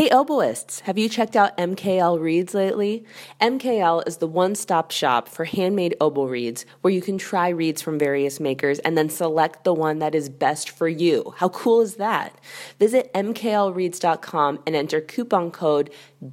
Hey, 0.00 0.08
oboists, 0.08 0.80
have 0.80 0.96
you 0.96 1.10
checked 1.10 1.36
out 1.36 1.54
MKL 1.58 2.18
Reeds 2.18 2.54
lately? 2.54 3.04
MKL 3.38 4.08
is 4.08 4.16
the 4.16 4.26
one 4.26 4.54
stop 4.54 4.90
shop 4.90 5.28
for 5.28 5.44
handmade 5.44 5.94
oboe 6.00 6.24
reeds 6.24 6.64
where 6.80 6.90
you 6.90 7.02
can 7.02 7.18
try 7.18 7.50
reeds 7.50 7.82
from 7.82 7.98
various 7.98 8.40
makers 8.40 8.78
and 8.78 8.96
then 8.96 9.10
select 9.10 9.62
the 9.62 9.74
one 9.74 9.98
that 9.98 10.14
is 10.14 10.30
best 10.30 10.70
for 10.70 10.88
you. 10.88 11.34
How 11.36 11.50
cool 11.50 11.82
is 11.82 11.96
that? 11.96 12.34
Visit 12.78 13.12
mklreeds.com 13.12 14.60
and 14.66 14.74
enter 14.74 15.02
coupon 15.02 15.50
code 15.50 15.90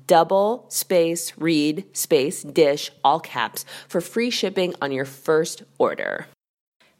double 0.07 0.65
space 0.69 1.33
reed 1.37 1.83
space 1.91 2.43
dish, 2.43 2.89
all 3.03 3.19
caps, 3.19 3.65
for 3.89 3.99
free 3.99 4.29
shipping 4.29 4.75
on 4.81 4.93
your 4.93 5.03
first 5.03 5.63
order. 5.77 6.27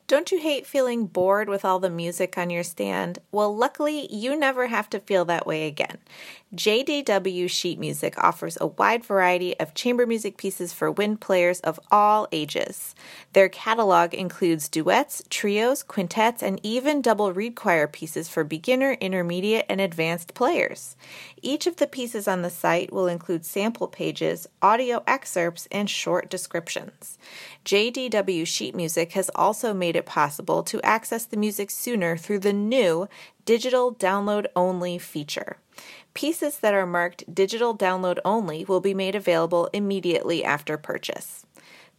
Don't 0.08 0.32
you 0.32 0.40
hate 0.40 0.66
feeling 0.66 1.06
bored 1.06 1.50
with 1.50 1.66
all 1.66 1.80
the 1.80 1.90
music 1.90 2.38
on 2.38 2.50
your 2.50 2.64
stand? 2.64 3.20
Well, 3.30 3.54
luckily, 3.54 4.08
you 4.10 4.38
never 4.38 4.68
have 4.68 4.90
to 4.92 5.02
feel 5.02 5.26
that 5.26 5.46
way 5.46 5.68
again. 5.68 5.98
JDW 6.56 7.50
Sheet 7.50 7.78
Music 7.78 8.18
offers 8.18 8.58
a 8.62 8.68
wide 8.68 9.04
variety 9.04 9.60
of 9.60 9.74
chamber 9.74 10.08
music 10.08 10.38
pieces 10.38 10.72
for 10.72 10.90
wind 10.90 11.20
players 11.20 11.60
of 11.60 11.78
all 11.92 12.30
ages. 12.32 12.96
Their 13.38 13.50
catalog 13.50 14.16
includes 14.16 14.68
duets, 14.68 15.22
trios, 15.30 15.84
quintets, 15.84 16.42
and 16.42 16.60
even 16.64 17.04
double 17.04 17.32
reed 17.32 17.56
choir 17.56 17.86
pieces 17.88 18.28
for 18.28 18.44
beginner, 18.44 18.94
intermediate, 18.94 19.68
and 19.70 19.80
advanced 19.80 20.34
players. 20.34 20.96
Each 21.44 21.68
of 21.68 21.76
the 21.76 21.86
pieces 21.86 22.28
on 22.28 22.42
the 22.42 22.50
site 22.50 22.92
will 22.92 23.06
include 23.06 23.46
sample 23.46 23.88
pages, 23.88 24.48
audio 24.60 25.04
excerpts, 25.06 25.68
and 25.72 25.88
short 25.88 26.32
descriptions. 26.32 27.20
JDW 27.64 28.48
Sheet 28.48 28.74
Music 28.74 29.12
has 29.12 29.30
also 29.36 29.72
made 29.72 29.96
it 29.96 30.08
possible 30.08 30.64
to 30.64 30.82
access 30.82 31.24
the 31.24 31.38
music 31.38 31.70
sooner 31.70 32.18
through 32.18 32.40
the 32.40 32.54
new 32.54 33.08
digital 33.46 33.94
download 33.94 34.48
only 34.56 34.98
feature. 34.98 35.58
Pieces 36.16 36.58
that 36.58 36.74
are 36.74 36.88
marked 36.88 37.36
digital 37.36 37.78
download 37.78 38.18
only 38.26 38.66
will 38.66 38.82
be 38.82 38.96
made 38.96 39.14
available 39.14 39.70
immediately 39.74 40.44
after 40.44 40.76
purchase. 40.76 41.46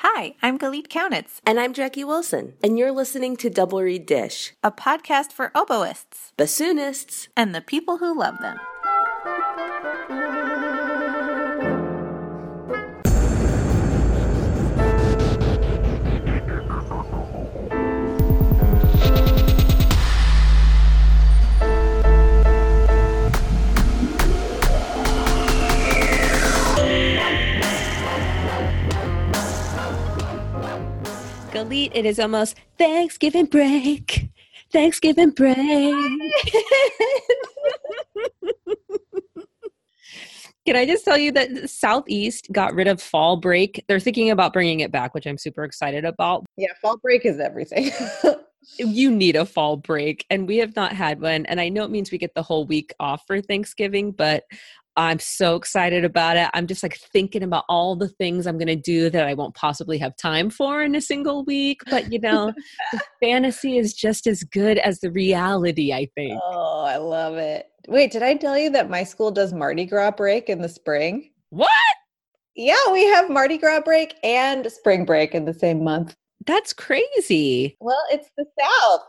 Hi, 0.02 0.36
I'm 0.44 0.60
Galit 0.60 0.90
Kaunitz. 0.90 1.40
And 1.44 1.60
I'm 1.60 1.74
Jackie 1.74 2.04
Wilson, 2.04 2.54
and 2.64 2.78
you're 2.78 2.92
listening 2.92 3.36
to 3.38 3.50
Double 3.50 3.82
Reed 3.82 4.06
Dish, 4.06 4.54
a 4.64 4.72
podcast 4.72 5.32
for 5.32 5.50
oboists, 5.56 6.34
bassoonists, 6.38 7.30
and 7.36 7.56
the 7.56 7.62
people 7.62 7.98
who 7.98 8.16
love 8.16 8.38
them. 8.40 8.60
Galit, 31.58 31.90
it 31.96 32.06
is 32.06 32.20
almost 32.20 32.56
Thanksgiving 32.78 33.46
break. 33.46 34.30
Thanksgiving 34.72 35.32
break. 35.32 35.58
Can 40.68 40.76
I 40.76 40.86
just 40.86 41.04
tell 41.04 41.18
you 41.18 41.32
that 41.32 41.68
Southeast 41.68 42.50
got 42.52 42.76
rid 42.76 42.88
of 42.88 43.02
fall 43.02 43.38
break? 43.38 43.84
They're 43.88 44.00
thinking 44.00 44.30
about 44.30 44.54
bringing 44.54 44.82
it 44.82 44.92
back, 44.92 45.16
which 45.16 45.26
I'm 45.26 45.40
super 45.40 45.64
excited 45.64 46.06
about. 46.06 46.46
Yeah, 46.58 46.74
fall 46.80 46.98
break 46.98 47.26
is 47.26 47.40
everything. 47.40 47.90
you 48.78 49.10
need 49.10 49.36
a 49.36 49.44
fall 49.44 49.78
break, 49.78 50.28
and 50.30 50.48
we 50.48 50.58
have 50.58 50.76
not 50.76 50.92
had 50.94 51.20
one. 51.20 51.48
And 51.48 51.60
I 51.60 51.70
know 51.70 51.84
it 51.86 51.90
means 51.90 52.12
we 52.12 52.20
get 52.20 52.36
the 52.36 52.44
whole 52.44 52.68
week 52.68 52.94
off 53.00 53.24
for 53.26 53.42
Thanksgiving, 53.42 54.12
but 54.12 54.44
I'm 54.98 55.20
so 55.20 55.56
excited 55.56 56.04
about 56.04 56.38
it. 56.38 56.50
I'm 56.56 56.66
just 56.66 56.82
like 56.82 56.98
thinking 56.98 57.44
about 57.44 57.66
all 57.70 57.96
the 57.96 58.10
things 58.10 58.48
I'm 58.48 58.58
going 58.58 58.68
to 58.68 58.76
do 58.76 59.12
that 59.12 59.28
I 59.28 59.36
won't 59.36 59.54
possibly 59.54 60.00
have 60.00 60.18
time 60.18 60.50
for 60.50 60.82
in 60.82 60.96
a 60.96 61.02
single 61.02 61.46
week. 61.46 61.82
But 61.90 62.12
you 62.12 62.20
know, 62.20 62.52
the 62.92 63.02
fantasy 63.22 63.78
is 63.78 63.94
just 63.94 64.26
as 64.26 64.44
good 64.44 64.80
as 64.80 65.00
the 65.00 65.12
reality, 65.12 65.94
I 65.94 66.10
think. 66.16 66.42
Oh, 66.44 66.84
I 66.84 66.98
love 66.98 67.36
it. 67.36 67.68
Wait, 67.88 68.12
did 68.12 68.24
I 68.24 68.34
tell 68.34 68.58
you 68.58 68.72
that 68.72 68.90
my 68.90 69.04
school 69.04 69.30
does 69.32 69.54
Mardi 69.54 69.86
Gras 69.86 70.12
break 70.12 70.50
in 70.50 70.62
the 70.62 70.70
spring? 70.70 71.30
What? 71.52 71.70
Yeah, 72.56 72.92
we 72.92 73.06
have 73.06 73.30
Mardi 73.30 73.60
Gras 73.60 73.82
break 73.82 74.16
and 74.24 74.70
spring 74.72 75.06
break 75.06 75.36
in 75.36 75.46
the 75.46 75.54
same 75.54 75.84
month. 75.84 76.16
That's 76.48 76.74
crazy. 76.74 77.78
Well, 77.80 78.02
it's 78.12 78.30
the 78.36 78.46
South. 78.60 79.02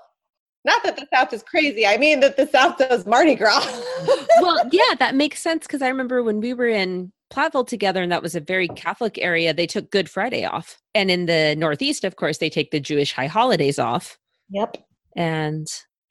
Not 0.68 0.82
that 0.82 0.96
the 0.96 1.08
South 1.10 1.32
is 1.32 1.42
crazy. 1.42 1.86
I 1.86 1.96
mean 1.96 2.20
that 2.20 2.36
the 2.36 2.46
South 2.46 2.76
does 2.76 3.06
Mardi 3.06 3.34
Gras. 3.34 3.64
well, 4.42 4.62
yeah, 4.70 4.94
that 4.98 5.14
makes 5.14 5.40
sense 5.40 5.66
because 5.66 5.80
I 5.80 5.88
remember 5.88 6.22
when 6.22 6.40
we 6.40 6.52
were 6.52 6.68
in 6.68 7.10
Platteville 7.32 7.66
together, 7.66 8.02
and 8.02 8.12
that 8.12 8.22
was 8.22 8.34
a 8.34 8.40
very 8.40 8.68
Catholic 8.68 9.16
area, 9.16 9.54
they 9.54 9.66
took 9.66 9.90
Good 9.90 10.10
Friday 10.10 10.44
off. 10.44 10.76
And 10.94 11.10
in 11.10 11.24
the 11.24 11.54
Northeast, 11.56 12.04
of 12.04 12.16
course, 12.16 12.36
they 12.36 12.50
take 12.50 12.70
the 12.70 12.80
Jewish 12.80 13.14
high 13.14 13.28
holidays 13.28 13.78
off. 13.78 14.18
Yep. 14.50 14.76
And 15.16 15.66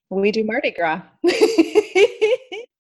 we 0.09 0.31
do 0.31 0.43
Mardi 0.43 0.71
Gras. 0.71 1.01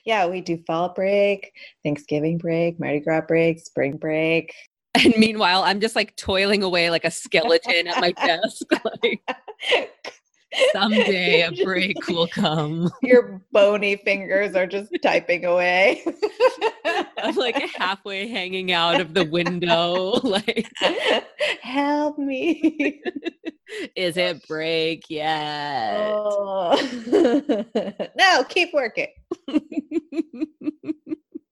yeah, 0.03 0.25
we 0.25 0.41
do 0.41 0.57
fall 0.65 0.89
break, 0.95 1.51
Thanksgiving 1.83 2.39
break, 2.39 2.79
Mardi 2.79 3.01
Gras 3.01 3.21
break, 3.27 3.59
spring 3.59 3.97
break. 3.97 4.51
And 4.95 5.15
meanwhile, 5.15 5.61
I'm 5.61 5.79
just 5.79 5.95
like 5.95 6.15
toiling 6.15 6.63
away 6.63 6.89
like 6.89 7.05
a 7.05 7.11
skeleton 7.11 7.85
at 7.85 8.01
my 8.01 8.11
desk. 8.25 8.65
Like, 9.03 9.21
Someday 10.71 11.41
a 11.41 11.51
break 11.63 12.07
will 12.07 12.27
come. 12.27 12.89
Your 13.01 13.41
bony 13.51 13.97
fingers 13.97 14.55
are 14.55 14.67
just 14.67 14.91
typing 15.01 15.45
away. 15.45 16.03
I'm 17.17 17.35
like 17.35 17.55
halfway 17.75 18.27
hanging 18.27 18.71
out 18.71 19.01
of 19.01 19.13
the 19.13 19.25
window, 19.25 20.19
like 20.23 20.71
help 21.61 22.17
me. 22.17 23.01
Is 23.95 24.15
it 24.17 24.47
break 24.47 25.09
yet? 25.09 26.09
Oh. 26.09 26.75
no, 28.17 28.43
keep 28.45 28.73
working. 28.73 29.07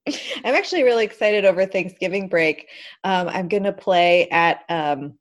I'm 0.07 0.53
actually 0.53 0.83
really 0.83 1.03
excited 1.03 1.45
over 1.45 1.65
Thanksgiving 1.65 2.29
break. 2.29 2.69
Um, 3.03 3.27
I'm 3.27 3.47
going 3.47 3.63
to 3.63 3.73
play 3.73 4.29
at 4.29 4.63
um, 4.69 5.17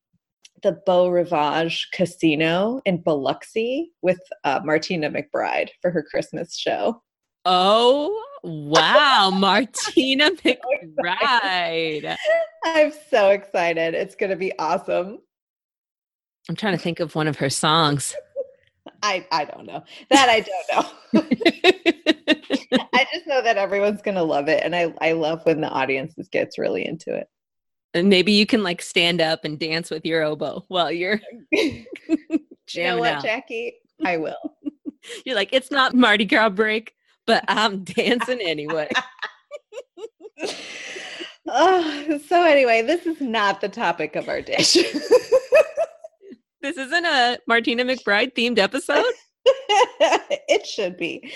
the 0.65 0.73
Beau 0.73 1.09
Rivage 1.09 1.89
Casino 1.93 2.81
in 2.87 3.03
Biloxi 3.03 3.93
with 4.03 4.19
uh, 4.43 4.61
Martina 4.65 5.11
McBride 5.11 5.69
for 5.81 5.91
her 5.91 6.03
Christmas 6.03 6.57
show. 6.57 7.03
Oh, 7.45 8.25
wow. 8.43 9.31
Martina 9.35 10.31
McBride. 11.03 12.17
I'm 12.65 12.93
so 13.11 13.29
excited. 13.29 13.95
It's 13.95 14.17
going 14.17 14.31
to 14.31 14.37
be 14.37 14.59
awesome. 14.59 15.19
I'm 16.49 16.57
trying 16.57 16.77
to 16.77 16.83
think 16.83 16.99
of 16.99 17.15
one 17.15 17.29
of 17.29 17.37
her 17.37 17.51
songs. 17.51 18.17
I, 19.03 19.27
I 19.31 19.45
don't 19.45 19.67
know. 19.67 19.85
That 20.11 20.31
I 20.31 20.41
don't 20.41 20.85
know. 21.15 21.23
I 22.95 23.07
just 23.13 23.27
know 23.27 23.43
that 23.43 23.59
everyone's 23.59 24.01
going 24.01 24.15
to 24.15 24.23
love 24.23 24.49
it. 24.49 24.63
And 24.65 24.75
I, 24.75 24.95
I 25.03 25.13
love 25.13 25.45
when 25.45 25.61
the 25.61 25.69
audience 25.69 26.15
gets 26.33 26.59
really 26.59 26.87
into 26.87 27.15
it. 27.15 27.29
And 27.95 28.09
maybe 28.09 28.33
you 28.33 28.45
can 28.45 28.65
like 28.65 28.83
stand 28.83 29.21
up 29.21 29.45
and 29.45 29.59
dance 29.59 29.89
with 29.89 30.05
your 30.05 30.25
oboe 30.25 30.65
while 30.67 30.91
you're 30.91 31.21
jamming 31.55 31.87
you 32.73 32.83
know 32.83 32.99
what, 32.99 33.15
out. 33.15 33.23
Jackie? 33.23 33.75
I 34.05 34.17
will. 34.17 34.57
you're 35.25 35.37
like, 35.37 35.51
it's 35.53 35.71
not 35.71 35.95
Mardi 35.95 36.25
Gras 36.25 36.51
break, 36.51 36.93
but 37.25 37.45
I'm 37.47 37.85
dancing 37.85 38.41
anyway. 38.41 38.89
oh, 41.49 42.21
so 42.27 42.43
anyway, 42.43 42.83
this 42.83 43.07
is 43.07 43.21
not 43.21 43.61
the 43.61 43.69
topic 43.69 44.17
of 44.17 44.29
our 44.29 44.43
dish. 44.43 44.75
this 44.75 46.77
isn't 46.77 47.07
a 47.07 47.39
Martina 47.47 47.85
McBride 47.85 48.35
themed 48.35 48.59
episode. 48.59 49.05
it 49.47 50.67
should 50.67 50.97
be, 50.97 51.33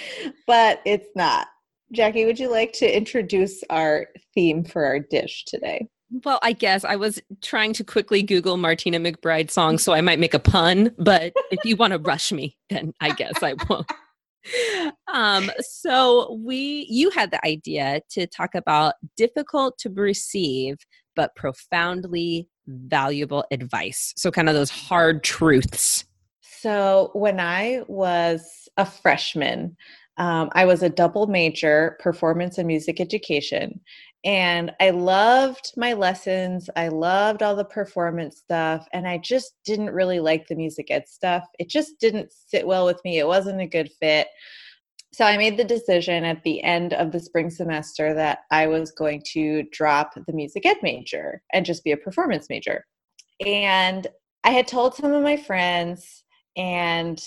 but 0.47 0.81
it's 0.85 1.09
not. 1.15 1.47
Jackie, 1.93 2.27
would 2.27 2.39
you 2.39 2.51
like 2.51 2.73
to 2.75 2.97
introduce 2.97 3.63
our 3.71 4.09
theme 4.35 4.65
for 4.65 4.85
our 4.85 4.99
dish 4.99 5.45
today? 5.47 5.89
Well, 6.25 6.39
I 6.43 6.53
guess 6.53 6.85
I 6.85 6.97
was 6.97 7.21
trying 7.43 7.75
to 7.75 7.85
quickly 7.85 8.23
Google 8.23 8.57
Martina 8.57 8.99
McBride 8.99 9.51
songs, 9.51 9.83
so 9.83 9.93
I 9.93 10.01
might 10.01 10.19
make 10.19 10.35
a 10.35 10.39
pun. 10.39 10.95
But 10.99 11.35
if 11.51 11.65
you 11.65 11.77
want 11.77 11.93
to 11.93 11.99
rush 11.99 12.33
me, 12.33 12.57
then 12.71 12.95
I 13.01 13.11
guess 13.11 13.43
I 13.43 13.55
won't. 13.69 13.91
Um, 15.13 15.51
so 15.61 16.39
we, 16.43 16.87
you 16.89 17.11
had 17.11 17.31
the 17.31 17.45
idea 17.47 18.01
to 18.11 18.27
talk 18.27 18.55
about 18.55 18.95
difficult 19.17 19.77
to 19.79 19.91
receive 19.91 20.77
but 21.17 21.35
profoundly 21.35 22.49
valuable 22.67 23.45
advice. 23.51 24.15
So 24.17 24.31
kind 24.31 24.49
of 24.49 24.55
those 24.55 24.71
hard 24.71 25.25
truths. 25.25 26.05
So 26.41 27.11
when 27.13 27.41
I 27.41 27.83
was 27.89 28.69
a 28.77 28.87
freshman, 28.87 29.77
um, 30.17 30.51
I 30.53 30.65
was 30.65 30.83
a 30.83 30.89
double 30.89 31.27
major, 31.27 31.97
performance 32.01 32.59
and 32.59 32.67
music 32.67 33.01
education. 33.01 33.81
And 34.25 34.73
I 34.81 34.91
loved 34.91 35.73
my 35.77 35.93
lessons. 35.93 36.69
I 36.77 36.89
loved 36.89 37.43
all 37.43 37.55
the 37.55 37.65
performance 37.65 38.39
stuff. 38.39 38.87
And 38.93 39.07
I 39.07 39.19
just 39.19 39.55
didn't 39.65 39.91
really 39.91 40.21
like 40.21 40.49
the 40.49 40.57
music 40.57 40.91
ed 40.91 41.09
stuff. 41.09 41.45
It 41.59 41.69
just 41.69 42.01
didn't 42.01 42.33
sit 42.33 42.67
well 42.67 42.85
with 42.85 43.01
me. 43.05 43.19
It 43.19 43.27
wasn't 43.27 43.61
a 43.61 43.67
good 43.67 43.91
fit. 44.01 44.29
So 45.13 45.25
I 45.25 45.37
made 45.39 45.57
the 45.57 45.65
decision 45.65 46.25
at 46.25 46.43
the 46.43 46.63
end 46.63 46.93
of 46.93 47.13
the 47.13 47.21
spring 47.21 47.51
semester 47.51 48.13
that 48.15 48.41
I 48.51 48.67
was 48.67 48.91
going 48.91 49.23
to 49.33 49.63
drop 49.73 50.15
the 50.15 50.33
music 50.33 50.67
ed 50.67 50.77
major 50.83 51.43
and 51.53 51.65
just 51.65 51.85
be 51.85 51.93
a 51.93 51.97
performance 51.97 52.49
major. 52.51 52.85
And 53.45 54.07
I 54.45 54.51
had 54.51 54.69
told 54.69 54.95
some 54.95 55.13
of 55.13 55.23
my 55.23 55.37
friends, 55.37 56.25
and 56.57 57.23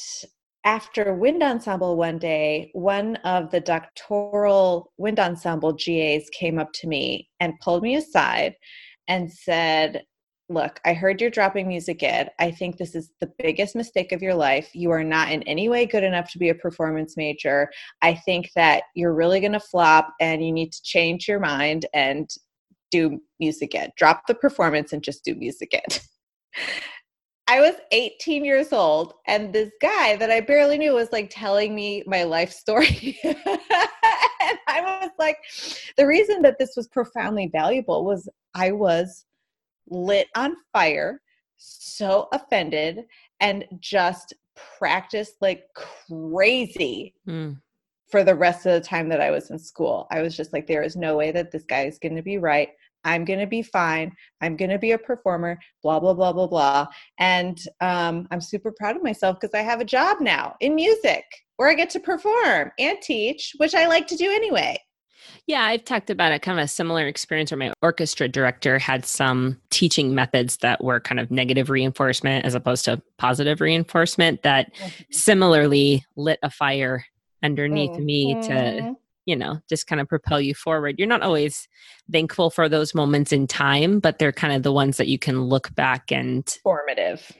after 0.63 1.13
wind 1.15 1.41
ensemble 1.41 1.95
one 1.97 2.19
day, 2.19 2.69
one 2.73 3.15
of 3.17 3.49
the 3.49 3.59
doctoral 3.59 4.91
wind 4.97 5.19
ensemble 5.19 5.73
GAs 5.73 6.29
came 6.31 6.59
up 6.59 6.71
to 6.73 6.87
me 6.87 7.29
and 7.39 7.59
pulled 7.61 7.83
me 7.83 7.95
aside 7.95 8.55
and 9.07 9.31
said, 9.31 10.03
Look, 10.49 10.81
I 10.83 10.93
heard 10.93 11.21
you're 11.21 11.29
dropping 11.29 11.69
music 11.69 12.03
ed. 12.03 12.31
I 12.37 12.51
think 12.51 12.75
this 12.75 12.93
is 12.93 13.11
the 13.21 13.31
biggest 13.39 13.73
mistake 13.73 14.11
of 14.11 14.21
your 14.21 14.33
life. 14.33 14.69
You 14.73 14.91
are 14.91 15.03
not 15.03 15.31
in 15.31 15.43
any 15.43 15.69
way 15.69 15.85
good 15.85 16.03
enough 16.03 16.29
to 16.31 16.37
be 16.37 16.49
a 16.49 16.55
performance 16.55 17.15
major. 17.15 17.69
I 18.01 18.15
think 18.15 18.51
that 18.57 18.83
you're 18.93 19.13
really 19.13 19.39
going 19.39 19.53
to 19.53 19.61
flop 19.61 20.13
and 20.19 20.45
you 20.45 20.51
need 20.51 20.73
to 20.73 20.83
change 20.83 21.25
your 21.25 21.39
mind 21.39 21.85
and 21.93 22.29
do 22.91 23.21
music 23.39 23.73
ed. 23.75 23.91
Drop 23.95 24.27
the 24.27 24.35
performance 24.35 24.91
and 24.91 25.01
just 25.01 25.23
do 25.23 25.35
music 25.35 25.73
ed. 25.73 26.01
I 27.51 27.59
was 27.59 27.75
18 27.91 28.45
years 28.45 28.71
old, 28.71 29.15
and 29.27 29.51
this 29.51 29.71
guy 29.81 30.15
that 30.15 30.31
I 30.31 30.39
barely 30.39 30.77
knew 30.77 30.93
was 30.93 31.11
like 31.11 31.29
telling 31.29 31.75
me 31.75 32.01
my 32.07 32.23
life 32.23 32.49
story. 32.49 33.19
and 33.25 33.35
I 34.69 34.99
was 35.01 35.09
like, 35.19 35.35
the 35.97 36.07
reason 36.07 36.41
that 36.43 36.57
this 36.57 36.77
was 36.77 36.87
profoundly 36.87 37.49
valuable 37.51 38.05
was 38.05 38.29
I 38.53 38.71
was 38.71 39.25
lit 39.89 40.29
on 40.37 40.55
fire, 40.71 41.19
so 41.57 42.29
offended, 42.31 43.01
and 43.41 43.65
just 43.81 44.33
practiced 44.79 45.33
like 45.41 45.65
crazy. 45.75 47.13
Mm. 47.27 47.59
For 48.07 48.23
the 48.23 48.35
rest 48.35 48.65
of 48.65 48.71
the 48.71 48.87
time 48.87 49.09
that 49.09 49.19
I 49.19 49.29
was 49.29 49.51
in 49.51 49.59
school, 49.59 50.07
I 50.09 50.21
was 50.21 50.37
just 50.37 50.53
like, 50.53 50.67
there 50.67 50.83
is 50.83 50.95
no 50.95 51.17
way 51.17 51.33
that 51.33 51.51
this 51.51 51.63
guy 51.63 51.83
is 51.83 51.99
going 51.99 52.15
to 52.15 52.21
be 52.21 52.37
right. 52.37 52.69
I'm 53.03 53.25
going 53.25 53.39
to 53.39 53.47
be 53.47 53.61
fine. 53.61 54.11
I'm 54.41 54.55
going 54.55 54.71
to 54.71 54.79
be 54.79 54.91
a 54.91 54.97
performer, 54.97 55.57
blah, 55.83 55.99
blah, 55.99 56.13
blah, 56.13 56.33
blah, 56.33 56.47
blah. 56.47 56.87
And 57.17 57.59
um, 57.81 58.27
I'm 58.31 58.41
super 58.41 58.71
proud 58.71 58.95
of 58.95 59.03
myself 59.03 59.39
because 59.39 59.53
I 59.53 59.63
have 59.63 59.81
a 59.81 59.85
job 59.85 60.17
now 60.21 60.55
in 60.59 60.75
music 60.75 61.23
where 61.57 61.69
I 61.69 61.73
get 61.73 61.89
to 61.91 61.99
perform 61.99 62.71
and 62.79 62.97
teach, 63.01 63.53
which 63.57 63.75
I 63.75 63.87
like 63.87 64.07
to 64.07 64.15
do 64.15 64.29
anyway. 64.31 64.77
Yeah, 65.47 65.61
I've 65.61 65.85
talked 65.85 66.09
about 66.09 66.31
a 66.31 66.39
kind 66.39 66.59
of 66.59 66.65
a 66.65 66.67
similar 66.67 67.07
experience 67.07 67.51
where 67.51 67.57
my 67.57 67.73
orchestra 67.81 68.27
director 68.27 68.79
had 68.79 69.05
some 69.05 69.59
teaching 69.69 70.15
methods 70.15 70.57
that 70.57 70.83
were 70.83 70.99
kind 70.99 71.19
of 71.19 71.29
negative 71.29 71.69
reinforcement 71.69 72.45
as 72.45 72.55
opposed 72.55 72.85
to 72.85 73.01
positive 73.17 73.61
reinforcement 73.61 74.43
that 74.43 74.73
mm-hmm. 74.73 75.03
similarly 75.11 76.05
lit 76.15 76.39
a 76.41 76.49
fire 76.49 77.05
underneath 77.43 77.91
mm-hmm. 77.91 78.05
me 78.05 78.33
to 78.35 78.49
mm-hmm 78.49 78.91
you 79.25 79.35
know 79.35 79.59
just 79.69 79.87
kind 79.87 80.01
of 80.01 80.07
propel 80.07 80.41
you 80.41 80.53
forward. 80.53 80.95
You're 80.97 81.07
not 81.07 81.21
always 81.21 81.67
thankful 82.11 82.49
for 82.49 82.67
those 82.67 82.93
moments 82.95 83.31
in 83.31 83.47
time 83.47 83.99
but 83.99 84.19
they're 84.19 84.31
kind 84.31 84.53
of 84.53 84.63
the 84.63 84.71
ones 84.71 84.97
that 84.97 85.07
you 85.07 85.19
can 85.19 85.43
look 85.43 85.73
back 85.75 86.11
and 86.11 86.47
formative. 86.63 87.31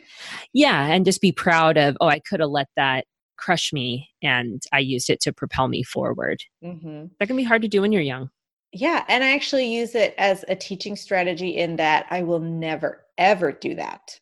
Yeah 0.54 0.86
and 0.88 1.06
just 1.06 1.22
be 1.22 1.32
proud 1.32 1.78
of 1.78 1.98
oh 2.02 2.08
i 2.08 2.20
could 2.20 2.40
have 2.40 2.50
let 2.50 2.68
that 2.76 3.06
crush 3.38 3.74
me 3.74 4.10
and 4.22 4.62
i 4.72 4.80
used 4.80 5.10
it 5.10 5.20
to 5.22 5.34
propel 5.34 5.68
me 5.68 5.84
forward. 5.84 6.44
Mm-hmm. 6.64 7.06
that 7.20 7.28
can 7.28 7.38
be 7.38 7.44
hard 7.44 7.64
to 7.64 7.68
do 7.68 7.82
when 7.82 7.92
you're 7.92 8.02
young. 8.02 8.30
Yeah 8.74 9.04
and 9.08 9.24
i 9.24 9.32
actually 9.34 9.74
use 9.74 9.96
it 9.96 10.14
as 10.18 10.46
a 10.48 10.56
teaching 10.56 10.96
strategy 10.96 11.58
in 11.58 11.76
that 11.78 12.06
i 12.10 12.22
will 12.24 12.40
never 12.40 13.06
ever 13.18 13.52
do 13.52 13.76
that 13.76 14.20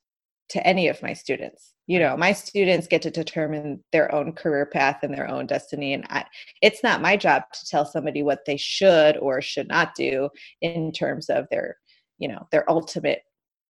to 0.50 0.65
any 0.65 0.88
of 0.88 1.01
my 1.01 1.13
students 1.13 1.73
you 1.89 1.97
know 1.97 2.15
my 2.15 2.31
students 2.31 2.86
get 2.88 3.01
to 3.01 3.09
determine 3.09 3.83
their 3.91 4.13
own 4.13 4.31
career 4.31 4.68
path 4.68 5.00
and 5.01 5.12
their 5.12 5.27
own 5.27 5.47
destiny 5.47 5.91
and 5.94 6.06
I, 6.09 6.24
it's 6.62 6.83
not 6.83 7.01
my 7.01 7.18
job 7.18 7.44
to 7.51 7.65
tell 7.65 7.83
somebody 7.83 8.21
what 8.21 8.45
they 8.45 8.57
should 8.57 9.18
or 9.18 9.41
should 9.41 9.68
not 9.68 9.95
do 9.95 10.30
in 10.62 10.91
terms 10.91 11.30
of 11.30 11.47
their 11.50 11.77
you 12.19 12.27
know 12.27 12.47
their 12.51 12.69
ultimate 12.69 13.24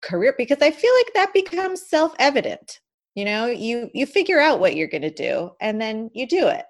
career 0.02 0.34
because 0.36 0.58
i 0.60 0.70
feel 0.70 0.92
like 0.96 1.14
that 1.14 1.32
becomes 1.32 1.88
self-evident 1.88 2.80
you 3.14 3.24
know 3.24 3.46
you 3.46 3.88
you 3.94 4.04
figure 4.04 4.40
out 4.40 4.58
what 4.58 4.74
you're 4.74 4.88
going 4.88 5.02
to 5.02 5.10
do 5.10 5.50
and 5.60 5.80
then 5.80 6.10
you 6.12 6.26
do 6.26 6.48
it. 6.48 6.66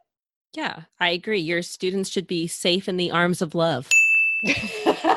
Yeah 0.54 0.82
i 1.00 1.08
agree 1.08 1.40
your 1.40 1.62
students 1.62 2.10
should 2.10 2.26
be 2.26 2.46
safe 2.46 2.88
in 2.88 2.98
the 2.98 3.10
arms 3.10 3.40
of 3.42 3.54
love. 3.54 3.88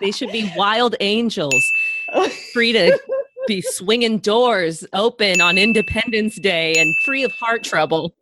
They 0.00 0.12
should 0.12 0.32
be 0.32 0.50
wild 0.56 0.96
angels 1.00 1.62
free 2.52 2.72
to 2.72 2.98
be 3.46 3.62
swinging 3.62 4.18
doors 4.18 4.84
open 4.92 5.40
on 5.40 5.58
Independence 5.58 6.36
Day 6.36 6.74
and 6.76 6.94
free 7.04 7.24
of 7.24 7.32
heart 7.32 7.64
trouble. 7.64 8.14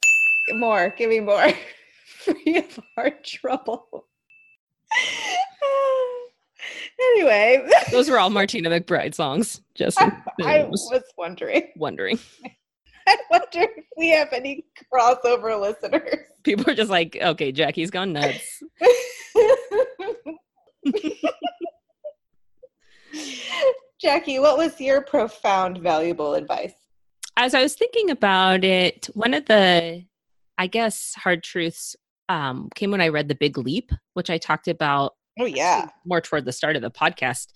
More, 0.53 0.95
give 0.97 1.11
me 1.11 1.21
more. 1.21 1.53
free 2.07 2.59
of 2.59 2.81
heart 2.95 3.25
trouble. 3.25 4.07
anyway, 7.15 7.69
those 7.93 8.09
were 8.09 8.19
all 8.19 8.31
Martina 8.31 8.71
McBride 8.71 9.15
songs. 9.15 9.61
Just 9.75 10.01
I, 10.01 10.13
I 10.43 10.65
was 10.65 10.91
wondering. 11.17 11.69
Wondering. 11.77 12.19
I 13.07 13.17
wonder 13.31 13.47
if 13.55 13.85
we 13.97 14.11
have 14.11 14.33
any 14.33 14.65
crossover 14.93 15.61
listeners. 15.61 16.19
People 16.43 16.71
are 16.71 16.75
just 16.75 16.91
like, 16.91 17.17
okay, 17.21 17.53
Jackie's 17.53 17.91
gone 17.91 18.13
nuts. 18.13 18.63
Jackie, 24.01 24.39
what 24.39 24.57
was 24.57 24.81
your 24.81 25.01
profound, 25.01 25.79
valuable 25.79 26.35
advice? 26.35 26.75
As 27.37 27.55
I 27.55 27.63
was 27.63 27.75
thinking 27.75 28.11
about 28.11 28.63
it, 28.63 29.07
one 29.15 29.35
of 29.35 29.47
the, 29.47 30.05
I 30.57 30.67
guess, 30.69 31.15
hard 31.17 31.43
truths 31.43 31.97
um, 32.29 32.69
came 32.75 32.93
when 32.93 33.01
I 33.01 33.09
read 33.09 33.29
The 33.29 33.35
Big 33.35 33.59
Leap, 33.59 33.91
which 34.15 34.31
I 34.31 34.39
talked 34.39 34.69
about. 34.69 35.15
Oh, 35.41 35.47
yeah. 35.47 35.89
More 36.05 36.21
toward 36.21 36.45
the 36.45 36.53
start 36.53 36.77
of 36.77 36.83
the 36.83 36.91
podcast. 36.91 37.49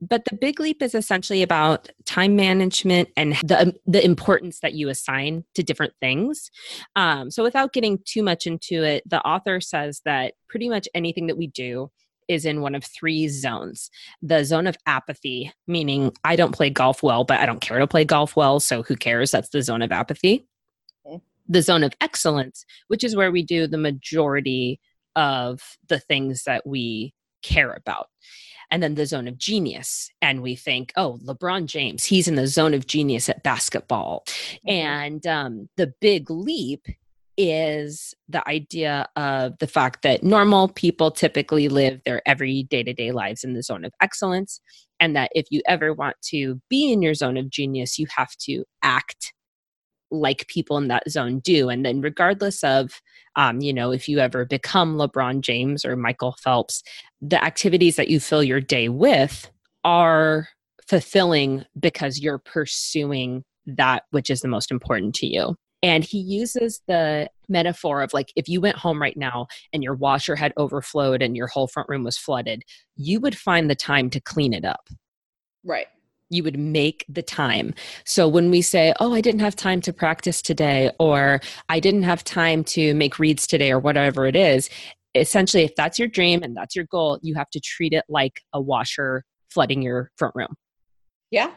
But 0.00 0.24
The 0.24 0.36
Big 0.36 0.60
Leap 0.60 0.82
is 0.82 0.94
essentially 0.94 1.42
about 1.42 1.88
time 2.04 2.34
management 2.36 3.10
and 3.16 3.32
the, 3.34 3.74
the 3.86 4.04
importance 4.04 4.60
that 4.60 4.74
you 4.74 4.88
assign 4.88 5.44
to 5.54 5.62
different 5.62 5.92
things. 6.00 6.50
Um, 6.94 7.30
so, 7.30 7.42
without 7.42 7.74
getting 7.74 8.00
too 8.04 8.22
much 8.22 8.46
into 8.46 8.82
it, 8.82 9.02
the 9.08 9.20
author 9.20 9.60
says 9.60 10.00
that 10.06 10.34
pretty 10.48 10.68
much 10.68 10.88
anything 10.94 11.26
that 11.26 11.36
we 11.36 11.46
do, 11.46 11.90
is 12.28 12.44
in 12.44 12.60
one 12.60 12.74
of 12.74 12.84
three 12.84 13.28
zones 13.28 13.90
the 14.22 14.44
zone 14.44 14.66
of 14.66 14.76
apathy, 14.86 15.52
meaning 15.66 16.12
I 16.24 16.36
don't 16.36 16.54
play 16.54 16.70
golf 16.70 17.02
well, 17.02 17.24
but 17.24 17.40
I 17.40 17.46
don't 17.46 17.60
care 17.60 17.78
to 17.78 17.86
play 17.86 18.04
golf 18.04 18.36
well. 18.36 18.60
So 18.60 18.82
who 18.82 18.96
cares? 18.96 19.30
That's 19.30 19.50
the 19.50 19.62
zone 19.62 19.82
of 19.82 19.92
apathy. 19.92 20.46
The 21.48 21.62
zone 21.62 21.84
of 21.84 21.94
excellence, 22.00 22.64
which 22.88 23.04
is 23.04 23.14
where 23.14 23.30
we 23.30 23.44
do 23.44 23.68
the 23.68 23.78
majority 23.78 24.80
of 25.14 25.62
the 25.88 26.00
things 26.00 26.42
that 26.42 26.66
we 26.66 27.14
care 27.42 27.72
about. 27.72 28.08
And 28.68 28.82
then 28.82 28.96
the 28.96 29.06
zone 29.06 29.28
of 29.28 29.38
genius. 29.38 30.10
And 30.20 30.42
we 30.42 30.56
think, 30.56 30.92
oh, 30.96 31.20
LeBron 31.24 31.66
James, 31.66 32.04
he's 32.04 32.26
in 32.26 32.34
the 32.34 32.48
zone 32.48 32.74
of 32.74 32.88
genius 32.88 33.28
at 33.28 33.44
basketball. 33.44 34.24
Mm-hmm. 34.26 34.70
And 34.70 35.26
um, 35.26 35.68
the 35.76 35.94
big 36.00 36.30
leap 36.30 36.86
is 37.36 38.14
the 38.28 38.46
idea 38.48 39.06
of 39.16 39.58
the 39.58 39.66
fact 39.66 40.02
that 40.02 40.22
normal 40.22 40.68
people 40.68 41.10
typically 41.10 41.68
live 41.68 42.00
their 42.04 42.22
every 42.26 42.64
day 42.64 42.82
to 42.82 42.92
day 42.92 43.12
lives 43.12 43.44
in 43.44 43.54
the 43.54 43.62
zone 43.62 43.84
of 43.84 43.92
excellence. 44.00 44.60
And 44.98 45.14
that 45.14 45.30
if 45.34 45.46
you 45.50 45.60
ever 45.68 45.92
want 45.92 46.16
to 46.30 46.60
be 46.70 46.90
in 46.90 47.02
your 47.02 47.14
zone 47.14 47.36
of 47.36 47.50
genius, 47.50 47.98
you 47.98 48.06
have 48.16 48.34
to 48.40 48.64
act 48.82 49.34
like 50.10 50.46
people 50.48 50.78
in 50.78 50.88
that 50.88 51.10
zone 51.10 51.40
do. 51.40 51.68
And 51.68 51.84
then, 51.84 52.00
regardless 52.00 52.62
of, 52.64 53.00
um, 53.34 53.60
you 53.60 53.72
know, 53.72 53.90
if 53.90 54.08
you 54.08 54.18
ever 54.18 54.44
become 54.44 54.96
LeBron 54.96 55.40
James 55.40 55.84
or 55.84 55.96
Michael 55.96 56.36
Phelps, 56.42 56.82
the 57.20 57.42
activities 57.44 57.96
that 57.96 58.08
you 58.08 58.20
fill 58.20 58.42
your 58.42 58.60
day 58.60 58.88
with 58.88 59.50
are 59.84 60.48
fulfilling 60.88 61.64
because 61.78 62.20
you're 62.20 62.38
pursuing 62.38 63.44
that 63.66 64.04
which 64.10 64.30
is 64.30 64.40
the 64.40 64.48
most 64.48 64.70
important 64.70 65.14
to 65.16 65.26
you. 65.26 65.56
And 65.86 66.02
he 66.02 66.18
uses 66.18 66.80
the 66.88 67.30
metaphor 67.48 68.02
of 68.02 68.12
like, 68.12 68.32
if 68.34 68.48
you 68.48 68.60
went 68.60 68.76
home 68.76 69.00
right 69.00 69.16
now 69.16 69.46
and 69.72 69.84
your 69.84 69.94
washer 69.94 70.34
had 70.34 70.52
overflowed 70.56 71.22
and 71.22 71.36
your 71.36 71.46
whole 71.46 71.68
front 71.68 71.88
room 71.88 72.02
was 72.02 72.18
flooded, 72.18 72.64
you 72.96 73.20
would 73.20 73.38
find 73.38 73.70
the 73.70 73.76
time 73.76 74.10
to 74.10 74.20
clean 74.20 74.52
it 74.52 74.64
up. 74.64 74.88
Right. 75.62 75.86
You 76.28 76.42
would 76.42 76.58
make 76.58 77.06
the 77.08 77.22
time. 77.22 77.72
So 78.04 78.26
when 78.26 78.50
we 78.50 78.62
say, 78.62 78.94
oh, 78.98 79.14
I 79.14 79.20
didn't 79.20 79.42
have 79.42 79.54
time 79.54 79.80
to 79.82 79.92
practice 79.92 80.42
today, 80.42 80.90
or 80.98 81.40
I 81.68 81.78
didn't 81.78 82.02
have 82.02 82.24
time 82.24 82.64
to 82.64 82.92
make 82.94 83.20
reeds 83.20 83.46
today, 83.46 83.70
or 83.70 83.78
whatever 83.78 84.26
it 84.26 84.34
is, 84.34 84.68
essentially, 85.14 85.62
if 85.62 85.76
that's 85.76 86.00
your 86.00 86.08
dream 86.08 86.42
and 86.42 86.56
that's 86.56 86.74
your 86.74 86.86
goal, 86.86 87.20
you 87.22 87.36
have 87.36 87.50
to 87.50 87.60
treat 87.60 87.92
it 87.92 88.04
like 88.08 88.40
a 88.52 88.60
washer 88.60 89.22
flooding 89.50 89.82
your 89.82 90.10
front 90.16 90.34
room. 90.34 90.56
Yeah. 91.30 91.52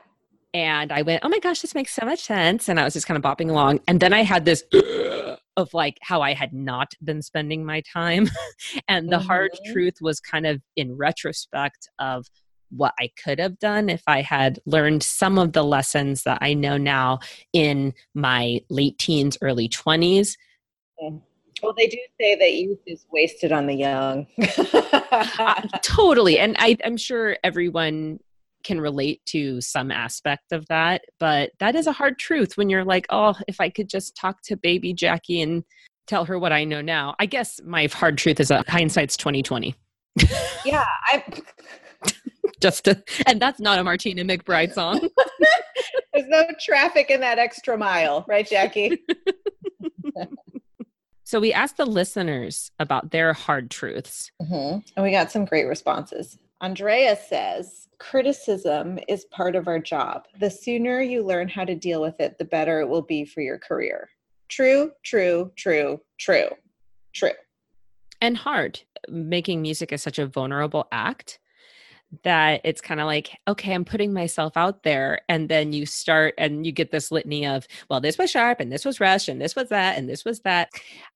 And 0.54 0.92
I 0.92 1.04
went, 1.04 1.24
oh 1.24 1.30
my 1.30 1.40
gosh, 1.40 1.62
this 1.62 1.76
makes 1.76 1.94
so 1.94 2.06
much 2.06 2.24
sense. 2.24 2.70
And 2.70 2.80
I 2.80 2.84
was 2.84 2.94
just 2.94 3.06
kind 3.06 3.18
of 3.18 3.24
bopping 3.24 3.50
along. 3.50 3.82
And 3.88 4.00
then 4.00 4.14
I 4.14 4.24
had 4.24 4.46
this 4.46 4.64
of 5.58 5.74
like 5.74 5.98
how 6.02 6.22
I 6.22 6.34
had 6.34 6.54
not 6.54 6.94
been 7.04 7.22
spending 7.22 7.66
my 7.66 7.82
time. 7.82 8.30
and 8.88 9.10
the 9.10 9.18
mm-hmm. 9.18 9.28
hard 9.28 9.52
truth 9.72 9.96
was 10.02 10.20
kind 10.20 10.48
of 10.48 10.62
in 10.76 10.98
retrospect 10.98 11.90
of 12.00 12.26
what 12.72 12.94
I 13.00 13.10
could 13.24 13.40
have 13.40 13.60
done 13.60 13.90
if 13.90 14.04
I 14.08 14.22
had 14.22 14.60
learned 14.66 15.04
some 15.04 15.38
of 15.38 15.54
the 15.54 15.64
lessons 15.64 16.24
that 16.24 16.40
I 16.42 16.54
know 16.54 16.78
now 16.78 17.20
in 17.54 17.94
my 18.14 18.62
late 18.70 18.98
teens, 18.98 19.38
early 19.42 19.70
20s. 19.70 20.36
Mm. 21.04 21.22
Well, 21.62 21.74
they 21.78 21.88
do 21.88 21.98
say 22.20 22.36
that 22.36 22.54
youth 22.54 22.80
is 22.86 23.06
wasted 23.12 23.52
on 23.52 23.68
the 23.68 23.76
young. 23.76 24.28
uh, 24.72 25.62
totally. 25.82 26.40
And 26.40 26.56
I, 26.58 26.78
I'm 26.86 26.96
sure 26.96 27.38
everyone 27.44 28.20
can 28.70 28.80
relate 28.80 29.20
to 29.26 29.60
some 29.62 29.90
aspect 29.90 30.52
of 30.52 30.68
that, 30.68 31.02
but 31.20 31.50
that 31.58 31.74
is 31.74 31.88
a 31.88 31.92
hard 31.92 32.20
truth 32.20 32.56
when 32.56 32.70
you're 32.70 32.86
like, 32.86 33.08
oh, 33.10 33.34
if 33.48 33.60
I 33.60 33.72
could 33.72 33.90
just 33.90 34.16
talk 34.16 34.44
to 34.44 34.56
baby 34.56 34.94
Jackie 34.94 35.42
and 35.42 35.64
tell 36.06 36.24
her 36.26 36.38
what 36.38 36.52
I 36.52 36.66
know 36.66 36.80
now. 36.80 37.16
I 37.20 37.26
guess 37.26 37.60
my 37.66 37.88
hard 37.88 38.20
truth 38.20 38.40
is 38.40 38.50
that 38.50 38.70
hindsight's 38.70 39.18
2020. 39.18 39.74
yeah, 40.64 40.86
I 41.08 41.24
just 42.62 42.86
to, 42.86 43.04
and 43.26 43.42
that's 43.42 43.60
not 43.60 43.80
a 43.80 43.84
Martina 43.84 44.24
McBride 44.24 44.72
song. 44.72 45.00
There's 46.14 46.28
no 46.28 46.46
traffic 46.64 47.10
in 47.10 47.22
that 47.22 47.40
extra 47.40 47.76
mile, 47.76 48.24
right, 48.28 48.48
Jackie? 48.48 49.00
so 51.24 51.40
we 51.40 51.54
asked 51.54 51.78
the 51.78 51.88
listeners 51.88 52.70
about 52.78 53.10
their 53.10 53.34
hard 53.34 53.72
truths. 53.72 54.32
Mm-hmm. 54.40 54.80
And 54.96 55.04
we 55.04 55.10
got 55.10 55.32
some 55.32 55.46
great 55.46 55.66
responses. 55.66 56.38
Andrea 56.62 57.16
says, 57.16 57.88
criticism 58.00 59.00
is 59.08 59.26
part 59.26 59.56
of 59.56 59.68
our 59.68 59.80
job. 59.80 60.26
The 60.40 60.50
sooner 60.50 61.02
you 61.02 61.24
learn 61.24 61.48
how 61.48 61.64
to 61.64 61.76
deal 61.76 62.02
with 62.02 62.20
it, 62.20 62.38
the 62.38 62.46
better 62.46 62.82
it 62.82 62.90
will 62.90 63.02
be 63.02 63.24
for 63.24 63.42
your 63.42 63.58
career. 63.58 64.10
True, 64.50 64.92
true, 65.04 65.52
true, 65.56 66.02
true, 66.20 66.50
true. 67.14 67.32
And 68.20 68.36
hard. 68.36 68.82
Making 69.08 69.62
music 69.62 69.94
is 69.94 70.04
such 70.04 70.20
a 70.20 70.28
vulnerable 70.28 70.88
act 70.92 71.40
that 72.24 72.62
it's 72.64 72.82
kind 72.82 73.00
of 73.00 73.06
like 73.06 73.30
okay 73.48 73.72
i'm 73.72 73.86
putting 73.86 74.12
myself 74.12 74.58
out 74.58 74.82
there 74.82 75.22
and 75.30 75.48
then 75.48 75.72
you 75.72 75.86
start 75.86 76.34
and 76.40 76.66
you 76.66 76.72
get 76.72 76.92
this 76.92 77.12
litany 77.12 77.46
of 77.46 77.68
well 77.88 78.02
this 78.02 78.18
was 78.18 78.32
sharp 78.32 78.60
and 78.60 78.72
this 78.72 78.84
was 78.84 79.00
rush 79.00 79.28
and 79.28 79.40
this 79.40 79.56
was 79.56 79.70
that 79.70 79.96
and 79.96 80.10
this 80.10 80.26
was 80.26 80.40
that 80.40 80.70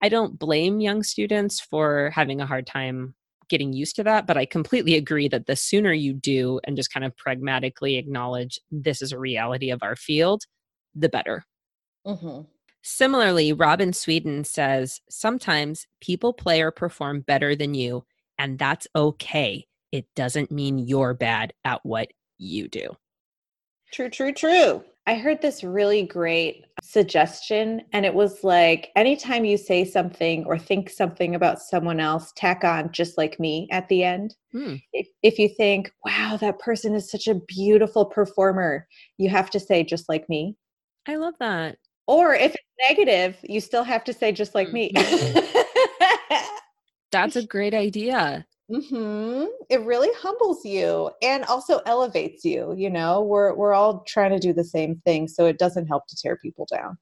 i 0.04 0.10
don't 0.10 0.38
blame 0.38 0.80
young 0.80 1.02
students 1.02 1.60
for 1.60 2.12
having 2.14 2.40
a 2.40 2.46
hard 2.46 2.68
time 2.68 3.16
getting 3.54 3.74
used 3.74 3.96
to 3.96 4.04
that 4.04 4.28
but 4.28 4.38
i 4.38 4.46
completely 4.46 4.96
agree 4.96 5.28
that 5.28 5.46
the 5.46 5.56
sooner 5.56 5.94
you 5.94 6.14
do 6.14 6.60
and 6.66 6.76
just 6.76 6.92
kind 6.92 7.06
of 7.06 7.16
pragmatically 7.18 7.98
acknowledge 7.98 8.60
this 8.72 9.02
is 9.02 9.12
a 9.12 9.20
reality 9.20 9.70
of 9.70 9.84
our 9.84 9.96
field 9.96 10.44
the 10.96 11.10
better 11.10 11.44
mm-hmm. 12.06 12.42
similarly 12.82 13.54
robin 13.54 13.94
sweden 13.94 14.44
says 14.44 15.00
sometimes 15.10 15.88
people 16.02 16.34
play 16.34 16.62
or 16.62 16.72
perform 16.72 17.22
better 17.22 17.56
than 17.56 17.74
you 17.74 18.04
and 18.38 18.58
that's 18.58 18.88
okay 18.96 19.66
it 19.94 20.08
doesn't 20.16 20.52
mean 20.52 20.80
you're 20.80 21.14
bad 21.14 21.54
at 21.64 21.86
what 21.86 22.08
you 22.40 22.68
do. 22.68 22.98
True, 23.92 24.10
true, 24.10 24.34
true. 24.34 24.84
I 25.06 25.16
heard 25.16 25.42
this 25.42 25.66
really 25.66 26.04
great 26.04 26.64
suggestion, 26.82 27.82
and 27.92 28.06
it 28.06 28.14
was 28.14 28.42
like 28.44 28.90
anytime 28.96 29.44
you 29.44 29.58
say 29.58 29.84
something 29.84 30.46
or 30.46 30.58
think 30.58 30.90
something 30.90 31.36
about 31.36 31.62
someone 31.62 32.00
else, 32.00 32.32
tack 32.38 32.64
on 32.64 32.90
just 32.94 33.18
like 33.18 33.38
me 33.38 33.68
at 33.70 33.90
the 33.90 34.04
end. 34.04 34.36
Hmm. 34.54 34.76
If, 34.94 35.08
if 35.22 35.40
you 35.40 35.50
think, 35.50 35.92
wow, 36.06 36.38
that 36.40 36.60
person 36.60 36.96
is 36.96 37.12
such 37.12 37.28
a 37.28 37.36
beautiful 37.36 38.06
performer, 38.06 38.88
you 39.18 39.30
have 39.30 39.50
to 39.52 39.60
say 39.60 39.84
just 39.84 40.08
like 40.08 40.30
me. 40.30 40.56
I 41.06 41.18
love 41.18 41.34
that. 41.42 41.80
Or 42.08 42.34
if 42.34 42.56
it's 42.56 42.90
negative, 42.90 43.38
you 43.44 43.60
still 43.60 43.84
have 43.84 44.06
to 44.06 44.14
say 44.14 44.32
just 44.32 44.56
like 44.56 44.72
me. 44.72 44.94
Mm-hmm. 44.94 46.46
That's 47.12 47.36
a 47.36 47.46
great 47.46 47.74
idea. 47.74 48.46
Mm-hmm. 48.72 49.46
It 49.70 49.82
really 49.82 50.10
humbles 50.18 50.64
you 50.64 51.12
and 51.22 51.44
also 51.46 51.82
elevates 51.86 52.46
you. 52.46 52.74
You 52.78 52.90
know, 52.90 53.22
we're 53.22 53.54
we're 53.54 53.74
all 53.74 54.04
trying 54.08 54.32
to 54.32 54.40
do 54.40 54.54
the 54.54 54.64
same 54.64 55.02
thing, 55.06 55.28
so 55.28 55.46
it 55.46 55.60
doesn't 55.60 55.88
help 55.88 56.08
to 56.08 56.16
tear 56.16 56.38
people 56.38 56.68
down. 56.72 56.98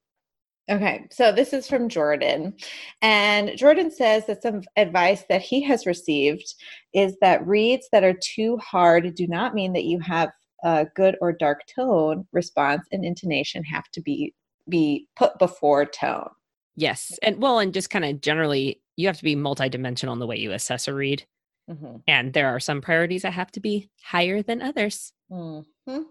Okay, 0.70 1.08
so 1.12 1.32
this 1.32 1.54
is 1.54 1.68
from 1.68 1.90
Jordan. 1.90 2.54
And 3.02 3.58
Jordan 3.58 3.92
says 3.92 4.26
that 4.28 4.42
some 4.42 4.62
advice 4.78 5.24
that 5.28 5.42
he 5.42 5.62
has 5.64 5.86
received 5.86 6.56
is 6.94 7.18
that 7.20 7.46
reeds 7.46 7.90
that 7.92 8.04
are 8.04 8.14
too 8.14 8.58
hard 8.58 9.14
do 9.16 9.28
not 9.28 9.54
mean 9.54 9.74
that 9.74 9.84
you 9.84 10.00
have 10.00 10.30
a 10.64 10.88
good 10.96 11.18
or 11.22 11.34
dark 11.34 11.62
tone 11.76 12.26
response 12.32 12.88
and 12.92 13.04
intonation 13.04 13.64
have 13.64 13.90
to 13.92 14.02
be 14.02 14.34
be 14.70 15.08
put 15.16 15.38
before 15.40 15.86
tone. 15.86 16.30
Yes. 16.76 17.20
And 17.22 17.42
well, 17.42 17.60
and 17.60 17.74
just 17.74 17.90
kind 17.90 18.06
of 18.06 18.22
generally, 18.22 18.82
you 18.96 19.08
have 19.08 19.18
to 19.18 19.24
be 19.24 19.36
multidimensional 19.36 20.14
in 20.14 20.20
the 20.20 20.28
way 20.28 20.38
you 20.38 20.52
assess 20.52 20.88
a 20.88 20.94
reed. 20.94 21.26
Mm-hmm. 21.72 21.96
And 22.08 22.34
there 22.34 22.48
are 22.48 22.60
some 22.60 22.82
priorities 22.82 23.22
that 23.22 23.34
have 23.34 23.52
to 23.54 23.60
be 23.60 23.90
higher 24.04 24.42
than 24.42 24.62
others. 24.62 25.14
Mm-hmm. 25.32 26.02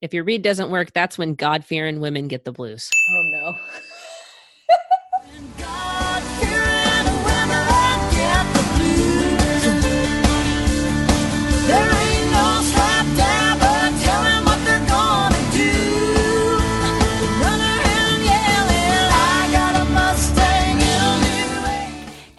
If 0.00 0.12
your 0.12 0.24
reed 0.24 0.42
doesn't 0.42 0.70
work, 0.70 0.92
that's 0.92 1.16
when 1.16 1.34
God 1.34 1.64
fearing 1.64 2.00
women 2.00 2.28
get 2.28 2.44
the 2.44 2.52
blues. 2.52 2.90
Oh, 3.10 3.30
no. 3.32 3.56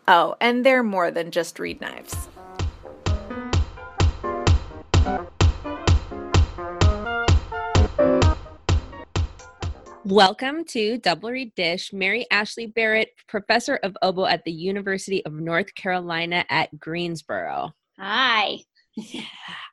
Oh, 0.07 0.35
and 0.39 0.65
they're 0.65 0.83
more 0.83 1.11
than 1.11 1.31
just 1.31 1.59
reed 1.59 1.81
knives. 1.81 2.29
Welcome 10.05 10.63
to 10.65 10.97
Double 10.97 11.29
Reed 11.29 11.53
Dish. 11.55 11.91
Mary 11.91 12.25
Ashley 12.31 12.67
Barrett, 12.67 13.09
professor 13.27 13.75
of 13.83 13.97
oboe 14.01 14.25
at 14.25 14.45
the 14.45 14.53
University 14.53 15.25
of 15.25 15.33
North 15.33 15.75
Carolina 15.75 16.45
at 16.49 16.79
Greensboro. 16.79 17.73
Hi. 17.99 18.59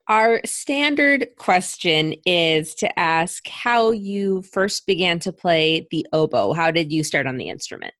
Our 0.09 0.41
standard 0.47 1.29
question 1.37 2.15
is 2.25 2.75
to 2.77 2.99
ask 2.99 3.47
how 3.47 3.91
you 3.91 4.43
first 4.43 4.87
began 4.87 5.19
to 5.21 5.33
play 5.33 5.87
the 5.91 6.07
oboe. 6.13 6.55
How 6.55 6.71
did 6.71 6.91
you 6.91 7.05
start 7.05 7.27
on 7.27 7.37
the 7.37 7.51
instrument? 7.51 7.93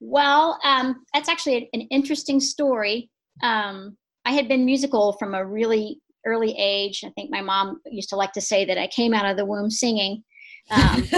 Well, 0.00 0.58
um, 0.64 1.04
that's 1.14 1.28
actually 1.28 1.70
an 1.72 1.82
interesting 1.82 2.40
story. 2.40 3.10
Um, 3.42 3.96
I 4.24 4.32
had 4.32 4.48
been 4.48 4.64
musical 4.64 5.12
from 5.12 5.34
a 5.34 5.46
really 5.46 6.00
early 6.26 6.56
age. 6.58 7.04
I 7.06 7.10
think 7.10 7.30
my 7.30 7.40
mom 7.40 7.80
used 7.86 8.08
to 8.10 8.16
like 8.16 8.32
to 8.32 8.40
say 8.40 8.64
that 8.64 8.78
I 8.78 8.88
came 8.88 9.14
out 9.14 9.30
of 9.30 9.36
the 9.36 9.46
womb 9.46 9.70
singing. 9.70 10.24
Um, 10.70 11.04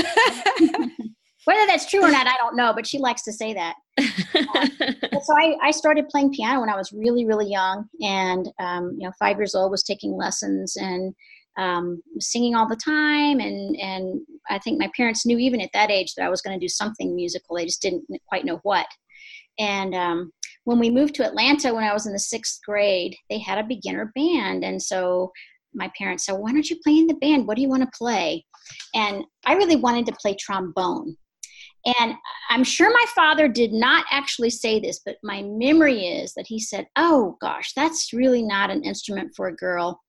whether 1.44 1.66
that's 1.66 1.88
true 1.88 2.02
or 2.02 2.10
not, 2.10 2.26
I 2.26 2.36
don't 2.38 2.56
know, 2.56 2.72
but 2.74 2.86
she 2.86 2.98
likes 2.98 3.22
to 3.22 3.32
say 3.32 3.54
that. 3.54 3.74
Um, 3.98 5.20
so 5.22 5.36
I, 5.36 5.56
I, 5.62 5.70
started 5.70 6.08
playing 6.08 6.32
piano 6.32 6.60
when 6.60 6.68
I 6.68 6.76
was 6.76 6.92
really, 6.92 7.26
really 7.26 7.48
young, 7.48 7.88
and 8.00 8.50
um, 8.58 8.96
you 8.98 9.06
know, 9.06 9.12
five 9.18 9.36
years 9.36 9.54
old, 9.54 9.70
was 9.70 9.82
taking 9.82 10.16
lessons 10.16 10.76
and 10.76 11.14
um, 11.56 12.02
singing 12.18 12.54
all 12.54 12.68
the 12.68 12.76
time. 12.76 13.40
And 13.40 13.76
and 13.76 14.20
I 14.50 14.58
think 14.58 14.78
my 14.78 14.90
parents 14.96 15.26
knew 15.26 15.38
even 15.38 15.60
at 15.60 15.70
that 15.72 15.90
age 15.90 16.14
that 16.14 16.24
I 16.24 16.30
was 16.30 16.42
going 16.42 16.58
to 16.58 16.64
do 16.64 16.68
something 16.68 17.14
musical. 17.14 17.56
They 17.56 17.66
just 17.66 17.82
didn't 17.82 18.04
quite 18.28 18.44
know 18.44 18.60
what. 18.62 18.86
And 19.58 19.94
um, 19.94 20.32
when 20.64 20.78
we 20.78 20.90
moved 20.90 21.14
to 21.16 21.26
Atlanta 21.26 21.74
when 21.74 21.84
I 21.84 21.92
was 21.92 22.06
in 22.06 22.12
the 22.12 22.18
sixth 22.18 22.60
grade, 22.66 23.14
they 23.30 23.38
had 23.38 23.58
a 23.58 23.64
beginner 23.64 24.12
band. 24.14 24.64
And 24.64 24.82
so 24.82 25.30
my 25.74 25.90
parents 25.96 26.26
said, 26.26 26.34
Why 26.34 26.52
don't 26.52 26.68
you 26.68 26.76
play 26.82 26.98
in 26.98 27.06
the 27.06 27.14
band? 27.14 27.46
What 27.46 27.56
do 27.56 27.62
you 27.62 27.68
want 27.68 27.82
to 27.82 27.98
play? 27.98 28.44
And 28.94 29.24
I 29.44 29.54
really 29.54 29.76
wanted 29.76 30.06
to 30.06 30.16
play 30.20 30.36
trombone. 30.38 31.16
And 31.86 32.14
I'm 32.50 32.64
sure 32.64 32.90
my 32.90 33.04
father 33.14 33.46
did 33.46 33.72
not 33.72 34.06
actually 34.10 34.50
say 34.50 34.80
this, 34.80 35.00
but 35.04 35.16
my 35.22 35.42
memory 35.42 36.06
is 36.06 36.32
that 36.34 36.46
he 36.46 36.58
said, 36.58 36.86
Oh 36.96 37.36
gosh, 37.40 37.72
that's 37.74 38.12
really 38.12 38.42
not 38.42 38.70
an 38.70 38.84
instrument 38.84 39.32
for 39.36 39.48
a 39.48 39.56
girl. 39.56 40.00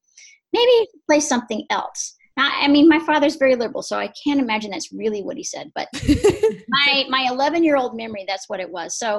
Maybe 0.53 0.87
play 1.07 1.19
something 1.19 1.65
else. 1.69 2.15
Now, 2.37 2.51
I 2.53 2.67
mean, 2.67 2.89
my 2.89 2.99
father's 2.99 3.37
very 3.37 3.55
liberal, 3.55 3.81
so 3.81 3.97
I 3.97 4.11
can't 4.21 4.41
imagine 4.41 4.71
that's 4.71 4.91
really 4.91 5.23
what 5.23 5.37
he 5.37 5.43
said. 5.43 5.71
But 5.73 5.87
my 6.67 7.05
my 7.09 7.27
11 7.29 7.63
year 7.63 7.77
old 7.77 7.95
memory, 7.95 8.25
that's 8.27 8.49
what 8.49 8.59
it 8.59 8.69
was. 8.69 8.97
So 8.97 9.17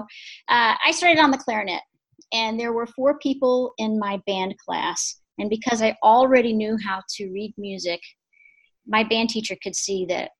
uh, 0.48 0.74
I 0.84 0.90
started 0.92 1.20
on 1.20 1.30
the 1.30 1.38
clarinet, 1.38 1.82
and 2.32 2.58
there 2.58 2.72
were 2.72 2.86
four 2.86 3.18
people 3.18 3.72
in 3.78 3.98
my 3.98 4.20
band 4.26 4.56
class. 4.58 5.20
And 5.38 5.50
because 5.50 5.82
I 5.82 5.96
already 6.02 6.52
knew 6.52 6.78
how 6.82 7.02
to 7.16 7.30
read 7.30 7.54
music, 7.58 8.00
my 8.86 9.04
band 9.04 9.30
teacher 9.30 9.56
could 9.62 9.76
see 9.76 10.06
that 10.06 10.30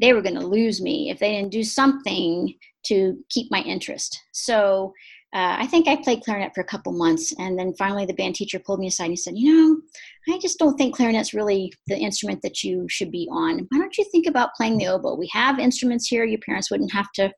they 0.00 0.12
were 0.12 0.22
going 0.22 0.38
to 0.38 0.46
lose 0.46 0.80
me 0.82 1.10
if 1.10 1.18
they 1.18 1.32
didn't 1.32 1.52
do 1.52 1.64
something 1.64 2.54
to 2.86 3.16
keep 3.30 3.50
my 3.50 3.60
interest. 3.60 4.20
So 4.32 4.92
uh, 5.34 5.56
I 5.58 5.66
think 5.66 5.88
I 5.88 5.96
played 5.96 6.22
clarinet 6.22 6.54
for 6.54 6.60
a 6.60 6.64
couple 6.64 6.92
months, 6.92 7.34
and 7.38 7.58
then 7.58 7.74
finally 7.74 8.06
the 8.06 8.14
band 8.14 8.36
teacher 8.36 8.58
pulled 8.58 8.80
me 8.80 8.86
aside 8.86 9.04
and 9.04 9.12
he 9.12 9.16
said, 9.16 9.36
"You 9.36 9.52
know, 9.52 10.34
I 10.34 10.38
just 10.38 10.58
don't 10.58 10.76
think 10.76 10.94
clarinet's 10.94 11.34
really 11.34 11.72
the 11.88 11.98
instrument 11.98 12.40
that 12.42 12.62
you 12.62 12.86
should 12.88 13.10
be 13.10 13.28
on. 13.30 13.66
Why 13.68 13.78
don't 13.78 13.98
you 13.98 14.04
think 14.10 14.26
about 14.26 14.54
playing 14.54 14.78
the 14.78 14.86
oboe? 14.86 15.16
We 15.16 15.28
have 15.32 15.58
instruments 15.58 16.06
here. 16.08 16.24
Your 16.24 16.38
parents 16.46 16.70
wouldn't 16.70 16.92
have 16.92 17.10
to 17.16 17.32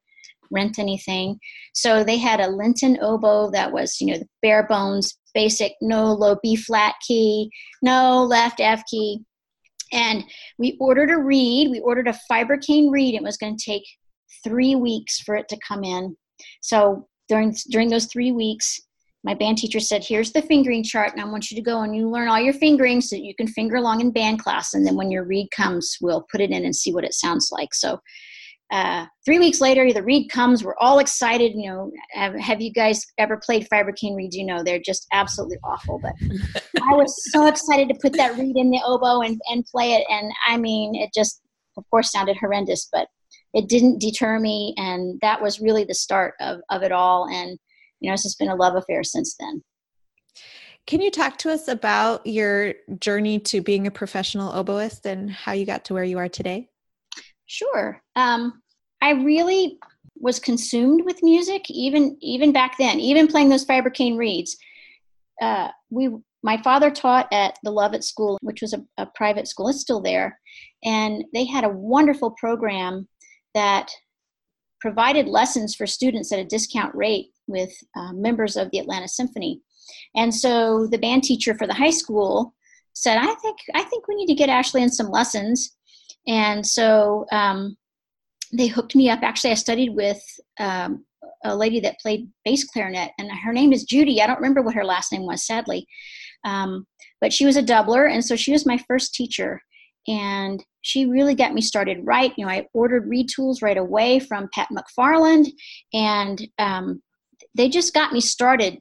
rent 0.50 0.78
anything." 0.78 1.40
So 1.72 2.04
they 2.04 2.18
had 2.18 2.40
a 2.40 2.50
Linton 2.50 2.98
oboe 3.00 3.50
that 3.50 3.72
was, 3.72 4.00
you 4.00 4.08
know, 4.08 4.18
the 4.18 4.28
bare 4.42 4.66
bones, 4.68 5.18
basic, 5.34 5.72
no 5.80 6.12
low 6.12 6.36
B 6.42 6.56
flat 6.56 6.94
key, 7.06 7.50
no 7.82 8.22
left 8.22 8.60
F 8.60 8.82
key, 8.88 9.24
and 9.92 10.24
we 10.58 10.76
ordered 10.80 11.10
a 11.10 11.18
reed. 11.18 11.70
We 11.70 11.80
ordered 11.80 12.08
a 12.08 12.18
fiber 12.28 12.56
cane 12.56 12.90
reed. 12.90 13.14
It 13.14 13.22
was 13.22 13.36
going 13.36 13.56
to 13.56 13.64
take 13.64 13.84
three 14.44 14.74
weeks 14.74 15.20
for 15.20 15.36
it 15.36 15.48
to 15.48 15.58
come 15.66 15.84
in. 15.84 16.16
So 16.60 17.08
during 17.28 17.54
during 17.70 17.88
those 17.88 18.06
three 18.06 18.32
weeks 18.32 18.80
my 19.24 19.34
band 19.34 19.58
teacher 19.58 19.80
said 19.80 20.04
here's 20.04 20.32
the 20.32 20.42
fingering 20.42 20.82
chart 20.82 21.12
and 21.12 21.20
i 21.20 21.24
want 21.24 21.50
you 21.50 21.56
to 21.56 21.62
go 21.62 21.82
and 21.82 21.94
you 21.94 22.08
learn 22.08 22.28
all 22.28 22.40
your 22.40 22.54
fingering 22.54 23.00
so 23.00 23.16
you 23.16 23.34
can 23.34 23.46
finger 23.46 23.76
along 23.76 24.00
in 24.00 24.10
band 24.10 24.42
class 24.42 24.74
and 24.74 24.86
then 24.86 24.96
when 24.96 25.10
your 25.10 25.24
reed 25.24 25.48
comes 25.50 25.96
we'll 26.00 26.26
put 26.30 26.40
it 26.40 26.50
in 26.50 26.64
and 26.64 26.74
see 26.74 26.92
what 26.92 27.04
it 27.04 27.14
sounds 27.14 27.50
like 27.52 27.74
so 27.74 28.00
uh, 28.70 29.06
three 29.24 29.38
weeks 29.38 29.60
later 29.60 29.92
the 29.92 30.02
reed 30.02 30.30
comes. 30.30 30.62
We're 30.62 30.76
all 30.78 30.98
excited 30.98 31.52
you 31.54 31.70
know. 31.70 31.90
Have, 32.12 32.34
have 32.34 32.60
you 32.60 32.72
guys 32.72 33.04
ever 33.16 33.40
played 33.42 33.66
fiber 33.68 33.92
cane 33.92 34.14
reeds 34.14 34.36
you 34.36 34.44
know 34.44 34.62
they're 34.62 34.78
just 34.78 35.06
absolutely 35.12 35.58
awful 35.64 35.98
but 35.98 36.12
i 36.82 36.94
was 36.94 37.14
so 37.32 37.46
excited 37.46 37.88
to 37.88 37.98
put 38.00 38.12
that 38.14 38.36
reed 38.38 38.56
in 38.56 38.70
the 38.70 38.80
oboe 38.84 39.22
and, 39.22 39.40
and 39.50 39.64
play 39.66 39.92
it 39.94 40.04
and 40.10 40.30
i 40.46 40.56
mean 40.56 40.94
it 40.94 41.10
just 41.14 41.40
of 41.76 41.84
course 41.90 42.12
sounded 42.12 42.36
horrendous 42.36 42.88
but 42.92 43.08
it 43.54 43.68
didn't 43.68 44.00
deter 44.00 44.38
me 44.38 44.74
and 44.76 45.18
that 45.22 45.40
was 45.40 45.60
really 45.60 45.84
the 45.84 45.94
start 45.94 46.34
of, 46.40 46.60
of 46.70 46.82
it 46.82 46.92
all 46.92 47.26
and 47.28 47.58
you 48.00 48.08
know 48.08 48.14
it's 48.14 48.22
just 48.22 48.38
been 48.38 48.48
a 48.48 48.54
love 48.54 48.74
affair 48.74 49.02
since 49.02 49.36
then. 49.38 49.62
Can 50.86 51.02
you 51.02 51.10
talk 51.10 51.36
to 51.38 51.50
us 51.50 51.68
about 51.68 52.26
your 52.26 52.72
journey 52.98 53.38
to 53.40 53.60
being 53.60 53.86
a 53.86 53.90
professional 53.90 54.52
oboist 54.52 55.04
and 55.04 55.30
how 55.30 55.52
you 55.52 55.66
got 55.66 55.84
to 55.86 55.94
where 55.94 56.04
you 56.04 56.16
are 56.18 56.28
today 56.28 56.70
sure 57.48 58.00
um, 58.14 58.62
i 59.02 59.10
really 59.10 59.78
was 60.20 60.38
consumed 60.38 61.04
with 61.04 61.22
music 61.22 61.68
even 61.70 62.16
even 62.20 62.52
back 62.52 62.78
then 62.78 63.00
even 63.00 63.26
playing 63.26 63.48
those 63.48 63.64
fiber 63.64 63.90
cane 63.90 64.16
reeds 64.16 64.56
uh, 65.40 65.68
we 65.90 66.10
my 66.42 66.60
father 66.62 66.90
taught 66.90 67.26
at 67.32 67.58
the 67.64 67.70
Lovett 67.70 68.04
School, 68.04 68.38
which 68.42 68.62
was 68.62 68.72
a, 68.72 68.84
a, 68.96 69.06
private 69.06 69.48
school. 69.48 69.68
It's 69.68 69.80
still 69.80 70.00
there. 70.00 70.38
And 70.84 71.24
they 71.34 71.44
had 71.44 71.64
a 71.64 71.68
wonderful 71.68 72.30
program 72.32 73.08
that 73.54 73.90
provided 74.80 75.26
lessons 75.26 75.74
for 75.74 75.86
students 75.86 76.32
at 76.32 76.38
a 76.38 76.44
discount 76.44 76.94
rate 76.94 77.30
with 77.48 77.72
uh, 77.96 78.12
members 78.12 78.56
of 78.56 78.70
the 78.70 78.78
Atlanta 78.78 79.08
Symphony. 79.08 79.60
And 80.14 80.32
so 80.32 80.86
the 80.86 80.98
band 80.98 81.24
teacher 81.24 81.54
for 81.54 81.66
the 81.66 81.74
high 81.74 81.90
school 81.90 82.54
said, 82.92 83.18
"I 83.18 83.34
think 83.34 83.58
I 83.74 83.82
think 83.82 84.06
we 84.06 84.14
need 84.14 84.26
to 84.26 84.34
get 84.34 84.48
Ashley 84.48 84.82
in 84.82 84.90
some 84.90 85.10
lessons." 85.10 85.76
And 86.28 86.64
so 86.64 87.26
um, 87.32 87.76
they 88.52 88.68
hooked 88.68 88.94
me 88.94 89.10
up. 89.10 89.22
Actually, 89.22 89.50
I 89.50 89.54
studied 89.54 89.94
with 89.94 90.22
um, 90.60 91.04
a 91.44 91.56
lady 91.56 91.80
that 91.80 91.98
played 92.00 92.28
bass 92.44 92.64
clarinet, 92.64 93.10
and 93.18 93.30
her 93.32 93.52
name 93.52 93.72
is 93.72 93.84
Judy. 93.84 94.22
I 94.22 94.26
don't 94.26 94.36
remember 94.36 94.62
what 94.62 94.74
her 94.74 94.84
last 94.84 95.10
name 95.10 95.26
was, 95.26 95.46
sadly, 95.46 95.86
um, 96.44 96.86
but 97.20 97.32
she 97.32 97.46
was 97.46 97.56
a 97.56 97.62
doubler, 97.62 98.10
and 98.12 98.24
so 98.24 98.36
she 98.36 98.52
was 98.52 98.66
my 98.66 98.78
first 98.88 99.14
teacher 99.14 99.60
and 100.08 100.64
she 100.80 101.06
really 101.06 101.34
got 101.34 101.52
me 101.52 101.60
started 101.60 101.98
right. 102.02 102.32
You 102.36 102.46
know, 102.46 102.50
I 102.50 102.66
ordered 102.72 103.08
reed 103.08 103.28
tools 103.28 103.62
right 103.62 103.76
away 103.76 104.18
from 104.18 104.48
Pat 104.54 104.68
McFarland, 104.72 105.48
and 105.92 106.48
um, 106.58 107.02
they 107.54 107.68
just 107.68 107.94
got 107.94 108.12
me 108.12 108.20
started 108.20 108.78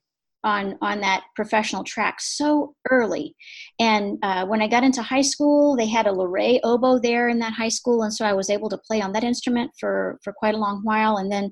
on 0.47 0.77
on 0.81 1.01
that 1.01 1.23
professional 1.35 1.83
track 1.83 2.21
so 2.21 2.73
early. 2.89 3.35
And 3.79 4.17
uh, 4.23 4.45
when 4.45 4.61
I 4.61 4.67
got 4.67 4.83
into 4.83 5.01
high 5.01 5.21
school, 5.33 5.75
they 5.75 5.87
had 5.87 6.07
a 6.07 6.11
Loree 6.11 6.59
oboe 6.63 6.99
there 6.99 7.27
in 7.27 7.39
that 7.39 7.53
high 7.53 7.73
school, 7.79 8.03
and 8.03 8.13
so 8.13 8.25
I 8.25 8.33
was 8.33 8.49
able 8.49 8.69
to 8.69 8.79
play 8.87 9.01
on 9.01 9.11
that 9.11 9.25
instrument 9.25 9.71
for 9.79 10.17
for 10.23 10.33
quite 10.33 10.55
a 10.55 10.63
long 10.65 10.81
while. 10.83 11.17
And 11.17 11.31
then 11.31 11.51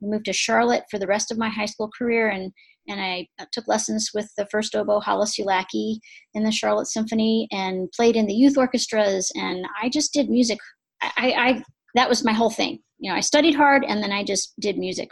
we 0.00 0.08
moved 0.08 0.24
to 0.24 0.32
Charlotte 0.32 0.84
for 0.90 0.98
the 0.98 1.06
rest 1.06 1.30
of 1.30 1.38
my 1.38 1.50
high 1.50 1.66
school 1.66 1.90
career, 1.96 2.30
and 2.30 2.52
and 2.88 3.00
I 3.00 3.28
uh, 3.38 3.46
took 3.52 3.68
lessons 3.68 4.10
with 4.14 4.28
the 4.36 4.46
first 4.50 4.74
oboe 4.74 5.00
Hollis 5.00 5.38
Ulaky 5.38 5.98
in 6.34 6.42
the 6.42 6.50
Charlotte 6.50 6.88
Symphony 6.88 7.46
and 7.52 7.88
played 7.92 8.16
in 8.16 8.26
the 8.26 8.34
youth 8.34 8.56
orchestras 8.58 9.30
and 9.36 9.64
I 9.80 9.88
just 9.88 10.12
did 10.12 10.28
music. 10.28 10.58
I, 11.00 11.34
I 11.46 11.62
that 11.94 12.08
was 12.08 12.24
my 12.24 12.32
whole 12.32 12.50
thing. 12.50 12.80
You 12.98 13.10
know, 13.10 13.16
I 13.16 13.20
studied 13.20 13.54
hard 13.54 13.84
and 13.84 14.02
then 14.02 14.10
I 14.10 14.24
just 14.24 14.54
did 14.58 14.78
music 14.78 15.08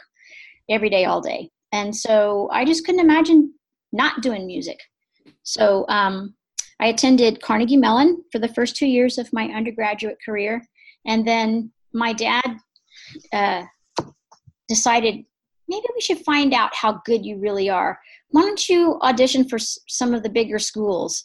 every 0.68 0.90
day, 0.90 1.04
all 1.04 1.20
day. 1.20 1.50
And 1.72 1.94
so 1.94 2.48
I 2.52 2.64
just 2.64 2.84
couldn't 2.84 3.00
imagine 3.00 3.54
not 3.92 4.22
doing 4.22 4.46
music. 4.46 4.78
So 5.42 5.84
um, 5.88 6.34
I 6.80 6.86
attended 6.86 7.42
Carnegie 7.42 7.76
Mellon 7.76 8.22
for 8.32 8.38
the 8.38 8.48
first 8.48 8.76
two 8.76 8.86
years 8.86 9.18
of 9.18 9.32
my 9.32 9.44
undergraduate 9.46 10.18
career, 10.24 10.62
and 11.06 11.26
then 11.26 11.72
my 11.92 12.12
dad 12.12 12.56
uh, 13.32 13.64
decided 14.68 15.24
maybe 15.68 15.86
we 15.94 16.00
should 16.00 16.18
find 16.20 16.52
out 16.52 16.74
how 16.74 17.00
good 17.04 17.24
you 17.24 17.38
really 17.38 17.68
are. 17.68 17.98
Why 18.30 18.42
don't 18.42 18.68
you 18.68 18.98
audition 19.02 19.48
for 19.48 19.58
some 19.58 20.14
of 20.14 20.22
the 20.22 20.28
bigger 20.28 20.58
schools 20.58 21.24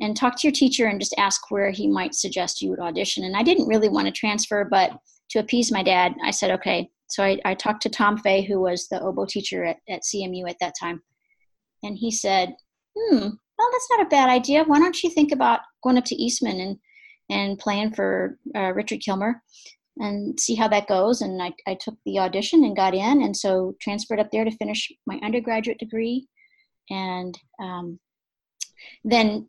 and 0.00 0.16
talk 0.16 0.38
to 0.38 0.46
your 0.46 0.52
teacher 0.52 0.86
and 0.86 1.00
just 1.00 1.14
ask 1.18 1.50
where 1.50 1.70
he 1.70 1.86
might 1.86 2.14
suggest 2.14 2.60
you 2.60 2.70
would 2.70 2.80
audition? 2.80 3.24
And 3.24 3.36
I 3.36 3.42
didn't 3.42 3.68
really 3.68 3.88
want 3.88 4.06
to 4.06 4.12
transfer, 4.12 4.66
but 4.70 4.92
to 5.30 5.38
appease 5.38 5.72
my 5.72 5.82
dad, 5.82 6.14
I 6.24 6.30
said, 6.30 6.50
okay. 6.52 6.90
So 7.08 7.22
I, 7.22 7.38
I 7.44 7.54
talked 7.54 7.82
to 7.82 7.88
Tom 7.88 8.18
Fay, 8.18 8.42
who 8.42 8.60
was 8.60 8.88
the 8.88 9.00
oboe 9.00 9.26
teacher 9.26 9.64
at, 9.64 9.78
at 9.88 10.02
CMU 10.02 10.48
at 10.48 10.58
that 10.60 10.74
time. 10.78 11.02
And 11.82 11.96
he 11.96 12.10
said, 12.10 12.54
hmm, 12.96 13.18
well, 13.18 13.68
that's 13.72 13.88
not 13.90 14.06
a 14.06 14.10
bad 14.10 14.28
idea. 14.28 14.64
Why 14.64 14.78
don't 14.78 15.02
you 15.02 15.10
think 15.10 15.32
about 15.32 15.60
going 15.82 15.98
up 15.98 16.04
to 16.06 16.22
Eastman 16.22 16.60
and, 16.60 16.76
and 17.30 17.58
playing 17.58 17.94
for 17.94 18.38
uh, 18.54 18.72
Richard 18.72 19.00
Kilmer? 19.00 19.42
and 19.98 20.38
see 20.38 20.54
how 20.54 20.68
that 20.68 20.88
goes. 20.88 21.22
And 21.22 21.42
I, 21.42 21.52
I 21.66 21.74
took 21.74 21.96
the 22.04 22.18
audition 22.18 22.64
and 22.64 22.76
got 22.76 22.94
in, 22.94 23.22
and 23.22 23.36
so 23.36 23.74
transferred 23.80 24.20
up 24.20 24.30
there 24.30 24.44
to 24.44 24.50
finish 24.50 24.92
my 25.06 25.18
undergraduate 25.22 25.78
degree. 25.78 26.26
And 26.90 27.36
um, 27.60 27.98
then 29.04 29.48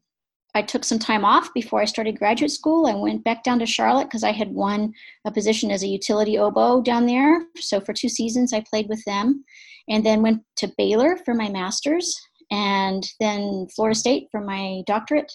I 0.58 0.64
took 0.64 0.84
some 0.84 0.98
time 0.98 1.24
off 1.24 1.54
before 1.54 1.82
I 1.82 1.86
started 1.86 2.18
graduate 2.18 2.50
school. 2.50 2.88
I 2.88 2.96
went 2.96 3.24
back 3.24 3.44
down 3.44 3.60
to 3.60 3.68
Charlotte 3.68 4.06
because 4.06 4.24
I 4.24 4.32
had 4.32 4.50
won 4.50 4.92
a 5.24 5.32
position 5.32 5.70
as 5.70 5.84
a 5.84 5.88
utility 5.88 6.40
oboe 6.40 6.82
down 6.82 7.06
there. 7.06 7.46
So 7.58 7.80
for 7.80 7.94
two 7.94 8.10
seasons, 8.10 8.54
I 8.54 8.62
played 8.68 8.90
with 8.90 9.04
them. 9.06 9.46
And 9.88 10.04
then 10.04 10.24
went 10.24 10.42
to 10.58 10.74
Baylor 10.76 11.16
for 11.24 11.36
my 11.36 11.48
master's, 11.48 12.20
and 12.50 13.08
then 13.20 13.68
Florida 13.76 13.98
State 13.98 14.30
for 14.32 14.42
my 14.42 14.82
doctorate. 14.88 15.32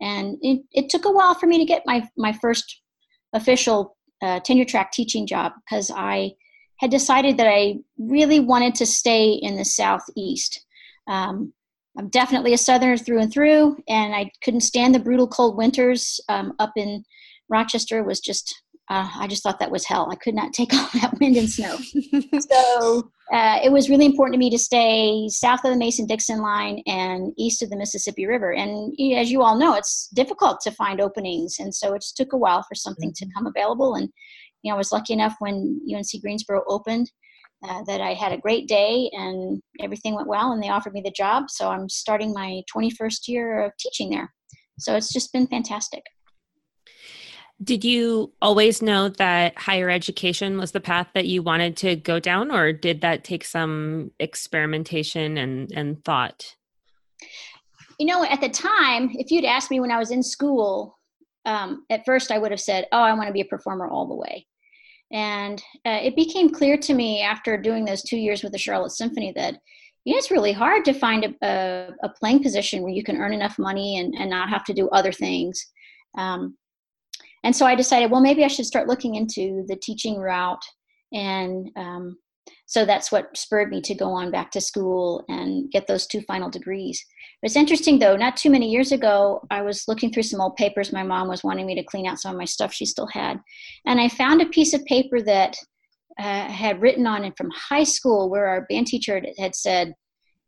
And 0.00 0.38
it, 0.40 0.62
it 0.70 0.88
took 0.88 1.04
a 1.04 1.10
while 1.10 1.34
for 1.34 1.48
me 1.48 1.58
to 1.58 1.64
get 1.64 1.82
my, 1.84 2.08
my 2.16 2.32
first 2.32 2.80
official 3.32 3.96
uh, 4.22 4.38
tenure 4.38 4.64
track 4.64 4.92
teaching 4.92 5.26
job 5.26 5.52
because 5.64 5.90
I 5.94 6.34
had 6.76 6.92
decided 6.92 7.38
that 7.38 7.48
I 7.48 7.80
really 7.98 8.38
wanted 8.38 8.76
to 8.76 8.86
stay 8.86 9.32
in 9.32 9.56
the 9.56 9.64
southeast. 9.64 10.64
Um, 11.08 11.52
I'm 12.00 12.08
definitely 12.08 12.54
a 12.54 12.58
southerner 12.58 12.96
through 12.96 13.20
and 13.20 13.30
through, 13.30 13.76
and 13.86 14.14
I 14.14 14.30
couldn't 14.42 14.62
stand 14.62 14.94
the 14.94 14.98
brutal 14.98 15.28
cold 15.28 15.58
winters 15.58 16.18
um, 16.30 16.54
up 16.58 16.72
in 16.74 17.04
Rochester. 17.50 18.02
Was 18.02 18.20
just 18.20 18.54
uh, 18.88 19.06
I 19.16 19.26
just 19.26 19.42
thought 19.42 19.58
that 19.58 19.70
was 19.70 19.84
hell. 19.84 20.08
I 20.10 20.14
could 20.14 20.34
not 20.34 20.54
take 20.54 20.72
all 20.74 20.88
that 20.94 21.18
wind 21.20 21.36
and 21.36 21.50
snow. 21.50 21.76
so 22.40 23.10
uh, 23.34 23.58
it 23.62 23.70
was 23.70 23.90
really 23.90 24.06
important 24.06 24.32
to 24.32 24.38
me 24.38 24.48
to 24.48 24.58
stay 24.58 25.28
south 25.28 25.62
of 25.62 25.72
the 25.72 25.76
Mason 25.76 26.06
Dixon 26.06 26.40
line 26.40 26.82
and 26.86 27.34
east 27.36 27.62
of 27.62 27.68
the 27.68 27.76
Mississippi 27.76 28.24
River. 28.24 28.54
And 28.54 28.94
as 29.14 29.30
you 29.30 29.42
all 29.42 29.58
know, 29.58 29.74
it's 29.74 30.08
difficult 30.14 30.62
to 30.62 30.70
find 30.70 31.02
openings. 31.02 31.56
And 31.58 31.74
so 31.74 31.92
it 31.92 32.00
just 32.00 32.16
took 32.16 32.32
a 32.32 32.38
while 32.38 32.62
for 32.62 32.74
something 32.74 33.12
to 33.12 33.26
mm-hmm. 33.26 33.32
come 33.36 33.46
available. 33.46 33.96
And, 33.96 34.08
you 34.62 34.70
know, 34.70 34.76
I 34.76 34.78
was 34.78 34.90
lucky 34.90 35.12
enough 35.12 35.34
when 35.38 35.82
UNC 35.94 36.22
Greensboro 36.22 36.64
opened 36.66 37.10
uh, 37.62 37.82
that 37.84 38.00
I 38.00 38.14
had 38.14 38.32
a 38.32 38.38
great 38.38 38.68
day 38.68 39.10
and 39.12 39.60
everything 39.80 40.14
went 40.14 40.28
well 40.28 40.52
and 40.52 40.62
they 40.62 40.68
offered 40.68 40.94
me 40.94 41.02
the 41.02 41.10
job. 41.10 41.50
So 41.50 41.68
I'm 41.68 41.88
starting 41.88 42.32
my 42.32 42.62
21st 42.74 43.28
year 43.28 43.62
of 43.62 43.72
teaching 43.78 44.10
there. 44.10 44.32
So 44.78 44.96
it's 44.96 45.12
just 45.12 45.32
been 45.32 45.46
fantastic. 45.46 46.02
Did 47.62 47.84
you 47.84 48.32
always 48.40 48.80
know 48.80 49.10
that 49.10 49.58
higher 49.58 49.90
education 49.90 50.56
was 50.56 50.72
the 50.72 50.80
path 50.80 51.08
that 51.14 51.26
you 51.26 51.42
wanted 51.42 51.76
to 51.78 51.94
go 51.94 52.18
down, 52.18 52.50
or 52.50 52.72
did 52.72 53.02
that 53.02 53.22
take 53.22 53.44
some 53.44 54.12
experimentation 54.18 55.36
and, 55.36 55.70
and 55.72 56.02
thought? 56.02 56.56
You 57.98 58.06
know, 58.06 58.24
at 58.24 58.40
the 58.40 58.48
time, 58.48 59.10
if 59.12 59.30
you'd 59.30 59.44
asked 59.44 59.70
me 59.70 59.78
when 59.78 59.90
I 59.90 59.98
was 59.98 60.10
in 60.10 60.22
school, 60.22 60.98
um, 61.44 61.84
at 61.90 62.06
first 62.06 62.30
I 62.30 62.38
would 62.38 62.50
have 62.50 62.60
said, 62.60 62.86
Oh, 62.92 63.02
I 63.02 63.12
want 63.12 63.26
to 63.26 63.32
be 63.32 63.42
a 63.42 63.46
performer 63.46 63.86
all 63.86 64.06
the 64.06 64.14
way. 64.14 64.46
And 65.12 65.62
uh, 65.84 65.98
it 66.02 66.14
became 66.14 66.50
clear 66.50 66.76
to 66.78 66.94
me 66.94 67.22
after 67.22 67.56
doing 67.56 67.84
those 67.84 68.02
two 68.02 68.16
years 68.16 68.42
with 68.42 68.52
the 68.52 68.58
Charlotte 68.58 68.92
Symphony 68.92 69.32
that 69.36 69.56
it's 70.06 70.30
really 70.30 70.52
hard 70.52 70.84
to 70.84 70.92
find 70.92 71.24
a, 71.24 71.46
a, 71.46 71.90
a, 72.04 72.08
playing 72.08 72.42
position 72.42 72.82
where 72.82 72.92
you 72.92 73.02
can 73.02 73.16
earn 73.16 73.34
enough 73.34 73.58
money 73.58 73.98
and, 73.98 74.14
and 74.14 74.30
not 74.30 74.48
have 74.48 74.64
to 74.64 74.72
do 74.72 74.88
other 74.90 75.12
things. 75.12 75.66
Um, 76.16 76.56
and 77.44 77.54
so 77.54 77.66
I 77.66 77.74
decided, 77.74 78.10
well, 78.10 78.20
maybe 78.20 78.44
I 78.44 78.48
should 78.48 78.66
start 78.66 78.88
looking 78.88 79.16
into 79.16 79.64
the 79.68 79.76
teaching 79.76 80.18
route. 80.18 80.62
And 81.12 81.70
um, 81.76 82.18
so 82.66 82.84
that's 82.84 83.10
what 83.10 83.36
spurred 83.36 83.70
me 83.70 83.80
to 83.82 83.94
go 83.94 84.10
on 84.10 84.30
back 84.30 84.50
to 84.52 84.60
school 84.60 85.24
and 85.28 85.70
get 85.70 85.86
those 85.86 86.06
two 86.06 86.20
final 86.22 86.48
degrees. 86.48 87.04
It's 87.42 87.56
interesting 87.56 87.98
though, 87.98 88.16
not 88.16 88.36
too 88.36 88.50
many 88.50 88.70
years 88.70 88.92
ago, 88.92 89.42
I 89.50 89.62
was 89.62 89.88
looking 89.88 90.12
through 90.12 90.24
some 90.24 90.40
old 90.40 90.56
papers. 90.56 90.92
My 90.92 91.02
mom 91.02 91.28
was 91.28 91.42
wanting 91.42 91.66
me 91.66 91.74
to 91.74 91.84
clean 91.84 92.06
out 92.06 92.18
some 92.18 92.32
of 92.32 92.38
my 92.38 92.44
stuff 92.44 92.72
she 92.72 92.86
still 92.86 93.08
had. 93.08 93.40
And 93.86 94.00
I 94.00 94.08
found 94.08 94.40
a 94.40 94.46
piece 94.46 94.74
of 94.74 94.84
paper 94.84 95.20
that 95.22 95.56
uh, 96.18 96.48
had 96.48 96.80
written 96.80 97.06
on 97.06 97.24
it 97.24 97.36
from 97.36 97.50
high 97.50 97.84
school 97.84 98.30
where 98.30 98.46
our 98.46 98.66
band 98.68 98.86
teacher 98.86 99.22
had 99.38 99.54
said, 99.54 99.94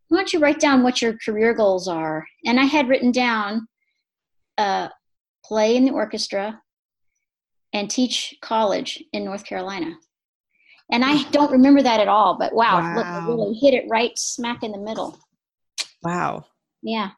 why 0.09 0.19
don't 0.19 0.33
you 0.33 0.41
write 0.41 0.61
down 0.61 0.83
what 0.83 1.01
your 1.01 1.17
career 1.25 1.55
goals 1.55 1.89
are? 1.89 2.27
And 2.45 2.61
I 2.61 2.65
had 2.65 2.89
written 2.89 3.13
down 3.13 3.67
uh, 4.59 4.89
play 5.45 5.77
in 5.77 5.85
the 5.85 5.93
orchestra, 5.93 6.61
and 7.73 7.91
teach 7.91 8.35
college 8.43 9.03
in 9.13 9.25
North 9.25 9.45
Carolina. 9.45 9.95
And 10.93 11.05
I 11.05 11.23
don't 11.31 11.51
remember 11.51 11.83
that 11.83 12.01
at 12.01 12.09
all, 12.09 12.37
but 12.39 12.55
wow, 12.55 12.79
wow. 12.79 12.97
look, 12.97 13.07
I 13.07 13.27
really 13.27 13.55
hit 13.55 13.73
it 13.73 13.87
right 13.89 14.13
smack 14.17 14.63
in 14.63 14.73
the 14.73 14.79
middle. 14.79 15.19
Wow. 16.03 16.45
Yeah. 16.83 17.13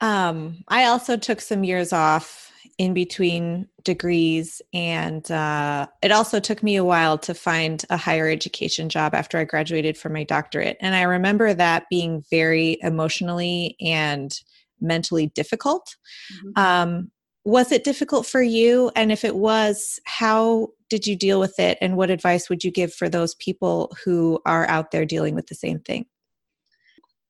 Um, 0.00 0.64
I 0.66 0.86
also 0.86 1.16
took 1.16 1.40
some 1.40 1.62
years 1.62 1.92
off 1.92 2.50
in 2.78 2.94
between 2.94 3.68
degrees, 3.84 4.60
and 4.72 5.30
uh, 5.30 5.86
it 6.02 6.10
also 6.10 6.40
took 6.40 6.62
me 6.62 6.76
a 6.76 6.84
while 6.84 7.18
to 7.18 7.34
find 7.34 7.84
a 7.90 7.96
higher 7.96 8.28
education 8.28 8.88
job 8.88 9.14
after 9.14 9.38
I 9.38 9.44
graduated 9.44 9.96
from 9.96 10.14
my 10.14 10.24
doctorate. 10.24 10.78
And 10.80 10.96
I 10.96 11.02
remember 11.02 11.54
that 11.54 11.84
being 11.90 12.24
very 12.30 12.78
emotionally 12.80 13.76
and 13.80 14.32
mentally 14.80 15.26
difficult. 15.28 15.94
Mm-hmm. 16.34 16.60
Um, 16.60 17.10
was 17.44 17.72
it 17.72 17.84
difficult 17.84 18.26
for 18.26 18.42
you? 18.42 18.90
And 18.94 19.10
if 19.10 19.24
it 19.24 19.36
was, 19.36 19.98
how 20.04 20.68
did 20.88 21.06
you 21.06 21.16
deal 21.16 21.40
with 21.40 21.58
it? 21.58 21.78
And 21.80 21.96
what 21.96 22.10
advice 22.10 22.50
would 22.50 22.62
you 22.62 22.70
give 22.70 22.92
for 22.92 23.08
those 23.08 23.34
people 23.36 23.94
who 24.04 24.40
are 24.44 24.66
out 24.68 24.90
there 24.90 25.06
dealing 25.06 25.34
with 25.34 25.46
the 25.46 25.54
same 25.54 25.80
thing? 25.80 26.06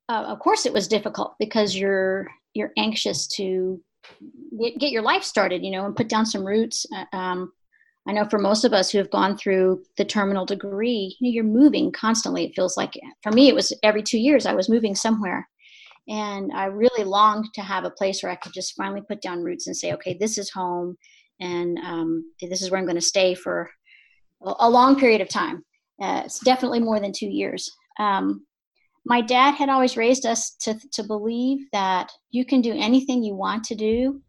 Uh, 0.09 0.25
of 0.25 0.41
course, 0.41 0.67
it 0.67 0.73
was 0.73 0.89
difficult 0.89 1.37
because 1.39 1.77
you're 1.77 2.27
you're 2.55 2.73
anxious 2.77 3.29
to 3.29 3.81
get, 4.59 4.91
your 4.91 5.03
life 5.03 5.23
started, 5.23 5.65
you 5.65 5.71
know, 5.71 5.87
and 5.87 5.95
put 5.95 6.09
down 6.09 6.27
some 6.27 6.45
roots. 6.45 6.85
Uh, 6.93 7.17
um, 7.17 7.53
I 8.09 8.13
know 8.13 8.25
for 8.25 8.39
most 8.39 8.65
of 8.65 8.73
us 8.73 8.91
who 8.91 8.99
have 8.99 9.11
gone 9.11 9.37
through 9.37 9.85
the 9.99 10.05
terminal 10.05 10.45
degree, 10.45 11.17
you 11.21 11.29
know, 11.29 11.33
you're 11.33 11.45
moving 11.45 11.93
constantly. 11.93 12.45
It 12.45 12.57
feels 12.57 12.77
like 12.77 12.99
for 13.23 13.31
me, 13.31 13.49
it 13.49 13.55
was 13.55 13.73
every 13.85 14.03
two 14.03 14.19
years 14.19 14.47
I 14.47 14.55
was 14.55 14.69
moving 14.69 14.97
somewhere. 14.97 15.49
And 16.09 16.51
I 16.53 16.65
really 16.65 17.05
longed 17.05 17.47
to 17.55 17.63
have 17.63 17.85
a 17.85 17.91
place 17.91 18.23
where 18.23 18.33
I 18.33 18.37
could 18.37 18.53
just 18.53 18.75
finally 18.77 19.03
put 19.03 19.21
down 19.21 19.45
roots 19.45 19.67
and 19.67 19.77
say, 19.77 19.93
okay, 19.93 20.17
this 20.19 20.39
is 20.39 20.51
home, 20.51 20.97
and 21.41 21.79
um, 21.79 22.33
this 22.41 22.63
is 22.63 22.71
where 22.71 22.79
I'm 22.79 22.87
going 22.87 22.97
to 22.97 23.01
stay 23.01 23.35
for 23.35 23.71
a 24.43 24.69
long 24.69 24.99
period 24.99 25.21
of 25.21 25.29
time. 25.29 25.65
Uh, 26.01 26.23
it's 26.25 26.41
definitely 26.41 26.81
more 26.81 26.99
than 26.99 27.13
two 27.13 27.29
years. 27.29 27.71
Um, 27.99 28.47
my 29.05 29.21
dad 29.21 29.55
had 29.55 29.69
always 29.69 29.97
raised 29.97 30.27
us 30.27 30.55
to, 30.61 30.79
to 30.93 31.03
believe 31.03 31.67
that 31.73 32.11
you 32.31 32.45
can 32.45 32.61
do 32.61 32.73
anything 32.73 33.23
you 33.23 33.35
want 33.35 33.65
to 33.65 33.75
do. 33.75 34.21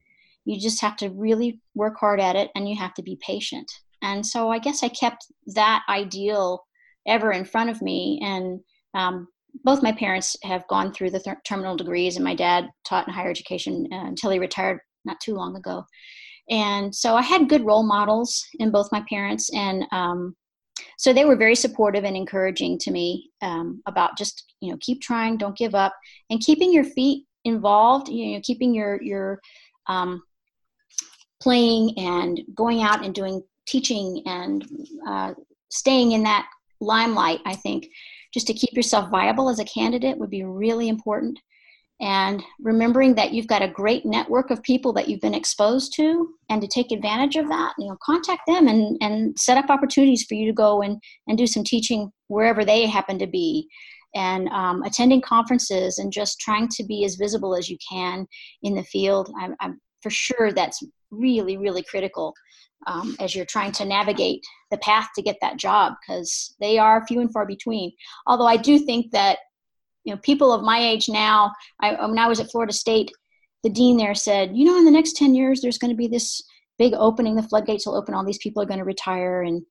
You 0.45 0.59
just 0.59 0.81
have 0.81 0.97
to 0.97 1.09
really 1.09 1.59
work 1.75 1.95
hard 1.99 2.19
at 2.19 2.35
it 2.35 2.49
and 2.55 2.67
you 2.67 2.75
have 2.77 2.93
to 2.95 3.03
be 3.03 3.17
patient. 3.25 3.71
And 4.01 4.25
so 4.25 4.49
I 4.49 4.59
guess 4.59 4.83
I 4.83 4.89
kept 4.89 5.27
that 5.47 5.83
ideal 5.87 6.65
ever 7.05 7.31
in 7.31 7.45
front 7.45 7.69
of 7.69 7.81
me. 7.81 8.19
And 8.23 8.59
um, 8.93 9.27
both 9.63 9.83
my 9.83 9.91
parents 9.91 10.35
have 10.43 10.67
gone 10.67 10.93
through 10.93 11.11
the 11.11 11.19
th- 11.19 11.37
terminal 11.45 11.75
degrees, 11.75 12.15
and 12.15 12.25
my 12.25 12.35
dad 12.35 12.69
taught 12.85 13.07
in 13.07 13.13
higher 13.13 13.29
education 13.29 13.87
uh, 13.91 14.05
until 14.05 14.31
he 14.31 14.39
retired 14.39 14.79
not 15.05 15.19
too 15.19 15.35
long 15.35 15.55
ago. 15.55 15.85
And 16.49 16.93
so 16.93 17.15
I 17.15 17.21
had 17.21 17.49
good 17.49 17.65
role 17.65 17.83
models 17.83 18.45
in 18.59 18.71
both 18.71 18.91
my 18.91 19.03
parents, 19.09 19.49
and 19.53 19.85
um, 19.91 20.35
so 20.97 21.13
they 21.13 21.25
were 21.25 21.35
very 21.35 21.55
supportive 21.55 22.03
and 22.03 22.15
encouraging 22.15 22.77
to 22.79 22.91
me 22.91 23.29
um, 23.41 23.81
about 23.85 24.17
just 24.17 24.53
you 24.61 24.71
know 24.71 24.77
keep 24.81 25.01
trying, 25.01 25.37
don't 25.37 25.57
give 25.57 25.75
up, 25.75 25.93
and 26.29 26.39
keeping 26.39 26.73
your 26.73 26.83
feet 26.83 27.25
involved. 27.45 28.09
You 28.09 28.35
know, 28.35 28.41
keeping 28.43 28.73
your 28.73 29.01
your 29.01 29.39
um, 29.87 30.23
playing 31.41 31.97
and 31.97 32.41
going 32.55 32.81
out 32.83 33.03
and 33.03 33.13
doing 33.13 33.43
teaching 33.65 34.21
and 34.25 34.65
uh, 35.07 35.33
staying 35.69 36.11
in 36.11 36.23
that 36.23 36.47
limelight. 36.79 37.39
I 37.45 37.55
think 37.55 37.87
just 38.33 38.47
to 38.47 38.53
keep 38.53 38.73
yourself 38.73 39.09
viable 39.09 39.49
as 39.49 39.59
a 39.59 39.65
candidate 39.65 40.17
would 40.17 40.29
be 40.29 40.43
really 40.43 40.87
important. 40.89 41.39
And 41.99 42.41
remembering 42.59 43.13
that 43.15 43.31
you've 43.31 43.45
got 43.45 43.61
a 43.61 43.67
great 43.67 44.07
network 44.07 44.49
of 44.49 44.63
people 44.63 44.91
that 44.93 45.07
you've 45.07 45.21
been 45.21 45.35
exposed 45.35 45.93
to, 45.97 46.29
and 46.49 46.59
to 46.59 46.67
take 46.67 46.91
advantage 46.91 47.35
of 47.35 47.47
that, 47.49 47.73
you 47.77 47.87
know, 47.87 47.97
contact 48.03 48.41
them 48.47 48.67
and, 48.67 48.97
and 49.01 49.37
set 49.37 49.57
up 49.57 49.69
opportunities 49.69 50.25
for 50.27 50.33
you 50.33 50.47
to 50.47 50.53
go 50.53 50.81
and, 50.81 50.99
and 51.27 51.37
do 51.37 51.45
some 51.45 51.63
teaching 51.63 52.11
wherever 52.27 52.65
they 52.65 52.87
happen 52.87 53.19
to 53.19 53.27
be 53.27 53.67
and 54.15 54.49
um, 54.49 54.81
attending 54.83 55.21
conferences 55.21 55.99
and 55.99 56.11
just 56.11 56.39
trying 56.39 56.67
to 56.69 56.83
be 56.83 57.05
as 57.05 57.15
visible 57.15 57.55
as 57.55 57.69
you 57.69 57.77
can 57.87 58.25
in 58.63 58.73
the 58.73 58.83
field. 58.83 59.31
I'm, 59.39 59.55
I'm 59.61 59.79
for 60.01 60.09
sure 60.09 60.51
that's 60.51 60.81
really, 61.11 61.57
really 61.57 61.83
critical 61.83 62.33
um, 62.87 63.15
as 63.19 63.35
you're 63.35 63.45
trying 63.45 63.71
to 63.73 63.85
navigate 63.85 64.45
the 64.69 64.77
path 64.77 65.09
to 65.15 65.21
get 65.21 65.37
that 65.41 65.57
job 65.57 65.93
because 66.01 66.55
they 66.59 66.77
are 66.77 67.05
few 67.05 67.21
and 67.21 67.31
far 67.31 67.45
between. 67.45 67.91
Although 68.25 68.47
I 68.47 68.57
do 68.57 68.79
think 68.79 69.11
that 69.11 69.39
you 70.03 70.13
know 70.13 70.19
people 70.23 70.51
of 70.51 70.63
my 70.63 70.79
age 70.79 71.09
now. 71.09 71.53
I, 71.79 72.05
when 72.05 72.17
I 72.17 72.27
was 72.27 72.39
at 72.39 72.51
Florida 72.51 72.73
State, 72.73 73.11
the 73.63 73.69
dean 73.69 73.97
there 73.97 74.15
said, 74.15 74.55
you 74.55 74.65
know, 74.65 74.77
in 74.77 74.85
the 74.85 74.91
next 74.91 75.15
ten 75.15 75.35
years, 75.35 75.61
there's 75.61 75.77
going 75.77 75.91
to 75.91 75.97
be 75.97 76.07
this 76.07 76.41
big 76.79 76.93
opening. 76.93 77.35
The 77.35 77.43
floodgates 77.43 77.85
will 77.85 77.95
open. 77.95 78.13
All 78.13 78.25
these 78.25 78.39
people 78.39 78.61
are 78.61 78.67
going 78.67 78.79
to 78.79 78.85
retire, 78.85 79.43
and 79.43 79.61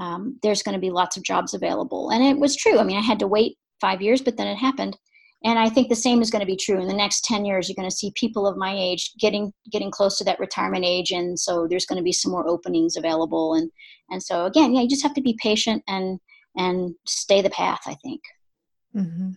um, 0.00 0.38
there's 0.42 0.62
going 0.62 0.74
to 0.74 0.80
be 0.80 0.90
lots 0.90 1.16
of 1.16 1.24
jobs 1.24 1.54
available. 1.54 2.10
And 2.10 2.22
it 2.24 2.38
was 2.38 2.56
true. 2.56 2.78
I 2.78 2.84
mean, 2.84 2.96
I 2.96 3.02
had 3.02 3.18
to 3.20 3.26
wait 3.26 3.58
five 3.80 4.00
years, 4.00 4.22
but 4.22 4.36
then 4.36 4.46
it 4.46 4.56
happened 4.56 4.96
and 5.44 5.58
i 5.58 5.68
think 5.68 5.88
the 5.88 5.96
same 5.96 6.22
is 6.22 6.30
going 6.30 6.40
to 6.40 6.46
be 6.46 6.56
true. 6.56 6.80
In 6.80 6.88
the 6.88 6.94
next 6.94 7.24
10 7.24 7.44
years 7.44 7.68
you're 7.68 7.76
going 7.76 7.88
to 7.88 7.96
see 7.96 8.12
people 8.14 8.46
of 8.46 8.56
my 8.56 8.74
age 8.74 9.12
getting 9.18 9.52
getting 9.70 9.90
close 9.90 10.18
to 10.18 10.24
that 10.24 10.40
retirement 10.40 10.84
age 10.84 11.10
and 11.10 11.38
so 11.38 11.66
there's 11.68 11.86
going 11.86 11.98
to 11.98 12.02
be 12.02 12.12
some 12.12 12.32
more 12.32 12.48
openings 12.48 12.96
available. 12.96 13.54
And 13.54 13.70
and 14.10 14.22
so 14.22 14.46
again 14.46 14.74
yeah 14.74 14.82
you 14.82 14.88
just 14.88 15.02
have 15.02 15.14
to 15.14 15.22
be 15.22 15.38
patient 15.42 15.82
and 15.88 16.18
and 16.56 16.94
stay 17.06 17.42
the 17.42 17.50
path 17.50 17.80
i 17.86 17.94
think. 18.02 18.20
Mm-hmm 18.94 19.30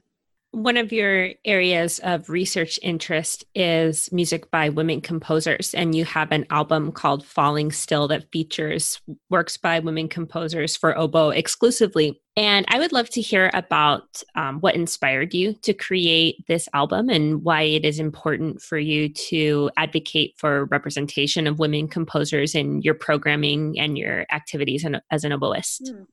one 0.55 0.77
of 0.77 0.93
your 0.93 1.31
areas 1.43 1.99
of 1.99 2.29
research 2.29 2.79
interest 2.81 3.43
is 3.55 4.09
music 4.13 4.49
by 4.51 4.69
women 4.69 5.01
composers, 5.01 5.73
and 5.73 5.93
you 5.93 6.05
have 6.05 6.31
an 6.31 6.45
album 6.49 6.93
called 6.93 7.25
Falling 7.25 7.73
Still 7.73 8.07
that 8.07 8.31
features 8.31 9.01
works 9.29 9.57
by 9.57 9.79
women 9.79 10.07
composers 10.07 10.77
for 10.77 10.97
oboe 10.97 11.31
exclusively. 11.31 12.21
And 12.37 12.65
I 12.69 12.79
would 12.79 12.93
love 12.93 13.09
to 13.09 13.21
hear 13.21 13.51
about 13.53 14.23
um, 14.35 14.61
what 14.61 14.75
inspired 14.75 15.33
you 15.33 15.55
to 15.63 15.73
create 15.73 16.45
this 16.47 16.69
album 16.73 17.09
and 17.09 17.43
why 17.43 17.63
it 17.63 17.83
is 17.83 17.99
important 17.99 18.61
for 18.61 18.77
you 18.77 19.09
to 19.09 19.69
advocate 19.75 20.35
for 20.37 20.65
representation 20.65 21.47
of 21.47 21.59
women 21.59 21.89
composers 21.89 22.55
in 22.55 22.81
your 22.81 22.93
programming 22.93 23.77
and 23.77 23.97
your 23.97 24.25
activities 24.31 24.85
as 25.11 25.25
an 25.25 25.33
oboist. 25.33 25.89
Hmm. 25.89 26.03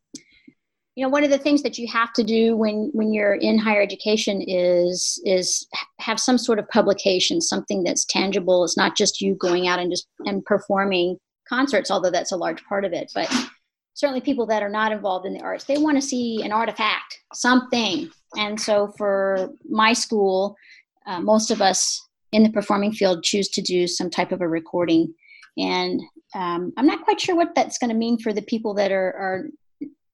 You 0.94 1.04
know 1.04 1.08
one 1.08 1.24
of 1.24 1.30
the 1.30 1.38
things 1.38 1.62
that 1.62 1.78
you 1.78 1.88
have 1.88 2.12
to 2.12 2.22
do 2.22 2.56
when 2.56 2.90
when 2.92 3.12
you're 3.12 3.34
in 3.34 3.58
higher 3.58 3.80
education 3.80 4.42
is 4.46 5.20
is 5.24 5.66
have 6.00 6.20
some 6.20 6.36
sort 6.36 6.58
of 6.58 6.68
publication 6.68 7.40
something 7.40 7.82
that's 7.82 8.04
tangible. 8.04 8.64
It's 8.64 8.76
not 8.76 8.96
just 8.96 9.20
you 9.20 9.34
going 9.34 9.68
out 9.68 9.78
and 9.78 9.90
just 9.90 10.06
and 10.26 10.44
performing 10.44 11.16
concerts 11.48 11.90
although 11.90 12.10
that's 12.10 12.32
a 12.32 12.36
large 12.36 12.62
part 12.64 12.84
of 12.84 12.92
it. 12.92 13.10
But 13.14 13.32
certainly 13.94 14.20
people 14.20 14.46
that 14.46 14.62
are 14.62 14.68
not 14.68 14.92
involved 14.92 15.26
in 15.26 15.34
the 15.34 15.40
arts 15.42 15.64
they 15.64 15.78
want 15.78 15.96
to 15.96 16.02
see 16.02 16.42
an 16.44 16.52
artifact 16.52 17.18
something. 17.32 18.10
And 18.36 18.60
so 18.60 18.92
for 18.98 19.50
my 19.68 19.94
school 19.94 20.56
uh, 21.06 21.20
most 21.20 21.50
of 21.50 21.62
us 21.62 22.06
in 22.32 22.42
the 22.42 22.50
performing 22.50 22.92
field 22.92 23.24
choose 23.24 23.48
to 23.48 23.62
do 23.62 23.86
some 23.86 24.10
type 24.10 24.32
of 24.32 24.40
a 24.40 24.48
recording. 24.48 25.14
And 25.56 26.00
um, 26.34 26.72
i'm 26.78 26.86
not 26.86 27.02
quite 27.02 27.20
sure 27.20 27.36
what 27.36 27.54
that's 27.54 27.76
going 27.76 27.90
to 27.90 27.96
mean 27.96 28.18
for 28.18 28.32
the 28.32 28.40
people 28.40 28.72
that 28.74 28.90
are, 28.90 29.12
are 29.12 29.44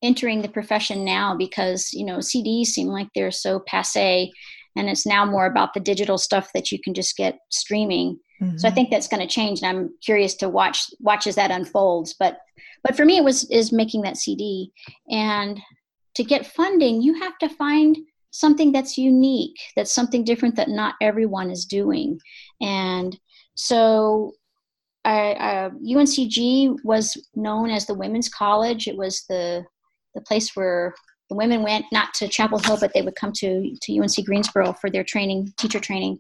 entering 0.03 0.43
the 0.43 0.49
profession 0.49 1.05
now 1.05 1.35
because 1.37 1.93
you 1.93 2.05
know 2.05 2.19
CDs 2.19 2.67
seem 2.67 2.89
like 2.89 3.09
they're 3.15 3.31
so 3.31 3.61
passe, 3.61 4.31
and 4.77 4.89
it's 4.89 5.07
now 5.07 5.25
more 5.25 5.47
about 5.47 5.75
the 5.75 5.81
digital 5.81 6.19
stuff 6.19 6.51
that 6.55 6.71
you 6.71 6.81
can 6.81 6.95
just 6.95 7.17
get 7.17 7.39
streaming. 7.51 8.19
Mm-hmm. 8.41 8.57
So 8.59 8.69
I 8.69 8.71
mm-hmm. 8.71 8.75
think 8.77 8.91
that's 8.91 9.09
going 9.09 9.27
to 9.27 9.33
change, 9.33 9.63
and 9.63 9.69
I'm 9.69 9.91
curious 10.05 10.35
to 10.37 10.49
watch 10.49 10.87
watch 11.01 11.27
as 11.27 11.35
that 11.37 11.51
unfolds. 11.51 12.15
But 12.19 12.39
but 12.83 12.97
for 12.97 13.05
me, 13.05 13.17
it 13.17 13.25
was 13.25 13.49
is 13.51 13.73
making 13.73 14.03
that 14.03 14.17
CD, 14.17 14.73
and 15.11 15.61
to 16.15 16.25
get 16.25 16.47
funding, 16.47 17.03
you 17.03 17.15
have 17.21 17.39
to 17.39 17.49
find 17.49 17.97
something 18.31 18.73
that's 18.73 18.99
unique, 18.99 19.59
that's 19.75 19.95
something 19.95 20.23
different 20.23 20.55
that 20.57 20.69
not 20.69 20.95
everyone 21.01 21.51
is 21.51 21.65
doing, 21.65 22.21
and 22.61 23.19
so 23.55 24.33
I, 25.05 25.33
uh, 25.33 25.71
UNCG 25.71 26.77
was 26.85 27.17
known 27.35 27.71
as 27.71 27.87
the 27.87 27.95
women's 27.95 28.29
college. 28.29 28.87
It 28.87 28.97
was 28.97 29.25
the 29.29 29.65
the 30.19 30.25
place 30.25 30.57
where 30.57 30.95
the 31.29 31.37
women 31.37 31.63
went 31.63 31.85
not 31.93 32.15
to 32.15 32.29
Chapel 32.29 32.59
Hill, 32.59 32.79
but 32.81 32.93
they 32.95 33.03
would 33.03 33.15
come 33.15 33.33
to 33.37 33.77
to 33.83 33.99
UNC 33.99 34.25
Greensboro 34.25 34.73
for 34.73 34.91
their 34.91 35.05
training, 35.05 35.53
teacher 35.59 35.81
training, 35.81 36.19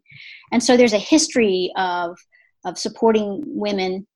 and 0.52 0.62
so 0.62 0.76
there's 0.76 0.92
a 0.92 0.98
history 0.98 1.72
of 1.76 2.18
of 2.64 2.78
supporting 2.78 3.42
women 3.46 4.06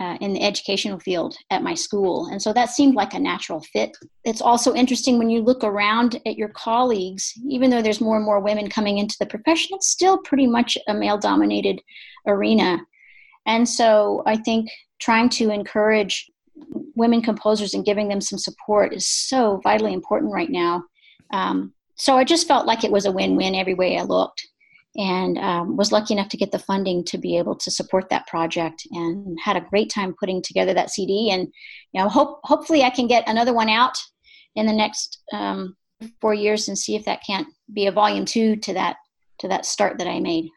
uh, 0.00 0.16
in 0.20 0.32
the 0.32 0.42
educational 0.42 0.98
field 0.98 1.36
at 1.50 1.62
my 1.62 1.74
school, 1.74 2.26
and 2.30 2.40
so 2.40 2.52
that 2.52 2.70
seemed 2.70 2.94
like 2.94 3.14
a 3.14 3.18
natural 3.18 3.60
fit. 3.72 3.96
It's 4.24 4.42
also 4.42 4.74
interesting 4.74 5.18
when 5.18 5.30
you 5.30 5.40
look 5.42 5.64
around 5.64 6.20
at 6.26 6.36
your 6.36 6.50
colleagues, 6.50 7.32
even 7.48 7.70
though 7.70 7.82
there's 7.82 8.00
more 8.00 8.16
and 8.16 8.24
more 8.24 8.40
women 8.40 8.68
coming 8.68 8.98
into 8.98 9.16
the 9.18 9.26
profession, 9.26 9.70
it's 9.72 9.88
still 9.88 10.18
pretty 10.18 10.46
much 10.46 10.76
a 10.88 10.94
male-dominated 10.94 11.80
arena, 12.26 12.78
and 13.46 13.68
so 13.68 14.22
I 14.26 14.36
think 14.36 14.68
trying 15.00 15.28
to 15.28 15.50
encourage 15.50 16.30
women 16.94 17.22
composers 17.22 17.74
and 17.74 17.84
giving 17.84 18.08
them 18.08 18.20
some 18.20 18.38
support 18.38 18.92
is 18.92 19.06
so 19.06 19.60
vitally 19.62 19.92
important 19.92 20.32
right 20.32 20.50
now. 20.50 20.84
Um, 21.32 21.72
so 21.96 22.16
I 22.16 22.24
just 22.24 22.48
felt 22.48 22.66
like 22.66 22.84
it 22.84 22.92
was 22.92 23.06
a 23.06 23.12
win-win 23.12 23.54
every 23.54 23.74
way 23.74 23.98
I 23.98 24.02
looked, 24.02 24.46
and 24.96 25.38
um, 25.38 25.76
was 25.76 25.92
lucky 25.92 26.14
enough 26.14 26.28
to 26.28 26.36
get 26.36 26.52
the 26.52 26.58
funding 26.58 27.04
to 27.04 27.18
be 27.18 27.38
able 27.38 27.56
to 27.56 27.70
support 27.70 28.08
that 28.10 28.26
project, 28.26 28.86
and 28.90 29.38
had 29.42 29.56
a 29.56 29.66
great 29.70 29.90
time 29.90 30.14
putting 30.18 30.42
together 30.42 30.74
that 30.74 30.90
CD. 30.90 31.30
And 31.30 31.48
you 31.92 32.02
know, 32.02 32.08
hope 32.08 32.40
hopefully 32.44 32.82
I 32.82 32.90
can 32.90 33.06
get 33.06 33.28
another 33.28 33.54
one 33.54 33.68
out 33.68 33.96
in 34.54 34.66
the 34.66 34.72
next 34.72 35.22
um, 35.32 35.76
four 36.20 36.34
years 36.34 36.68
and 36.68 36.78
see 36.78 36.96
if 36.96 37.04
that 37.04 37.24
can't 37.26 37.48
be 37.72 37.86
a 37.86 37.92
volume 37.92 38.24
two 38.24 38.56
to 38.56 38.74
that 38.74 38.96
to 39.38 39.48
that 39.48 39.66
start 39.66 39.98
that 39.98 40.06
I 40.06 40.20
made. 40.20 40.48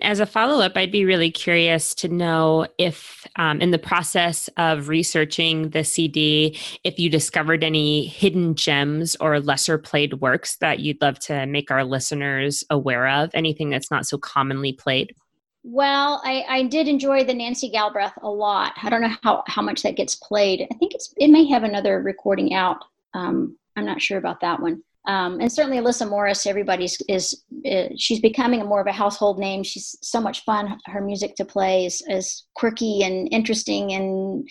As 0.00 0.20
a 0.20 0.26
follow 0.26 0.64
up, 0.64 0.72
I'd 0.74 0.90
be 0.90 1.04
really 1.04 1.30
curious 1.30 1.94
to 1.96 2.08
know 2.08 2.66
if, 2.78 3.26
um, 3.36 3.60
in 3.60 3.72
the 3.72 3.78
process 3.78 4.48
of 4.56 4.88
researching 4.88 5.68
the 5.70 5.84
CD, 5.84 6.58
if 6.82 6.98
you 6.98 7.10
discovered 7.10 7.62
any 7.62 8.06
hidden 8.06 8.54
gems 8.54 9.16
or 9.16 9.38
lesser 9.38 9.76
played 9.76 10.14
works 10.14 10.56
that 10.56 10.80
you'd 10.80 11.02
love 11.02 11.18
to 11.20 11.46
make 11.46 11.70
our 11.70 11.84
listeners 11.84 12.64
aware 12.70 13.06
of, 13.06 13.30
anything 13.34 13.68
that's 13.68 13.90
not 13.90 14.06
so 14.06 14.16
commonly 14.16 14.72
played. 14.72 15.14
Well, 15.62 16.20
I, 16.24 16.44
I 16.48 16.62
did 16.64 16.88
enjoy 16.88 17.24
the 17.24 17.34
Nancy 17.34 17.70
Galbraith 17.70 18.14
a 18.22 18.28
lot. 18.28 18.72
I 18.82 18.88
don't 18.88 19.02
know 19.02 19.14
how, 19.22 19.44
how 19.46 19.62
much 19.62 19.82
that 19.82 19.96
gets 19.96 20.16
played. 20.16 20.66
I 20.72 20.74
think 20.74 20.94
it's 20.94 21.14
it 21.18 21.28
may 21.28 21.46
have 21.48 21.62
another 21.62 22.00
recording 22.00 22.54
out. 22.54 22.82
Um, 23.14 23.56
I'm 23.76 23.84
not 23.84 24.02
sure 24.02 24.18
about 24.18 24.40
that 24.40 24.60
one. 24.60 24.82
Um, 25.06 25.40
and 25.40 25.50
certainly 25.50 25.78
Alyssa 25.78 26.08
Morris, 26.08 26.46
everybody's 26.46 27.00
is, 27.08 27.42
is, 27.64 28.00
she's 28.00 28.20
becoming 28.20 28.60
a 28.60 28.64
more 28.64 28.80
of 28.80 28.86
a 28.86 28.92
household 28.92 29.38
name. 29.38 29.64
She's 29.64 29.96
so 30.00 30.20
much 30.20 30.44
fun. 30.44 30.78
Her 30.86 31.00
music 31.00 31.34
to 31.36 31.44
play 31.44 31.86
is, 31.86 32.02
is 32.08 32.44
quirky 32.54 33.02
and 33.02 33.28
interesting, 33.32 33.92
and 33.92 34.48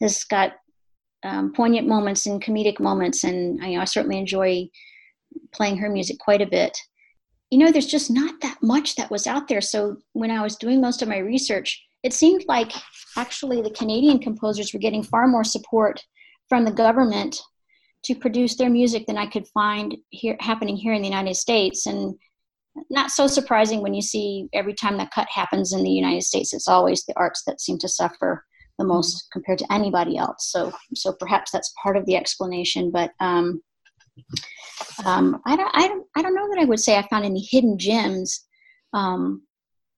has 0.00 0.22
got 0.24 0.52
um, 1.24 1.52
poignant 1.52 1.88
moments 1.88 2.26
and 2.26 2.42
comedic 2.42 2.78
moments. 2.78 3.24
And 3.24 3.58
you 3.60 3.76
know, 3.76 3.82
I 3.82 3.86
certainly 3.86 4.18
enjoy 4.18 4.68
playing 5.52 5.78
her 5.78 5.90
music 5.90 6.18
quite 6.20 6.42
a 6.42 6.46
bit. 6.46 6.78
You 7.50 7.58
know, 7.58 7.72
there's 7.72 7.86
just 7.86 8.10
not 8.10 8.40
that 8.42 8.58
much 8.62 8.94
that 8.96 9.10
was 9.10 9.26
out 9.26 9.48
there. 9.48 9.60
So 9.60 9.96
when 10.12 10.30
I 10.30 10.42
was 10.42 10.56
doing 10.56 10.80
most 10.80 11.02
of 11.02 11.08
my 11.08 11.18
research, 11.18 11.82
it 12.04 12.12
seemed 12.12 12.44
like 12.46 12.70
actually 13.16 13.62
the 13.62 13.70
Canadian 13.70 14.20
composers 14.20 14.72
were 14.72 14.78
getting 14.78 15.02
far 15.02 15.26
more 15.26 15.44
support 15.44 16.04
from 16.48 16.64
the 16.64 16.70
government 16.70 17.40
to 18.04 18.14
produce 18.14 18.56
their 18.56 18.70
music 18.70 19.06
than 19.06 19.18
I 19.18 19.26
could 19.26 19.46
find 19.48 19.96
here 20.10 20.36
happening 20.40 20.76
here 20.76 20.92
in 20.92 21.02
the 21.02 21.08
United 21.08 21.34
States. 21.34 21.86
And 21.86 22.14
not 22.90 23.10
so 23.10 23.26
surprising 23.26 23.82
when 23.82 23.94
you 23.94 24.02
see 24.02 24.48
every 24.52 24.74
time 24.74 24.96
that 24.98 25.10
cut 25.10 25.28
happens 25.30 25.72
in 25.72 25.82
the 25.82 25.90
United 25.90 26.22
States, 26.22 26.52
it's 26.52 26.68
always 26.68 27.04
the 27.04 27.14
arts 27.16 27.42
that 27.46 27.60
seem 27.60 27.78
to 27.78 27.88
suffer 27.88 28.44
the 28.78 28.84
mm-hmm. 28.84 28.92
most 28.92 29.28
compared 29.32 29.58
to 29.58 29.72
anybody 29.72 30.16
else. 30.16 30.50
So, 30.50 30.72
so 30.94 31.12
perhaps 31.12 31.50
that's 31.50 31.74
part 31.82 31.96
of 31.96 32.06
the 32.06 32.16
explanation. 32.16 32.90
But 32.90 33.10
um, 33.20 33.60
um, 35.04 35.40
I 35.46 35.56
don't, 35.56 35.70
I 35.74 35.88
don't, 35.88 36.06
I 36.16 36.22
don't 36.22 36.34
know 36.34 36.48
that 36.50 36.60
I 36.60 36.64
would 36.64 36.80
say 36.80 36.96
I 36.96 37.06
found 37.08 37.24
any 37.24 37.46
hidden 37.50 37.78
gems. 37.78 38.46
Um, 38.92 39.42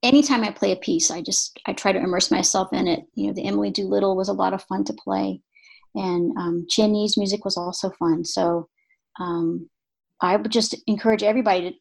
anytime 0.02 0.42
I 0.42 0.50
play 0.50 0.72
a 0.72 0.76
piece, 0.76 1.10
I 1.10 1.22
just 1.22 1.58
I 1.66 1.72
try 1.72 1.92
to 1.92 1.98
immerse 1.98 2.30
myself 2.30 2.72
in 2.72 2.86
it. 2.88 3.00
You 3.14 3.28
know, 3.28 3.32
the 3.34 3.44
Emily 3.44 3.70
Doolittle 3.70 4.16
was 4.16 4.28
a 4.28 4.34
lot 4.34 4.54
of 4.54 4.64
fun 4.64 4.84
to 4.84 4.92
play 4.94 5.42
and 5.94 6.36
um, 6.36 6.66
Chinese 6.68 7.16
music 7.16 7.44
was 7.44 7.56
also 7.56 7.90
fun. 7.90 8.24
So 8.24 8.68
um, 9.18 9.68
I 10.20 10.36
would 10.36 10.50
just 10.50 10.76
encourage 10.86 11.22
everybody 11.22 11.70
to 11.70 11.76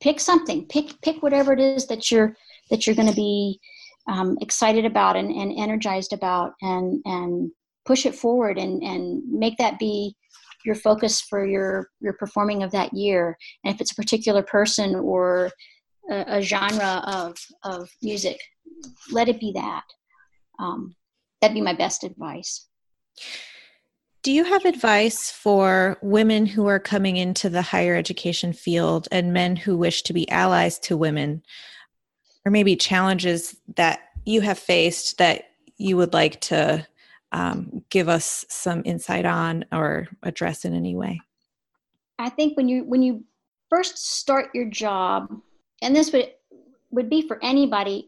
pick 0.00 0.20
something, 0.20 0.66
pick 0.66 1.00
pick 1.02 1.22
whatever 1.22 1.52
it 1.52 1.60
is 1.60 1.86
that 1.86 2.10
you're 2.10 2.36
that 2.70 2.86
you're 2.86 2.96
going 2.96 3.08
to 3.08 3.14
be 3.14 3.60
um, 4.08 4.36
excited 4.40 4.84
about 4.84 5.16
and, 5.16 5.30
and 5.30 5.52
energized 5.58 6.12
about, 6.12 6.52
and 6.62 7.02
and 7.04 7.50
push 7.84 8.06
it 8.06 8.14
forward 8.14 8.58
and 8.58 8.82
and 8.82 9.22
make 9.30 9.56
that 9.58 9.78
be 9.78 10.14
your 10.64 10.74
focus 10.74 11.20
for 11.20 11.46
your 11.46 11.90
your 12.00 12.14
performing 12.14 12.62
of 12.62 12.72
that 12.72 12.92
year. 12.92 13.36
And 13.64 13.74
if 13.74 13.80
it's 13.80 13.92
a 13.92 13.96
particular 13.96 14.42
person 14.42 14.96
or 14.96 15.50
a, 16.10 16.38
a 16.38 16.42
genre 16.42 17.02
of 17.06 17.36
of 17.62 17.88
music, 18.02 18.38
let 19.10 19.28
it 19.28 19.40
be 19.40 19.52
that. 19.52 19.84
Um, 20.58 20.94
that'd 21.40 21.54
be 21.54 21.60
my 21.60 21.74
best 21.74 22.04
advice. 22.04 22.66
Do 24.22 24.32
you 24.32 24.44
have 24.44 24.64
advice 24.64 25.30
for 25.30 25.98
women 26.02 26.46
who 26.46 26.66
are 26.66 26.80
coming 26.80 27.16
into 27.16 27.48
the 27.48 27.62
higher 27.62 27.94
education 27.94 28.52
field 28.52 29.06
and 29.12 29.32
men 29.32 29.54
who 29.54 29.76
wish 29.76 30.02
to 30.02 30.12
be 30.12 30.28
allies 30.30 30.78
to 30.80 30.96
women, 30.96 31.42
or 32.44 32.50
maybe 32.50 32.74
challenges 32.74 33.56
that 33.76 34.00
you 34.24 34.40
have 34.40 34.58
faced 34.58 35.18
that 35.18 35.44
you 35.76 35.96
would 35.96 36.12
like 36.12 36.40
to 36.40 36.84
um, 37.32 37.84
give 37.90 38.08
us 38.08 38.44
some 38.48 38.82
insight 38.84 39.24
on 39.24 39.64
or 39.70 40.08
address 40.22 40.64
in 40.64 40.74
any 40.74 40.96
way? 40.96 41.20
I 42.18 42.28
think 42.30 42.56
when 42.56 42.68
you 42.68 42.82
when 42.82 43.02
you 43.02 43.24
first 43.68 43.98
start 43.98 44.48
your 44.54 44.64
job, 44.64 45.40
and 45.82 45.94
this 45.94 46.12
would 46.12 46.32
would 46.90 47.10
be 47.10 47.22
for 47.22 47.38
anybody, 47.44 48.06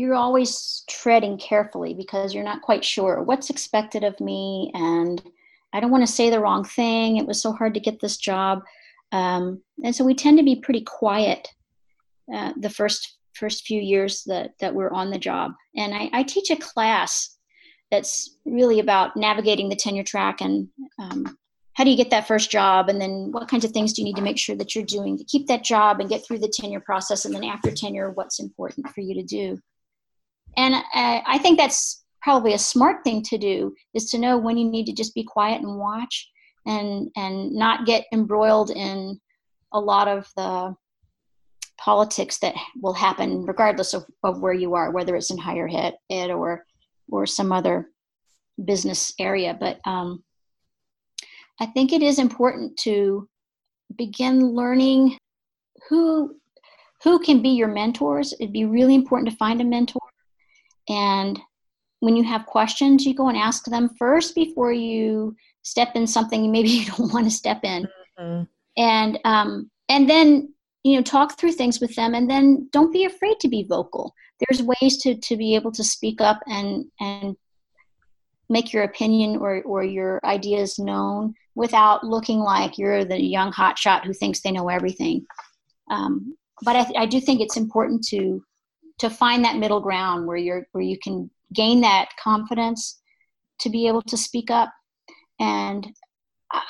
you're 0.00 0.14
always 0.14 0.82
treading 0.88 1.36
carefully 1.36 1.92
because 1.92 2.32
you're 2.32 2.42
not 2.42 2.62
quite 2.62 2.82
sure 2.82 3.22
what's 3.22 3.50
expected 3.50 4.02
of 4.02 4.18
me. 4.18 4.70
And 4.72 5.22
i 5.74 5.78
don't 5.78 5.90
want 5.90 6.06
to 6.06 6.12
say 6.12 6.30
the 6.30 6.40
wrong 6.40 6.64
thing. 6.64 7.18
It 7.18 7.26
was 7.26 7.40
so 7.42 7.52
hard 7.52 7.74
to 7.74 7.80
get 7.80 8.00
this 8.00 8.16
job. 8.16 8.62
Um, 9.12 9.60
and 9.84 9.94
so 9.94 10.02
we 10.02 10.14
tend 10.14 10.38
to 10.38 10.44
be 10.44 10.56
pretty 10.56 10.80
quiet 10.80 11.48
uh, 12.32 12.54
the 12.58 12.70
first 12.70 13.18
first 13.34 13.66
few 13.66 13.80
years 13.80 14.24
that 14.24 14.52
that 14.60 14.74
we're 14.74 14.90
on 14.90 15.10
the 15.10 15.18
job. 15.18 15.52
And 15.76 15.94
I, 15.94 16.08
I 16.14 16.22
teach 16.22 16.50
a 16.50 16.56
class 16.56 17.36
that's 17.90 18.38
really 18.46 18.80
about 18.80 19.16
navigating 19.16 19.68
the 19.68 19.76
tenure 19.76 20.04
track 20.04 20.40
and 20.40 20.68
um, 20.98 21.36
how 21.74 21.84
do 21.84 21.90
you 21.90 21.96
get 21.96 22.10
that 22.10 22.26
first 22.26 22.50
job? 22.50 22.88
And 22.88 23.00
then 23.00 23.32
what 23.32 23.48
kinds 23.48 23.64
of 23.64 23.72
things 23.72 23.92
do 23.92 24.00
you 24.00 24.06
need 24.06 24.16
to 24.16 24.22
make 24.22 24.38
sure 24.38 24.56
that 24.56 24.74
you're 24.74 24.84
doing 24.84 25.18
to 25.18 25.24
keep 25.24 25.46
that 25.48 25.64
job 25.64 26.00
and 26.00 26.08
get 26.08 26.24
through 26.24 26.38
the 26.38 26.52
tenure 26.60 26.80
process? 26.80 27.24
And 27.24 27.34
then 27.34 27.44
after 27.44 27.70
tenure 27.70 28.10
what's 28.10 28.40
important 28.40 28.88
for 28.90 29.00
you 29.02 29.14
to 29.14 29.22
do 29.22 29.60
and 30.56 30.74
uh, 30.74 30.82
I 31.26 31.38
think 31.38 31.58
that's 31.58 32.04
probably 32.22 32.54
a 32.54 32.58
smart 32.58 33.02
thing 33.04 33.22
to 33.22 33.38
do 33.38 33.74
is 33.94 34.10
to 34.10 34.18
know 34.18 34.36
when 34.36 34.58
you 34.58 34.68
need 34.68 34.86
to 34.86 34.92
just 34.92 35.14
be 35.14 35.24
quiet 35.24 35.62
and 35.62 35.78
watch 35.78 36.30
and 36.66 37.10
and 37.16 37.52
not 37.52 37.86
get 37.86 38.04
embroiled 38.12 38.70
in 38.70 39.18
a 39.72 39.80
lot 39.80 40.08
of 40.08 40.28
the 40.36 40.74
politics 41.78 42.38
that 42.38 42.54
will 42.82 42.92
happen 42.92 43.46
regardless 43.46 43.94
of, 43.94 44.04
of 44.22 44.40
where 44.40 44.52
you 44.52 44.74
are 44.74 44.90
whether 44.90 45.16
it's 45.16 45.30
in 45.30 45.38
higher 45.38 45.68
ed, 45.72 45.94
ed 46.10 46.30
or 46.30 46.66
or 47.10 47.24
some 47.24 47.52
other 47.52 47.88
business 48.62 49.14
area 49.18 49.56
but 49.58 49.80
um, 49.86 50.22
I 51.58 51.66
think 51.66 51.92
it 51.92 52.02
is 52.02 52.18
important 52.18 52.76
to 52.80 53.28
begin 53.96 54.54
learning 54.54 55.18
who 55.88 56.36
who 57.02 57.18
can 57.18 57.40
be 57.40 57.50
your 57.50 57.68
mentors. 57.68 58.34
It'd 58.38 58.52
be 58.52 58.64
really 58.64 58.94
important 58.94 59.30
to 59.30 59.36
find 59.36 59.60
a 59.60 59.64
mentor. 59.64 59.99
And 60.90 61.38
when 62.00 62.16
you 62.16 62.24
have 62.24 62.46
questions, 62.46 63.06
you 63.06 63.14
go 63.14 63.28
and 63.28 63.38
ask 63.38 63.64
them 63.64 63.90
first 63.98 64.34
before 64.34 64.72
you 64.72 65.36
step 65.62 65.92
in 65.94 66.06
something 66.06 66.50
maybe 66.50 66.68
you 66.70 66.86
don't 66.86 67.12
want 67.12 67.24
to 67.24 67.30
step 67.30 67.60
in. 67.62 67.88
Mm-hmm. 68.18 68.42
And 68.76 69.18
um, 69.24 69.70
and 69.88 70.10
then 70.10 70.52
you 70.82 70.96
know 70.96 71.02
talk 71.02 71.38
through 71.38 71.52
things 71.52 71.80
with 71.80 71.94
them, 71.94 72.14
and 72.14 72.28
then 72.28 72.68
don't 72.72 72.92
be 72.92 73.04
afraid 73.04 73.38
to 73.40 73.48
be 73.48 73.64
vocal. 73.64 74.14
There's 74.40 74.62
ways 74.62 74.98
to 75.02 75.14
to 75.14 75.36
be 75.36 75.54
able 75.54 75.72
to 75.72 75.84
speak 75.84 76.20
up 76.20 76.40
and 76.46 76.86
and 76.98 77.36
make 78.48 78.72
your 78.72 78.82
opinion 78.82 79.36
or 79.36 79.62
or 79.62 79.84
your 79.84 80.20
ideas 80.24 80.78
known 80.78 81.34
without 81.54 82.04
looking 82.04 82.38
like 82.38 82.78
you're 82.78 83.04
the 83.04 83.20
young 83.20 83.52
hotshot 83.52 84.04
who 84.04 84.12
thinks 84.12 84.40
they 84.40 84.50
know 84.50 84.68
everything. 84.68 85.26
Um, 85.90 86.36
but 86.62 86.76
I, 86.76 87.02
I 87.02 87.06
do 87.06 87.20
think 87.20 87.40
it's 87.40 87.56
important 87.56 88.04
to 88.08 88.42
to 89.00 89.10
find 89.10 89.44
that 89.44 89.56
middle 89.56 89.80
ground 89.80 90.26
where 90.26 90.36
you're 90.36 90.66
where 90.72 90.84
you 90.84 90.98
can 90.98 91.30
gain 91.52 91.80
that 91.80 92.08
confidence 92.22 93.00
to 93.58 93.68
be 93.68 93.88
able 93.88 94.02
to 94.02 94.16
speak 94.16 94.50
up 94.50 94.72
and 95.40 95.86
I, 96.52 96.62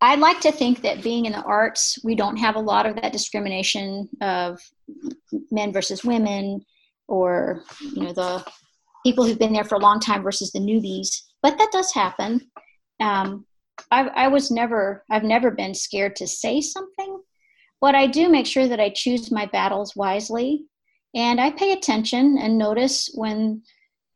I 0.00 0.14
like 0.14 0.40
to 0.40 0.52
think 0.52 0.82
that 0.82 1.02
being 1.02 1.24
in 1.26 1.32
the 1.32 1.42
arts 1.42 1.98
we 2.04 2.14
don't 2.14 2.36
have 2.36 2.56
a 2.56 2.60
lot 2.60 2.86
of 2.86 2.96
that 2.96 3.12
discrimination 3.12 4.08
of 4.20 4.60
men 5.50 5.72
versus 5.72 6.04
women 6.04 6.64
or 7.08 7.64
you 7.80 8.02
know 8.02 8.12
the 8.12 8.44
people 9.04 9.24
who've 9.24 9.38
been 9.38 9.52
there 9.52 9.64
for 9.64 9.76
a 9.76 9.80
long 9.80 10.00
time 10.00 10.22
versus 10.22 10.52
the 10.52 10.58
newbies 10.58 11.22
but 11.42 11.56
that 11.58 11.72
does 11.72 11.92
happen 11.92 12.40
um, 13.00 13.46
I, 13.90 14.08
I 14.08 14.28
was 14.28 14.50
never 14.50 15.04
i've 15.10 15.24
never 15.24 15.50
been 15.50 15.74
scared 15.74 16.16
to 16.16 16.26
say 16.26 16.60
something 16.60 17.22
but 17.80 17.94
I 17.94 18.06
do 18.06 18.28
make 18.28 18.46
sure 18.46 18.66
that 18.66 18.80
I 18.80 18.90
choose 18.90 19.30
my 19.30 19.46
battles 19.46 19.94
wisely. 19.94 20.64
And 21.14 21.40
I 21.40 21.50
pay 21.50 21.72
attention 21.72 22.38
and 22.38 22.58
notice 22.58 23.10
when 23.14 23.62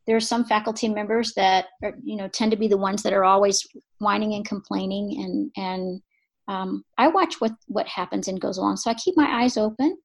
there 0.07 0.17
are 0.17 0.21
some 0.21 0.45
faculty 0.45 0.89
members 0.89 1.33
that 1.35 1.67
are, 1.83 1.95
you 2.03 2.17
know 2.17 2.29
tend 2.29 2.51
to 2.51 2.57
be 2.57 2.69
the 2.69 2.77
ones 2.77 3.03
that 3.03 3.13
are 3.13 3.25
always 3.25 3.67
whining 3.99 4.35
and 4.35 4.45
complaining 4.45 5.23
and 5.23 5.51
and 5.57 6.03
um, 6.49 6.85
I 6.99 7.09
watch 7.09 7.41
what 7.41 7.53
what 7.67 7.87
happens 7.87 8.29
and 8.29 8.41
goes 8.41 8.59
along. 8.59 8.77
So 8.77 8.91
I 8.91 8.95
keep 8.95 9.17
my 9.17 9.43
eyes 9.43 9.57
open. 9.57 9.97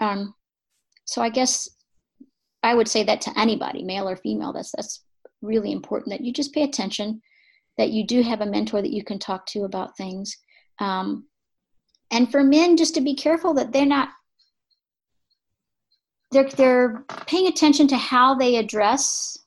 Um, 0.00 0.34
so 1.04 1.22
I 1.22 1.28
guess 1.28 1.68
I 2.62 2.74
would 2.74 2.88
say 2.88 3.02
that 3.04 3.20
to 3.22 3.38
anybody, 3.38 3.84
male 3.84 4.08
or 4.08 4.16
female. 4.16 4.52
That's 4.52 4.72
that's 4.74 5.04
really 5.42 5.72
important 5.72 6.10
that 6.10 6.24
you 6.24 6.32
just 6.32 6.54
pay 6.54 6.62
attention, 6.62 7.20
that 7.76 7.90
you 7.90 8.06
do 8.06 8.22
have 8.22 8.40
a 8.40 8.46
mentor 8.46 8.82
that 8.82 8.92
you 8.92 9.04
can 9.04 9.18
talk 9.18 9.46
to 9.46 9.64
about 9.64 9.96
things, 9.96 10.36
um, 10.80 11.26
and 12.10 12.30
for 12.30 12.42
men 12.42 12.76
just 12.76 12.94
to 12.94 13.00
be 13.00 13.14
careful 13.14 13.54
that 13.54 13.72
they're 13.72 13.86
not 13.86 14.08
they're 16.30 16.48
they're 16.50 17.04
paying 17.26 17.46
attention 17.46 17.88
to 17.88 17.96
how 17.96 18.34
they 18.34 18.56
address 18.56 19.38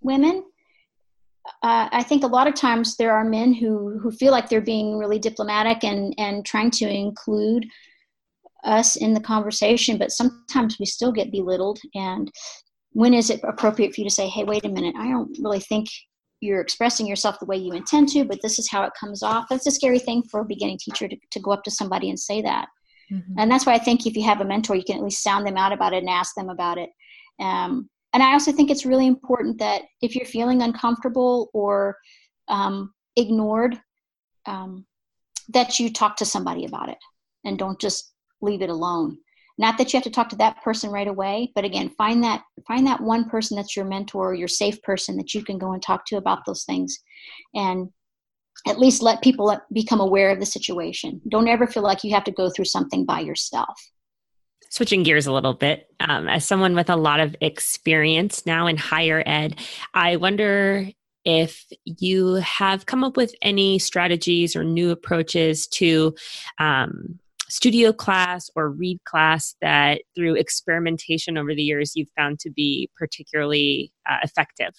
women 0.00 0.44
uh, 1.62 1.88
I 1.92 2.02
think 2.02 2.24
a 2.24 2.28
lot 2.28 2.46
of 2.46 2.54
times 2.54 2.96
there 2.96 3.12
are 3.12 3.24
men 3.24 3.52
who 3.52 3.98
who 3.98 4.10
feel 4.10 4.32
like 4.32 4.48
they're 4.48 4.60
being 4.60 4.98
really 4.98 5.18
diplomatic 5.18 5.84
and 5.84 6.14
and 6.18 6.44
trying 6.44 6.70
to 6.72 6.88
include 6.88 7.66
us 8.64 8.96
in 8.96 9.14
the 9.14 9.20
conversation, 9.20 9.96
but 9.96 10.10
sometimes 10.10 10.76
we 10.80 10.86
still 10.86 11.12
get 11.12 11.30
belittled. 11.30 11.78
And 11.94 12.32
when 12.92 13.14
is 13.14 13.30
it 13.30 13.40
appropriate 13.44 13.94
for 13.94 14.00
you 14.00 14.08
to 14.08 14.14
say, 14.14 14.28
"Hey, 14.28 14.44
wait 14.44 14.64
a 14.64 14.68
minute, 14.68 14.96
I 14.98 15.08
don't 15.08 15.36
really 15.40 15.60
think 15.60 15.88
you're 16.40 16.60
expressing 16.60 17.06
yourself 17.06 17.38
the 17.38 17.46
way 17.46 17.56
you 17.56 17.72
intend 17.72 18.08
to, 18.10 18.24
but 18.24 18.42
this 18.42 18.58
is 18.58 18.70
how 18.70 18.82
it 18.82 18.92
comes 18.98 19.22
off. 19.22 19.46
That's 19.48 19.66
a 19.66 19.70
scary 19.70 19.98
thing 19.98 20.22
for 20.30 20.40
a 20.40 20.44
beginning 20.44 20.78
teacher 20.78 21.08
to, 21.08 21.16
to 21.30 21.40
go 21.40 21.50
up 21.50 21.64
to 21.64 21.70
somebody 21.70 22.10
and 22.10 22.20
say 22.20 22.42
that. 22.42 22.68
Mm-hmm. 23.12 23.38
And 23.38 23.50
that's 23.50 23.66
why 23.66 23.74
I 23.74 23.78
think 23.78 24.06
if 24.06 24.16
you 24.16 24.24
have 24.24 24.40
a 24.40 24.44
mentor, 24.44 24.74
you 24.74 24.84
can 24.84 24.96
at 24.96 25.04
least 25.04 25.22
sound 25.22 25.46
them 25.46 25.56
out 25.56 25.72
about 25.72 25.92
it 25.92 25.98
and 25.98 26.10
ask 26.10 26.34
them 26.34 26.48
about 26.48 26.78
it. 26.78 26.90
Um, 27.40 27.88
and 28.12 28.22
I 28.22 28.32
also 28.32 28.52
think 28.52 28.70
it's 28.70 28.86
really 28.86 29.06
important 29.06 29.58
that 29.58 29.82
if 30.00 30.16
you're 30.16 30.26
feeling 30.26 30.62
uncomfortable 30.62 31.50
or 31.52 31.96
um, 32.48 32.92
ignored, 33.16 33.80
um, 34.46 34.86
that 35.48 35.78
you 35.78 35.92
talk 35.92 36.16
to 36.16 36.24
somebody 36.24 36.64
about 36.64 36.88
it 36.88 36.98
and 37.44 37.58
don't 37.58 37.80
just 37.80 38.12
leave 38.40 38.62
it 38.62 38.70
alone 38.70 39.18
not 39.58 39.78
that 39.78 39.92
you 39.92 39.96
have 39.96 40.04
to 40.04 40.10
talk 40.10 40.28
to 40.28 40.36
that 40.36 40.62
person 40.62 40.90
right 40.90 41.08
away 41.08 41.50
but 41.54 41.64
again 41.64 41.88
find 41.90 42.22
that 42.22 42.42
find 42.66 42.86
that 42.86 43.00
one 43.00 43.28
person 43.28 43.56
that's 43.56 43.76
your 43.76 43.84
mentor 43.84 44.34
your 44.34 44.48
safe 44.48 44.80
person 44.82 45.16
that 45.16 45.34
you 45.34 45.42
can 45.42 45.58
go 45.58 45.72
and 45.72 45.82
talk 45.82 46.04
to 46.06 46.16
about 46.16 46.44
those 46.46 46.64
things 46.64 46.98
and 47.54 47.88
at 48.66 48.78
least 48.78 49.02
let 49.02 49.22
people 49.22 49.56
become 49.72 50.00
aware 50.00 50.30
of 50.30 50.40
the 50.40 50.46
situation 50.46 51.20
don't 51.28 51.48
ever 51.48 51.66
feel 51.66 51.82
like 51.82 52.04
you 52.04 52.12
have 52.12 52.24
to 52.24 52.32
go 52.32 52.50
through 52.50 52.64
something 52.64 53.04
by 53.04 53.20
yourself 53.20 53.90
switching 54.70 55.02
gears 55.02 55.26
a 55.26 55.32
little 55.32 55.54
bit 55.54 55.88
um, 56.00 56.28
as 56.28 56.44
someone 56.44 56.74
with 56.74 56.90
a 56.90 56.96
lot 56.96 57.20
of 57.20 57.36
experience 57.40 58.44
now 58.46 58.66
in 58.66 58.76
higher 58.76 59.22
ed 59.26 59.58
i 59.94 60.16
wonder 60.16 60.88
if 61.24 61.66
you 61.84 62.34
have 62.34 62.86
come 62.86 63.02
up 63.02 63.16
with 63.16 63.34
any 63.42 63.80
strategies 63.80 64.54
or 64.54 64.62
new 64.62 64.90
approaches 64.90 65.66
to 65.66 66.14
um, 66.58 67.18
studio 67.48 67.92
class 67.92 68.48
or 68.54 68.70
reed 68.70 68.98
class 69.04 69.56
that 69.60 70.02
through 70.14 70.34
experimentation 70.34 71.36
over 71.36 71.54
the 71.54 71.62
years 71.62 71.92
you've 71.94 72.10
found 72.16 72.38
to 72.38 72.50
be 72.50 72.90
particularly 72.96 73.92
uh, 74.08 74.18
effective? 74.22 74.72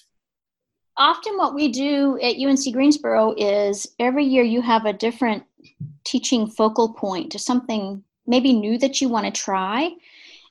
Often, 0.98 1.38
what 1.38 1.54
we 1.54 1.72
do 1.72 2.20
at 2.22 2.38
UNC 2.38 2.74
Greensboro 2.74 3.36
is 3.38 3.88
every 4.00 4.26
year 4.26 4.44
you 4.44 4.62
have 4.62 4.86
a 4.86 4.94
different 4.94 5.44
teaching 6.04 6.48
focal 6.48 6.94
point 6.94 7.32
to 7.32 7.40
something 7.40 8.04
maybe 8.26 8.54
new 8.54 8.78
that 8.80 9.00
you 9.00 9.08
want 9.08 9.26
to 9.26 9.42
try. 9.42 9.92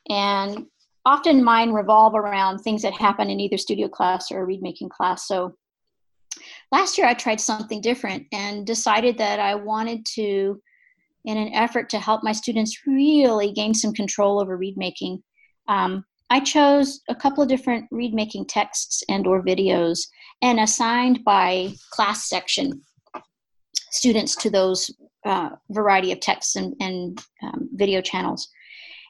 And 0.09 0.67
often 1.05 1.43
mine 1.43 1.73
revolve 1.73 2.15
around 2.15 2.59
things 2.59 2.83
that 2.83 2.93
happen 2.93 3.29
in 3.29 3.41
either 3.41 3.59
studio 3.59 3.89
class 3.89 4.31
or 4.31 4.47
reed 4.47 4.63
making 4.63 4.89
class. 4.89 5.27
So 5.27 5.57
last 6.71 6.97
year 6.97 7.07
I 7.07 7.15
tried 7.15 7.41
something 7.41 7.81
different 7.81 8.27
and 8.33 8.67
decided 8.67 9.19
that 9.19 9.41
I 9.41 9.55
wanted 9.55 10.07
to 10.15 10.61
in 11.25 11.37
an 11.37 11.53
effort 11.55 11.91
to 11.91 11.99
help 11.99 12.23
my 12.23 12.33
students 12.33 12.87
really 12.87 13.53
gain 13.53 13.75
some 13.75 13.93
control 13.93 14.41
over 14.41 14.57
reed 14.57 14.77
making. 14.77 15.23
Um, 15.67 16.05
I 16.31 16.41
chose 16.41 17.01
a 17.09 17.15
couple 17.15 17.43
of 17.43 17.49
different 17.49 17.87
reed 17.91 18.15
making 18.15 18.47
texts 18.47 19.03
and 19.09 19.27
or 19.27 19.43
videos 19.43 20.01
and 20.43 20.61
assigned 20.61 21.25
by 21.25 21.73
class 21.91 22.29
section 22.29 22.83
students 23.91 24.35
to 24.37 24.51
those 24.51 24.91
uh, 25.25 25.51
variety 25.71 26.13
of 26.13 26.21
texts 26.21 26.57
and, 26.57 26.75
and 26.81 27.21
um, 27.43 27.69
video 27.73 28.01
channels. 28.01 28.49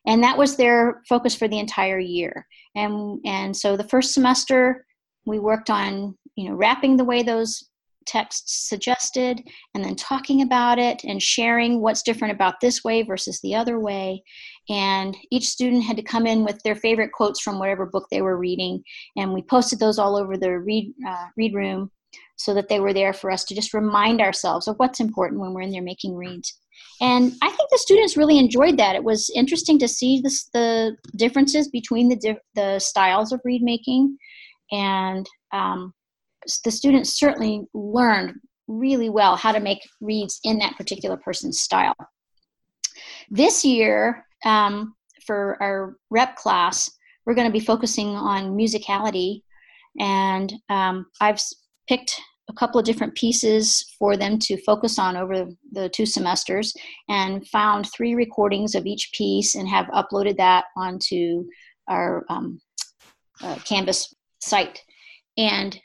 And 0.06 0.22
that 0.22 0.38
was 0.38 0.56
their 0.56 1.02
focus 1.08 1.34
for 1.34 1.48
the 1.48 1.58
entire 1.58 1.98
year. 1.98 2.46
And 2.74 3.18
and 3.24 3.56
so 3.56 3.76
the 3.76 3.88
first 3.88 4.14
semester 4.14 4.86
we 5.24 5.38
worked 5.38 5.70
on 5.70 6.16
you 6.36 6.48
know 6.48 6.54
wrapping 6.54 6.96
the 6.96 7.04
way 7.04 7.22
those 7.22 7.68
texts 8.06 8.68
suggested 8.68 9.42
and 9.74 9.84
then 9.84 9.96
talking 9.96 10.42
about 10.42 10.78
it 10.78 11.02
and 11.04 11.20
sharing 11.20 11.80
what's 11.80 12.02
different 12.02 12.32
about 12.32 12.60
this 12.60 12.84
way 12.84 13.02
versus 13.02 13.40
the 13.40 13.54
other 13.54 13.80
way 13.80 14.22
and 14.68 15.16
each 15.30 15.48
student 15.48 15.84
had 15.84 15.96
to 15.96 16.02
come 16.02 16.26
in 16.26 16.44
with 16.44 16.60
their 16.62 16.74
favorite 16.74 17.12
quotes 17.12 17.40
from 17.40 17.58
whatever 17.58 17.86
book 17.86 18.06
they 18.10 18.22
were 18.22 18.36
reading. 18.36 18.82
And 19.16 19.32
we 19.32 19.42
posted 19.42 19.78
those 19.78 19.98
all 19.98 20.16
over 20.16 20.36
the 20.36 20.58
reed 20.58 20.92
uh, 21.06 21.26
reed 21.36 21.54
room 21.54 21.90
so 22.36 22.52
that 22.54 22.68
they 22.68 22.80
were 22.80 22.92
there 22.92 23.12
for 23.12 23.30
us 23.30 23.44
to 23.44 23.54
just 23.54 23.74
remind 23.74 24.20
ourselves 24.20 24.68
of 24.68 24.76
what's 24.76 25.00
important 25.00 25.40
when 25.40 25.52
we're 25.52 25.62
in 25.62 25.70
there 25.70 25.82
making 25.82 26.14
reeds. 26.14 26.58
And 27.00 27.32
i 27.42 27.48
think 27.48 27.70
the 27.70 27.78
students 27.78 28.16
really 28.16 28.38
enjoyed 28.38 28.76
that. 28.78 28.96
It 28.96 29.04
was 29.04 29.30
interesting 29.34 29.78
to 29.78 29.88
see 29.88 30.20
this, 30.20 30.44
the 30.52 30.96
differences 31.16 31.68
between 31.68 32.08
the, 32.08 32.36
the 32.54 32.78
styles 32.78 33.32
of 33.32 33.40
reed 33.44 33.62
making. 33.62 34.16
And 34.72 35.26
um, 35.52 35.94
the 36.64 36.70
students 36.70 37.18
certainly 37.18 37.66
learned 37.72 38.34
really 38.68 39.08
well 39.08 39.36
how 39.36 39.52
to 39.52 39.60
make 39.60 39.80
reeds 40.00 40.40
in 40.44 40.58
that 40.58 40.76
particular 40.76 41.16
person's 41.16 41.60
style. 41.60 41.94
This 43.30 43.64
year, 43.64 44.25
um, 44.46 44.94
for 45.26 45.60
our 45.62 45.96
rep 46.10 46.36
class, 46.36 46.90
we're 47.26 47.34
going 47.34 47.48
to 47.48 47.52
be 47.52 47.64
focusing 47.64 48.08
on 48.08 48.56
musicality, 48.56 49.42
and 49.98 50.52
um, 50.70 51.06
I've 51.20 51.40
picked 51.88 52.18
a 52.48 52.52
couple 52.52 52.78
of 52.78 52.86
different 52.86 53.14
pieces 53.14 53.84
for 53.98 54.16
them 54.16 54.38
to 54.38 54.62
focus 54.62 54.98
on 54.98 55.16
over 55.16 55.48
the 55.72 55.88
two 55.88 56.06
semesters 56.06 56.72
and 57.08 57.46
found 57.48 57.86
three 57.90 58.14
recordings 58.14 58.74
of 58.74 58.86
each 58.86 59.10
piece 59.12 59.56
and 59.56 59.68
have 59.68 59.86
uploaded 59.86 60.36
that 60.36 60.66
onto 60.76 61.44
our 61.88 62.24
um, 62.28 62.60
uh, 63.42 63.56
Canvas 63.64 64.14
site. 64.40 64.80
And 65.36 65.78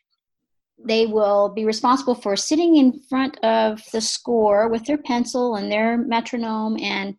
they 0.83 1.05
will 1.05 1.49
be 1.49 1.65
responsible 1.65 2.15
for 2.15 2.35
sitting 2.35 2.77
in 2.77 3.01
front 3.09 3.37
of 3.43 3.81
the 3.91 4.01
score 4.01 4.67
with 4.69 4.85
their 4.85 4.97
pencil 4.97 5.55
and 5.55 5.71
their 5.71 5.97
metronome 5.97 6.77
and 6.79 7.15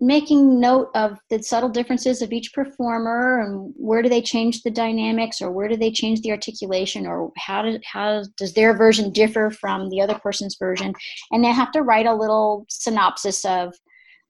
making 0.00 0.60
note 0.60 0.90
of 0.94 1.18
the 1.28 1.42
subtle 1.42 1.68
differences 1.68 2.22
of 2.22 2.32
each 2.32 2.52
performer 2.52 3.40
and 3.40 3.72
where 3.76 4.00
do 4.00 4.08
they 4.08 4.22
change 4.22 4.62
the 4.62 4.70
dynamics 4.70 5.42
or 5.42 5.50
where 5.50 5.66
do 5.68 5.76
they 5.76 5.90
change 5.90 6.20
the 6.20 6.30
articulation 6.30 7.04
or 7.04 7.32
how 7.36 7.62
do, 7.62 7.78
how 7.84 8.22
does 8.36 8.52
their 8.52 8.76
version 8.76 9.10
differ 9.10 9.50
from 9.50 9.88
the 9.90 10.00
other 10.00 10.16
person's 10.20 10.56
version? 10.56 10.94
And 11.32 11.42
they 11.42 11.48
have 11.48 11.72
to 11.72 11.82
write 11.82 12.06
a 12.06 12.14
little 12.14 12.64
synopsis 12.68 13.44
of 13.44 13.74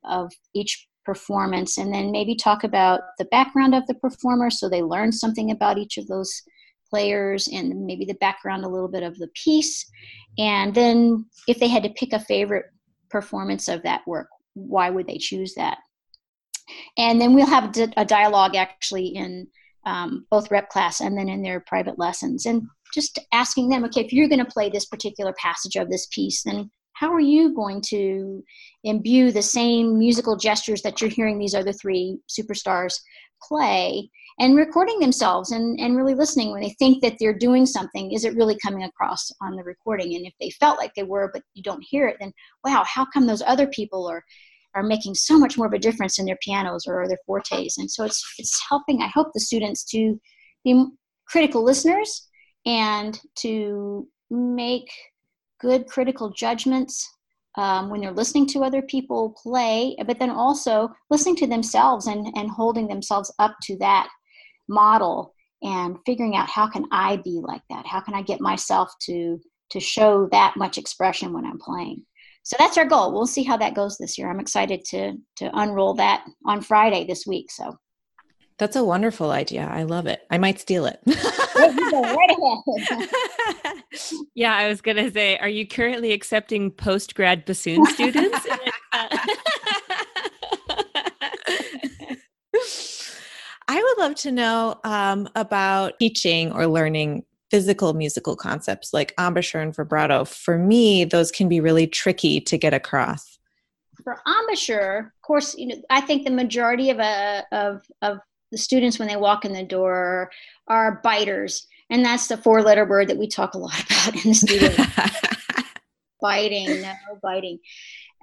of 0.05 0.33
each 0.55 0.87
performance 1.05 1.77
and 1.77 1.93
then 1.93 2.13
maybe 2.13 2.35
talk 2.35 2.65
about 2.65 3.01
the 3.19 3.25
background 3.27 3.75
of 3.75 3.87
the 3.87 3.95
performer 3.95 4.51
so 4.51 4.69
they 4.69 4.83
learn 4.83 5.11
something 5.11 5.51
about 5.51 5.77
each 5.77 5.99
of 5.99 6.07
those 6.07 6.43
players 6.89 7.49
and 7.49 7.85
maybe 7.85 8.05
the 8.05 8.15
background 8.15 8.65
a 8.65 8.69
little 8.69 8.89
bit 8.89 9.03
of 9.03 9.19
the 9.19 9.29
piece. 9.29 9.85
And 10.39 10.75
then 10.75 11.27
if 11.47 11.59
they 11.59 11.69
had 11.69 11.83
to 11.83 11.91
pick 11.91 12.13
a 12.13 12.21
favorite 12.21 12.67
performance 13.11 13.69
of 13.69 13.83
that 13.83 14.07
work 14.07 14.29
why 14.67 14.91
would 14.91 15.07
they 15.07 15.19
choose 15.19 15.55
that? 15.55 15.79
And 16.97 17.21
then 17.21 17.35
we'll 17.35 17.47
have 17.47 17.75
a 17.97 18.05
dialogue 18.05 18.57
actually 18.57 19.09
in 19.09 19.49
um, 19.87 20.27
both 20.31 20.51
rep 20.51 20.69
class 20.69 21.01
and 21.01 21.17
then 21.17 21.29
in 21.29 21.43
their 21.43 21.61
private 21.61 21.99
lessons 21.99 22.45
and 22.47 22.63
just 22.93 23.19
asking 23.33 23.69
them 23.69 23.85
okay 23.85 24.03
if 24.03 24.13
you're 24.13 24.29
going 24.29 24.45
to 24.45 24.51
play 24.51 24.69
this 24.69 24.87
particular 24.87 25.33
passage 25.35 25.77
of 25.77 25.89
this 25.89 26.07
piece 26.11 26.43
then 26.43 26.71
how 26.93 27.13
are 27.13 27.21
you 27.21 27.55
going 27.55 27.81
to 27.81 28.43
imbue 28.85 29.31
the 29.31 29.43
same 29.43 29.99
musical 29.99 30.37
gestures 30.37 30.83
that 30.83 31.01
you're 31.01 31.11
hearing 31.11 31.39
these 31.39 31.55
other 31.55 31.73
three 31.73 32.19
superstars 32.29 32.99
play 33.41 34.11
and 34.41 34.57
recording 34.57 34.99
themselves 34.99 35.53
and, 35.53 35.79
and 35.79 35.97
really 35.97 36.15
listening 36.15 36.51
when 36.51 36.61
they 36.61 36.75
think 36.79 37.03
that 37.03 37.15
they're 37.19 37.37
doing 37.37 37.67
something? 37.67 38.13
Is 38.13 38.25
it 38.25 38.35
really 38.35 38.57
coming 38.65 38.83
across 38.83 39.31
on 39.41 39.55
the 39.55 39.63
recording? 39.63 40.17
And 40.17 40.27
if 40.27 40.33
they 40.41 40.51
felt 40.51 40.79
like 40.79 40.93
they 40.95 41.05
were 41.05 41.31
but 41.33 41.43
you 41.55 41.63
don't 41.63 41.85
hear 41.89 42.09
it 42.09 42.17
then 42.19 42.33
wow 42.65 42.85
how 42.85 43.07
come 43.15 43.27
those 43.27 43.43
other 43.47 43.69
people 43.69 44.07
are 44.09 44.25
are 44.75 44.83
making 44.83 45.15
so 45.15 45.39
much 45.39 45.57
more 45.57 45.67
of 45.67 45.73
a 45.73 45.79
difference 45.79 46.19
in 46.19 46.27
their 46.27 46.39
pianos 46.43 46.85
or 46.87 47.07
their 47.09 47.19
fortes 47.27 47.79
and 47.79 47.91
so 47.91 48.05
it's 48.05 48.23
it's 48.39 48.61
helping 48.69 49.03
i 49.03 49.09
hope 49.09 49.29
the 49.33 49.41
students 49.41 49.85
to 49.85 50.21
be 50.65 50.85
critical 51.27 51.63
listeners 51.63 52.29
and 52.67 53.21
to 53.37 54.09
make 54.31 54.91
good 55.61 55.87
critical 55.87 56.31
judgments 56.31 57.09
um, 57.57 57.91
when 57.91 58.01
they're 58.01 58.13
listening 58.13 58.47
to 58.47 58.63
other 58.63 58.83
people 58.83 59.35
play, 59.43 59.97
but 60.07 60.19
then 60.19 60.31
also 60.31 60.91
listening 61.11 61.37
to 61.37 61.47
themselves 61.47 62.07
and, 62.07 62.27
and 62.37 62.51
holding 62.51 62.87
themselves 62.87 63.33
up 63.39 63.57
to 63.63 63.77
that 63.79 64.09
model 64.69 65.35
and 65.63 65.97
figuring 66.07 66.37
out 66.37 66.49
how 66.49 66.69
can 66.69 66.87
I 66.93 67.17
be 67.17 67.41
like 67.43 67.63
that? 67.71 67.87
How 67.87 68.01
can 68.01 68.15
I 68.15 68.23
get 68.23 68.41
myself 68.41 68.93
to 69.03 69.41
to 69.71 69.81
show 69.81 70.27
that 70.33 70.57
much 70.57 70.79
expression 70.79 71.33
when 71.33 71.45
I'm 71.45 71.59
playing? 71.59 72.07
So 72.43 72.57
that's 72.59 72.79
our 72.79 72.87
goal. 72.87 73.13
We'll 73.13 73.27
see 73.27 73.43
how 73.43 73.57
that 73.59 73.75
goes 73.75 73.99
this 73.99 74.17
year. 74.17 74.31
I'm 74.31 74.41
excited 74.41 74.85
to 74.87 75.15
to 75.37 75.51
unroll 75.55 75.95
that 75.95 76.25
on 76.47 76.63
Friday 76.63 77.07
this 77.07 77.27
week. 77.27 77.51
So 77.51 77.79
that's 78.59 78.75
a 78.75 78.83
wonderful 78.83 79.31
idea. 79.31 79.69
I 79.71 79.85
love 79.85 80.07
it. 80.07 80.27
I 80.31 80.39
might 80.39 80.59
steal 80.59 80.87
it. 80.87 80.99
yeah, 84.35 84.57
I 84.57 84.69
was 84.69 84.81
going 84.81 84.97
to 84.97 85.13
say, 85.13 85.39
are 85.39 85.49
you 85.49 85.65
currently 85.67 86.11
accepting 86.13 86.73
post 86.73 87.15
grad 87.15 87.45
bassoon 87.45 87.87
students? 87.87 88.47
I 93.71 93.83
would 93.83 93.99
love 94.03 94.15
to 94.17 94.33
know 94.33 94.81
um, 94.83 95.29
about 95.37 95.99
teaching 96.01 96.51
or 96.51 96.67
learning 96.67 97.25
physical 97.51 97.95
musical 97.95 98.37
concepts 98.37 98.93
like 98.93 99.15
embouchure 99.19 99.61
and 99.61 99.75
vibrato. 99.75 100.25
For 100.25 100.59
me, 100.59 101.05
those 101.05 101.31
can 101.31 101.49
be 101.49 101.61
really 101.61 101.87
tricky 101.87 102.41
to 102.43 102.59
get 102.59 102.75
across. 102.75 103.39
For 104.05 104.21
embouchure, 104.27 105.13
of 105.17 105.23
course, 105.23 105.57
you 105.57 105.69
know, 105.69 105.77
I 105.91 106.01
think 106.01 106.25
the 106.25 106.31
majority 106.31 106.91
of 106.91 106.99
a 106.99 107.03
uh, 107.03 107.43
of 107.53 107.83
of 108.03 108.19
the 108.51 108.59
students 108.59 108.99
when 108.99 109.09
they 109.09 109.17
walk 109.17 109.45
in 109.45 109.53
the 109.53 109.65
door 109.65 110.31
are 110.69 111.01
biters 111.03 111.67
and 111.91 112.05
that's 112.05 112.27
the 112.29 112.37
four 112.37 112.63
letter 112.63 112.85
word 112.85 113.09
that 113.09 113.19
we 113.19 113.27
talk 113.27 113.55
a 113.55 113.59
lot 113.59 113.83
about 113.85 114.25
in 114.25 114.31
the 114.31 114.35
studio 114.35 114.71
biting 116.21 116.83
no 116.83 116.95
biting 117.23 117.59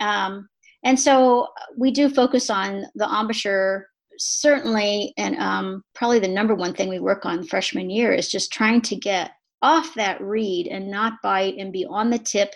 um, 0.01 0.47
and 0.83 0.99
so 0.99 1.47
we 1.77 1.91
do 1.91 2.09
focus 2.09 2.49
on 2.49 2.85
the 2.95 3.05
embouchure 3.05 3.87
certainly 4.17 5.13
and 5.17 5.37
um, 5.37 5.83
probably 5.93 6.19
the 6.19 6.27
number 6.27 6.55
one 6.55 6.73
thing 6.73 6.89
we 6.89 6.99
work 6.99 7.25
on 7.25 7.43
freshman 7.43 7.89
year 7.89 8.13
is 8.13 8.31
just 8.31 8.51
trying 8.51 8.81
to 8.81 8.95
get 8.95 9.31
off 9.61 9.93
that 9.95 10.21
reed 10.21 10.67
and 10.67 10.89
not 10.89 11.13
bite 11.23 11.55
and 11.57 11.73
be 11.73 11.85
on 11.85 12.09
the 12.09 12.19
tip 12.19 12.53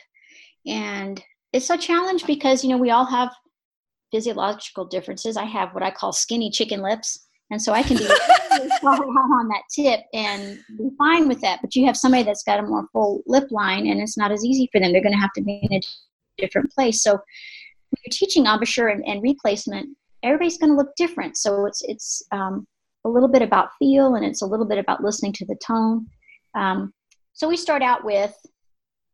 and 0.67 1.23
it's 1.53 1.69
a 1.69 1.77
challenge 1.77 2.25
because 2.25 2.63
you 2.63 2.69
know 2.69 2.77
we 2.77 2.91
all 2.91 3.05
have 3.05 3.33
physiological 4.11 4.85
differences 4.85 5.37
i 5.37 5.45
have 5.45 5.73
what 5.73 5.83
i 5.83 5.89
call 5.89 6.11
skinny 6.11 6.51
chicken 6.51 6.81
lips 6.81 7.27
and 7.51 7.61
so 7.61 7.73
I 7.73 7.81
can 7.81 7.97
be 7.97 8.05
on 8.83 9.47
that 9.47 9.63
tip 9.71 10.01
and 10.13 10.59
be 10.77 10.89
fine 10.97 11.27
with 11.27 11.41
that. 11.41 11.59
But 11.61 11.75
you 11.75 11.85
have 11.85 11.97
somebody 11.97 12.23
that's 12.23 12.43
got 12.43 12.59
a 12.59 12.63
more 12.63 12.87
full 12.93 13.21
lip 13.25 13.51
line 13.51 13.87
and 13.87 13.99
it's 13.99 14.17
not 14.17 14.31
as 14.31 14.45
easy 14.45 14.69
for 14.71 14.79
them. 14.79 14.91
They're 14.91 15.01
going 15.01 15.13
to 15.13 15.19
have 15.19 15.33
to 15.33 15.41
be 15.41 15.59
in 15.63 15.73
a 15.73 15.81
different 16.37 16.71
place. 16.71 17.01
So 17.01 17.13
when 17.13 18.01
you're 18.05 18.11
teaching 18.11 18.45
embouchure 18.45 18.89
and, 18.89 19.03
and 19.05 19.23
replacement, 19.23 19.89
everybody's 20.23 20.57
going 20.57 20.71
to 20.71 20.77
look 20.77 20.95
different. 20.95 21.37
So 21.37 21.65
it's, 21.65 21.81
it's 21.83 22.23
um, 22.31 22.67
a 23.05 23.09
little 23.09 23.29
bit 23.29 23.41
about 23.41 23.69
feel 23.79 24.15
and 24.15 24.25
it's 24.25 24.41
a 24.41 24.45
little 24.47 24.65
bit 24.65 24.77
about 24.77 25.03
listening 25.03 25.33
to 25.33 25.45
the 25.45 25.57
tone. 25.65 26.07
Um, 26.55 26.93
so 27.33 27.47
we 27.47 27.57
start 27.57 27.81
out 27.81 28.03
with 28.03 28.35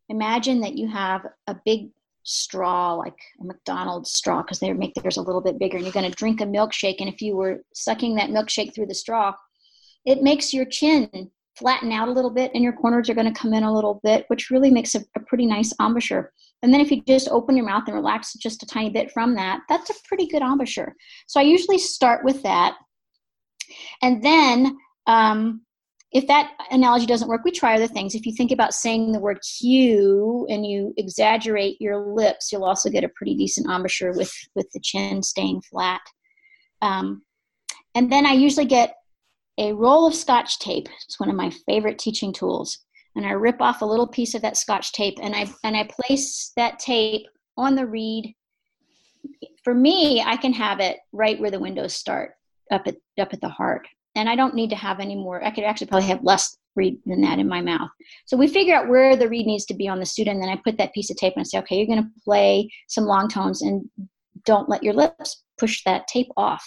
imagine 0.10 0.62
that 0.62 0.76
you 0.76 0.88
have 0.88 1.26
a 1.48 1.56
big 1.66 1.90
straw, 2.24 2.94
like 2.94 3.18
a 3.40 3.46
McDonald's 3.46 4.12
straw, 4.12 4.42
because 4.42 4.60
they 4.60 4.74
make 4.74 4.94
theirs 4.96 5.18
a 5.18 5.22
little 5.22 5.42
bit 5.42 5.60
bigger. 5.60 5.78
And 5.78 5.86
you're 5.86 5.94
going 5.94 6.10
to 6.10 6.18
drink 6.18 6.42
a 6.42 6.46
milkshake, 6.46 6.98
and 7.00 7.10
if 7.10 7.22
you 7.22 7.36
were 7.36 7.64
sucking 7.74 8.16
that 8.16 8.30
milkshake 8.30 8.74
through 8.74 8.88
the 8.88 8.96
straw, 8.96 9.34
it 10.06 10.22
makes 10.22 10.54
your 10.54 10.66
chin 10.66 11.32
flatten 11.58 11.92
out 11.92 12.10
a 12.10 12.12
little 12.12 12.32
bit, 12.32 12.52
and 12.54 12.64
your 12.64 12.74
corners 12.74 13.10
are 13.10 13.14
going 13.14 13.32
to 13.32 13.40
come 13.40 13.54
in 13.54 13.64
a 13.64 13.74
little 13.74 14.00
bit, 14.04 14.26
which 14.28 14.50
really 14.50 14.72
makes 14.72 14.96
a, 14.96 15.02
a 15.16 15.20
pretty 15.22 15.46
nice 15.46 15.72
embouchure. 15.80 16.32
And 16.64 16.74
then 16.74 16.82
if 16.82 16.90
you 16.90 17.04
just 17.08 17.30
open 17.30 17.56
your 17.56 17.66
mouth 17.66 17.84
and 17.88 17.96
relax 17.96 18.34
just 18.34 18.64
a 18.64 18.66
tiny 18.66 18.90
bit 18.90 19.12
from 19.12 19.36
that, 19.36 19.62
that's 19.70 19.90
a 19.90 20.08
pretty 20.08 20.28
good 20.28 20.42
embouchure. 20.42 20.96
So 21.28 21.40
I 21.40 21.44
usually 21.44 21.78
start 21.78 22.24
with 22.24 22.42
that. 22.44 22.76
And 24.02 24.24
then 24.24 24.78
um, 25.06 25.62
if 26.12 26.28
that 26.28 26.54
analogy 26.72 27.06
doesn't 27.06 27.28
work, 27.28 27.44
we 27.44 27.52
try 27.52 27.76
other 27.76 27.88
things. 27.88 28.16
If 28.16 28.26
you 28.26 28.34
think 28.34 28.52
about 28.52 28.74
saying 28.74 29.12
the 29.12 29.20
word 29.20 29.40
Q 29.60 30.48
and 30.50 30.66
you 30.66 30.94
exaggerate 30.98 31.80
your 31.82 31.98
lips, 31.98 32.52
you'll 32.52 32.64
also 32.64 32.90
get 32.90 33.04
a 33.04 33.10
pretty 33.10 33.36
decent 33.36 33.70
embouchure 33.70 34.14
with, 34.14 34.34
with 34.56 34.72
the 34.72 34.80
chin 34.80 35.22
staying 35.22 35.62
flat. 35.62 36.02
Um, 36.82 37.24
and 37.96 38.12
then 38.12 38.26
I 38.26 38.32
usually 38.32 38.66
get 38.66 38.96
a 39.58 39.74
roll 39.74 40.08
of 40.08 40.16
scotch 40.16 40.60
tape. 40.60 40.88
It's 41.06 41.20
one 41.20 41.30
of 41.30 41.36
my 41.36 41.52
favorite 41.66 42.00
teaching 42.00 42.34
tools. 42.34 42.85
And 43.16 43.26
I 43.26 43.32
rip 43.32 43.62
off 43.62 43.82
a 43.82 43.86
little 43.86 44.08
piece 44.08 44.34
of 44.34 44.42
that 44.42 44.58
scotch 44.58 44.92
tape 44.92 45.18
and 45.22 45.36
I, 45.36 45.50
and 45.64 45.76
I 45.76 45.88
place 45.90 46.52
that 46.56 46.80
tape 46.80 47.26
on 47.58 47.76
the 47.76 47.86
reed. 47.86 48.34
For 49.64 49.74
me, 49.74 50.22
I 50.22 50.38
can 50.38 50.54
have 50.54 50.80
it 50.80 50.98
right 51.12 51.40
where 51.40 51.52
the 51.52 51.60
windows 51.60 51.96
start, 51.96 52.34
up 52.72 52.88
at, 52.88 52.96
up 53.20 53.34
at 53.34 53.42
the 53.42 53.50
heart 53.50 53.88
and 54.16 54.30
I 54.30 54.36
don't 54.36 54.56
need 54.56 54.70
to 54.72 54.76
have 54.76 55.00
any 55.00 55.16
more. 55.16 55.44
I 55.44 55.52
could 55.52 55.64
actually 55.64 55.88
probably 55.88 56.08
have 56.08 56.24
less 56.24 56.58
reed 56.76 57.00
than 57.06 57.22
that 57.22 57.40
in 57.40 57.48
my 57.48 57.62
mouth. 57.62 57.90
So 58.26 58.38
we 58.38 58.48
figure 58.48 58.76
out 58.76 58.88
where 58.88 59.16
the 59.16 59.30
reed 59.30 59.46
needs 59.46 59.66
to 59.66 59.74
be 59.74 59.88
on 59.88 60.00
the 60.00 60.06
student, 60.06 60.36
and 60.36 60.44
then 60.44 60.50
I 60.50 60.62
put 60.64 60.78
that 60.78 60.94
piece 60.94 61.10
of 61.10 61.18
tape 61.18 61.34
and 61.36 61.42
I 61.42 61.44
say, 61.44 61.60
okay, 61.60 61.78
you're 61.78 61.88
going 61.88 62.04
to 62.04 62.22
play 62.24 62.70
some 62.88 63.06
long 63.06 63.30
tones 63.30 63.62
and 63.62 63.90
don't 64.46 64.70
let 64.70 64.84
your 64.84 64.94
lips 64.94 65.44
push 65.58 65.84
that 65.86 66.08
tape 66.08 66.30
off. 66.38 66.66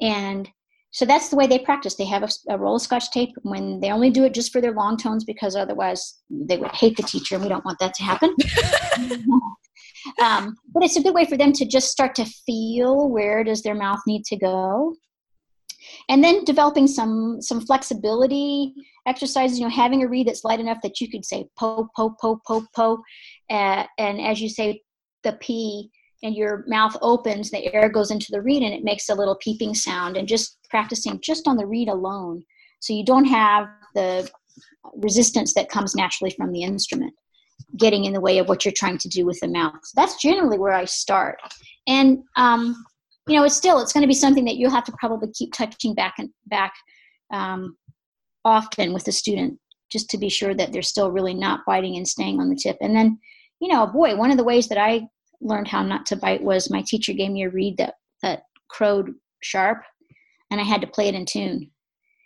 And 0.00 0.48
so 0.92 1.06
that's 1.06 1.30
the 1.30 1.36
way 1.36 1.46
they 1.46 1.58
practice. 1.58 1.94
They 1.94 2.04
have 2.04 2.22
a, 2.22 2.28
a 2.50 2.58
roll 2.58 2.76
of 2.76 2.82
scotch 2.82 3.10
tape 3.10 3.30
when 3.42 3.80
they 3.80 3.90
only 3.90 4.10
do 4.10 4.24
it 4.24 4.34
just 4.34 4.52
for 4.52 4.60
their 4.60 4.72
long 4.72 4.96
tones 4.96 5.24
because 5.24 5.56
otherwise 5.56 6.20
they 6.30 6.58
would 6.58 6.72
hate 6.72 6.96
the 6.96 7.02
teacher, 7.02 7.34
and 7.34 7.42
we 7.42 7.48
don't 7.48 7.64
want 7.64 7.78
that 7.78 7.94
to 7.94 8.02
happen. 8.02 8.34
um, 10.22 10.54
but 10.72 10.82
it's 10.82 10.96
a 10.96 11.02
good 11.02 11.14
way 11.14 11.24
for 11.24 11.36
them 11.36 11.52
to 11.54 11.64
just 11.64 11.90
start 11.90 12.14
to 12.16 12.24
feel 12.24 13.08
where 13.08 13.42
does 13.42 13.62
their 13.62 13.74
mouth 13.74 14.00
need 14.06 14.24
to 14.26 14.36
go 14.36 14.94
and 16.08 16.22
then 16.22 16.44
developing 16.44 16.86
some 16.86 17.40
some 17.40 17.60
flexibility 17.60 18.74
exercises 19.06 19.58
you 19.58 19.64
know 19.64 19.70
having 19.70 20.02
a 20.02 20.08
reed 20.08 20.26
that's 20.26 20.44
light 20.44 20.60
enough 20.60 20.78
that 20.82 21.00
you 21.00 21.08
could 21.08 21.24
say 21.24 21.44
po 21.58 21.88
po 21.96 22.14
po 22.20 22.40
po 22.46 22.64
po 22.74 23.02
uh, 23.50 23.84
and 23.98 24.20
as 24.20 24.40
you 24.40 24.48
say 24.48 24.80
the 25.24 25.32
p 25.40 25.90
and 26.22 26.36
your 26.36 26.64
mouth 26.68 26.96
opens 27.02 27.50
the 27.50 27.72
air 27.74 27.88
goes 27.88 28.10
into 28.10 28.28
the 28.30 28.40
reed 28.40 28.62
and 28.62 28.74
it 28.74 28.84
makes 28.84 29.08
a 29.08 29.14
little 29.14 29.36
peeping 29.40 29.74
sound 29.74 30.16
and 30.16 30.28
just 30.28 30.58
practicing 30.72 31.20
just 31.20 31.46
on 31.46 31.58
the 31.58 31.66
reed 31.66 31.88
alone. 31.88 32.42
So 32.80 32.94
you 32.94 33.04
don't 33.04 33.26
have 33.26 33.68
the 33.94 34.28
resistance 34.96 35.52
that 35.52 35.68
comes 35.68 35.94
naturally 35.94 36.30
from 36.30 36.50
the 36.50 36.62
instrument 36.62 37.12
getting 37.76 38.06
in 38.06 38.14
the 38.14 38.20
way 38.20 38.38
of 38.38 38.48
what 38.48 38.64
you're 38.64 38.72
trying 38.74 38.98
to 38.98 39.08
do 39.08 39.26
with 39.26 39.38
the 39.40 39.48
mouth. 39.48 39.74
So 39.84 39.92
that's 39.94 40.20
generally 40.20 40.58
where 40.58 40.72
i 40.72 40.86
start. 40.86 41.38
And 41.86 42.24
um, 42.36 42.84
you 43.28 43.36
know, 43.36 43.44
it's 43.44 43.56
still 43.56 43.80
it's 43.80 43.92
going 43.92 44.02
to 44.02 44.14
be 44.14 44.24
something 44.24 44.46
that 44.46 44.56
you'll 44.56 44.78
have 44.78 44.84
to 44.84 44.94
probably 44.98 45.30
keep 45.32 45.52
touching 45.52 45.94
back 45.94 46.14
and 46.18 46.30
back 46.46 46.72
um, 47.30 47.76
often 48.44 48.94
with 48.94 49.04
the 49.04 49.12
student 49.12 49.58
just 49.90 50.08
to 50.10 50.18
be 50.18 50.30
sure 50.30 50.54
that 50.54 50.72
they're 50.72 50.82
still 50.82 51.12
really 51.12 51.34
not 51.34 51.60
biting 51.66 51.96
and 51.98 52.08
staying 52.08 52.40
on 52.40 52.48
the 52.48 52.56
tip. 52.56 52.78
And 52.80 52.96
then, 52.96 53.18
you 53.60 53.68
know, 53.68 53.86
boy, 53.86 54.16
one 54.16 54.30
of 54.30 54.38
the 54.38 54.50
ways 54.50 54.68
that 54.68 54.78
I 54.78 55.06
learned 55.42 55.68
how 55.68 55.82
not 55.82 56.06
to 56.06 56.16
bite 56.16 56.42
was 56.42 56.70
my 56.70 56.82
teacher 56.86 57.12
gave 57.12 57.30
me 57.30 57.44
a 57.44 57.50
reed 57.50 57.76
that 57.76 57.94
crowed 58.68 59.12
sharp, 59.42 59.82
and 60.52 60.60
I 60.60 60.64
had 60.64 60.82
to 60.82 60.86
play 60.86 61.08
it 61.08 61.14
in 61.14 61.24
tune. 61.24 61.70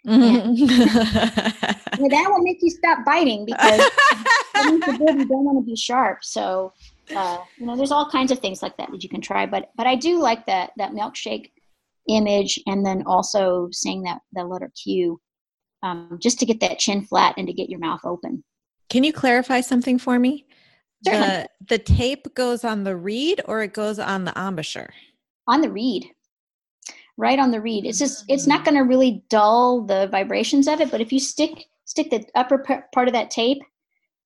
Mm-hmm. 0.06 0.66
Well, 1.98 2.10
that 2.10 2.26
will 2.28 2.42
make 2.42 2.58
you 2.60 2.68
stop 2.68 3.06
biting 3.06 3.46
because 3.46 3.80
you 4.66 4.80
don't 4.80 5.44
want 5.44 5.58
to 5.58 5.64
be 5.64 5.74
sharp. 5.74 6.22
So, 6.22 6.74
uh, 7.14 7.38
you 7.56 7.64
know, 7.64 7.74
there's 7.74 7.90
all 7.90 8.10
kinds 8.10 8.30
of 8.30 8.38
things 8.40 8.62
like 8.62 8.76
that 8.76 8.90
that 8.90 9.02
you 9.02 9.08
can 9.08 9.22
try. 9.22 9.46
But 9.46 9.70
but 9.76 9.86
I 9.86 9.94
do 9.94 10.20
like 10.20 10.44
that 10.44 10.72
that 10.76 10.92
milkshake 10.92 11.52
image, 12.08 12.60
and 12.66 12.84
then 12.84 13.04
also 13.06 13.68
saying 13.72 14.02
that 14.02 14.20
the 14.32 14.44
letter 14.44 14.70
Q, 14.82 15.18
um, 15.82 16.18
just 16.20 16.38
to 16.40 16.46
get 16.46 16.60
that 16.60 16.78
chin 16.78 17.02
flat 17.02 17.34
and 17.38 17.46
to 17.46 17.54
get 17.54 17.70
your 17.70 17.80
mouth 17.80 18.00
open. 18.04 18.44
Can 18.90 19.04
you 19.04 19.12
clarify 19.12 19.62
something 19.62 19.98
for 19.98 20.18
me? 20.18 20.46
Certainly. 21.02 21.28
The 21.28 21.48
the 21.68 21.78
tape 21.78 22.34
goes 22.34 22.62
on 22.62 22.84
the 22.84 22.94
reed 22.94 23.40
or 23.46 23.62
it 23.62 23.72
goes 23.72 23.98
on 23.98 24.24
the 24.24 24.32
embouchure? 24.36 24.92
on 25.48 25.60
the 25.60 25.70
reed 25.70 26.10
right 27.16 27.38
on 27.38 27.50
the 27.50 27.60
reed. 27.60 27.86
It's 27.86 27.98
just 27.98 28.24
it's 28.28 28.46
not 28.46 28.64
going 28.64 28.76
to 28.76 28.82
really 28.82 29.22
dull 29.30 29.82
the 29.84 30.08
vibrations 30.10 30.68
of 30.68 30.80
it 30.80 30.90
but 30.90 31.00
if 31.00 31.12
you 31.12 31.20
stick 31.20 31.66
stick 31.84 32.10
the 32.10 32.24
upper 32.34 32.58
p- 32.58 32.74
part 32.94 33.08
of 33.08 33.14
that 33.14 33.30
tape 33.30 33.58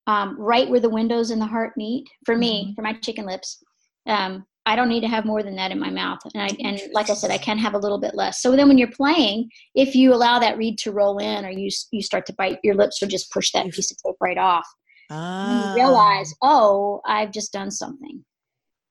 um, 0.07 0.37
right 0.39 0.69
where 0.69 0.81
the 0.81 0.89
windows 0.89 1.31
and 1.31 1.41
the 1.41 1.47
heart 1.47 1.73
meet 1.77 2.09
for 2.25 2.37
me 2.37 2.73
for 2.75 2.83
my 2.83 2.93
chicken 2.95 3.27
lips 3.27 3.63
um, 4.07 4.45
i 4.67 4.75
don't 4.75 4.89
need 4.89 5.01
to 5.01 5.09
have 5.09 5.25
more 5.25 5.43
than 5.43 5.57
that 5.57 5.71
in 5.71 5.79
my 5.79 5.91
mouth 5.91 6.19
and 6.35 6.43
i 6.43 6.49
and 6.61 6.81
like 6.93 7.11
i 7.11 7.15
said 7.15 7.31
i 7.31 7.39
can 7.39 7.59
have 7.59 7.75
a 7.75 7.79
little 7.79 7.99
bit 7.99 8.15
less. 8.15 8.43
So 8.43 8.57
then 8.57 8.69
when 8.69 8.79
you're 8.79 8.91
playing 8.91 9.49
if 9.75 9.95
you 9.95 10.13
allow 10.15 10.39
that 10.39 10.59
reed 10.59 10.79
to 10.79 10.93
roll 10.93 11.19
in 11.19 11.45
or 11.45 11.51
you 11.51 11.69
you 11.93 12.03
start 12.03 12.27
to 12.27 12.35
bite 12.35 12.59
your 12.63 12.75
lips 12.75 13.01
will 13.01 13.09
just 13.09 13.33
push 13.33 13.53
that 13.53 13.71
piece 13.71 13.91
of 13.91 13.99
tape 14.05 14.17
right 14.21 14.39
off. 14.39 14.67
And 15.11 15.61
you 15.61 15.71
realize 15.75 16.35
oh 16.43 17.01
i've 17.07 17.31
just 17.31 17.53
done 17.53 17.71
something. 17.71 18.25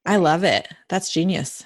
I 0.06 0.16
love 0.16 0.44
it. 0.44 0.68
That's 0.88 1.12
genius. 1.12 1.64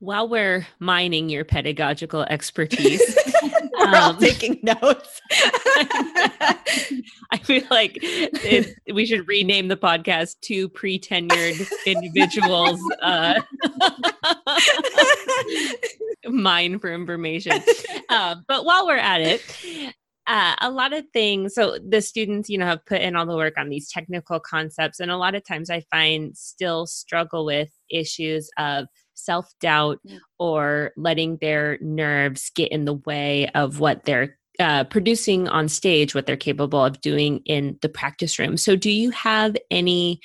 While 0.00 0.28
we're 0.28 0.66
mining 0.78 1.28
your 1.28 1.44
pedagogical 1.44 2.22
expertise, 2.22 3.16
We're 3.80 3.96
all 3.96 4.10
Um, 4.10 4.18
taking 4.18 4.58
notes. 4.62 5.20
I 7.30 7.38
feel 7.42 7.62
like 7.70 7.98
it, 8.02 8.74
we 8.92 9.06
should 9.06 9.26
rename 9.26 9.68
the 9.68 9.76
podcast 9.76 10.40
to 10.42 10.68
pre-tenured 10.70 11.66
individuals 11.86 12.78
uh, 13.02 13.40
mine 16.26 16.78
for 16.78 16.92
information. 16.92 17.62
Uh, 18.08 18.36
but 18.48 18.64
while 18.64 18.86
we're 18.86 18.96
at 18.96 19.20
it, 19.22 19.42
uh, 20.26 20.54
a 20.60 20.70
lot 20.70 20.92
of 20.92 21.04
things. 21.12 21.54
So 21.54 21.78
the 21.86 22.02
students, 22.02 22.48
you 22.50 22.58
know, 22.58 22.66
have 22.66 22.84
put 22.86 23.00
in 23.00 23.16
all 23.16 23.26
the 23.26 23.36
work 23.36 23.54
on 23.56 23.68
these 23.70 23.90
technical 23.90 24.40
concepts, 24.40 25.00
and 25.00 25.10
a 25.10 25.16
lot 25.16 25.34
of 25.34 25.44
times 25.44 25.70
I 25.70 25.80
find 25.90 26.36
still 26.36 26.86
struggle 26.86 27.44
with 27.44 27.70
issues 27.90 28.50
of 28.58 28.86
self 29.24 29.52
doubt 29.60 29.98
Mm. 30.06 30.18
or 30.38 30.92
letting 30.96 31.36
their 31.40 31.78
nerves 31.80 32.50
get 32.54 32.70
in 32.72 32.84
the 32.84 32.94
way 32.94 33.48
of 33.54 33.80
what 33.80 34.04
they're 34.04 34.36
uh, 34.58 34.84
producing 34.84 35.48
on 35.48 35.68
stage, 35.68 36.14
what 36.14 36.26
they're 36.26 36.36
capable 36.36 36.84
of 36.84 37.00
doing 37.00 37.40
in 37.46 37.78
the 37.82 37.88
practice 37.88 38.38
room. 38.38 38.56
So, 38.56 38.76
do 38.76 38.90
you 38.90 39.10
have 39.10 39.56
any 39.70 40.20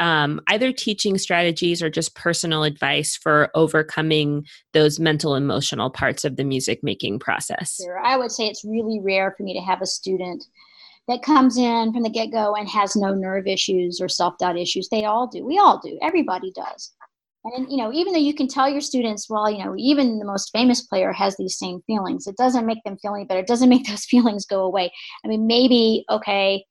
um, 0.00 0.40
either 0.48 0.72
teaching 0.72 1.16
strategies 1.18 1.80
or 1.82 1.88
just 1.88 2.14
personal 2.16 2.64
advice 2.64 3.16
for 3.16 3.50
overcoming 3.54 4.44
those 4.72 4.98
mental 4.98 5.36
emotional 5.36 5.90
parts 5.90 6.24
of 6.24 6.36
the 6.36 6.44
music 6.44 6.80
making 6.82 7.20
process? 7.20 7.76
Sure. 7.80 8.00
I 8.00 8.16
would 8.16 8.32
say 8.32 8.48
it's 8.48 8.64
really 8.64 9.00
rare 9.00 9.32
for 9.36 9.44
me 9.44 9.54
to 9.54 9.60
have 9.60 9.80
a 9.80 9.86
student 9.86 10.44
that 11.08 11.22
comes 11.22 11.56
in 11.56 11.92
from 11.92 12.02
the 12.02 12.10
get 12.10 12.32
go 12.32 12.54
and 12.54 12.68
has 12.68 12.96
no 12.96 13.14
nerve 13.14 13.46
issues 13.46 14.00
or 14.00 14.08
self 14.08 14.38
doubt 14.38 14.58
issues. 14.58 14.88
They 14.88 15.04
all 15.04 15.26
do. 15.26 15.44
We 15.44 15.58
all 15.58 15.80
do. 15.82 15.98
Everybody 16.02 16.52
does. 16.52 16.92
And 17.44 17.70
you 17.70 17.76
know, 17.76 17.92
even 17.92 18.12
though 18.12 18.18
you 18.20 18.34
can 18.34 18.46
tell 18.46 18.68
your 18.68 18.80
students, 18.80 19.28
well, 19.28 19.50
you 19.50 19.64
know, 19.64 19.74
even 19.76 20.18
the 20.18 20.24
most 20.24 20.50
famous 20.52 20.82
player 20.82 21.12
has 21.12 21.36
these 21.36 21.58
same 21.58 21.80
feelings. 21.86 22.26
It 22.26 22.36
doesn't 22.36 22.66
make 22.66 22.82
them 22.84 22.98
feel 22.98 23.14
any 23.14 23.24
better. 23.24 23.40
It 23.40 23.48
doesn't 23.48 23.68
make 23.74 23.86
those 23.86 24.04
feelings 24.04 24.46
go 24.46 24.62
away. 24.62 24.92
I 25.24 25.28
mean, 25.28 25.46
maybe 25.46 26.04
okay, 26.10 26.64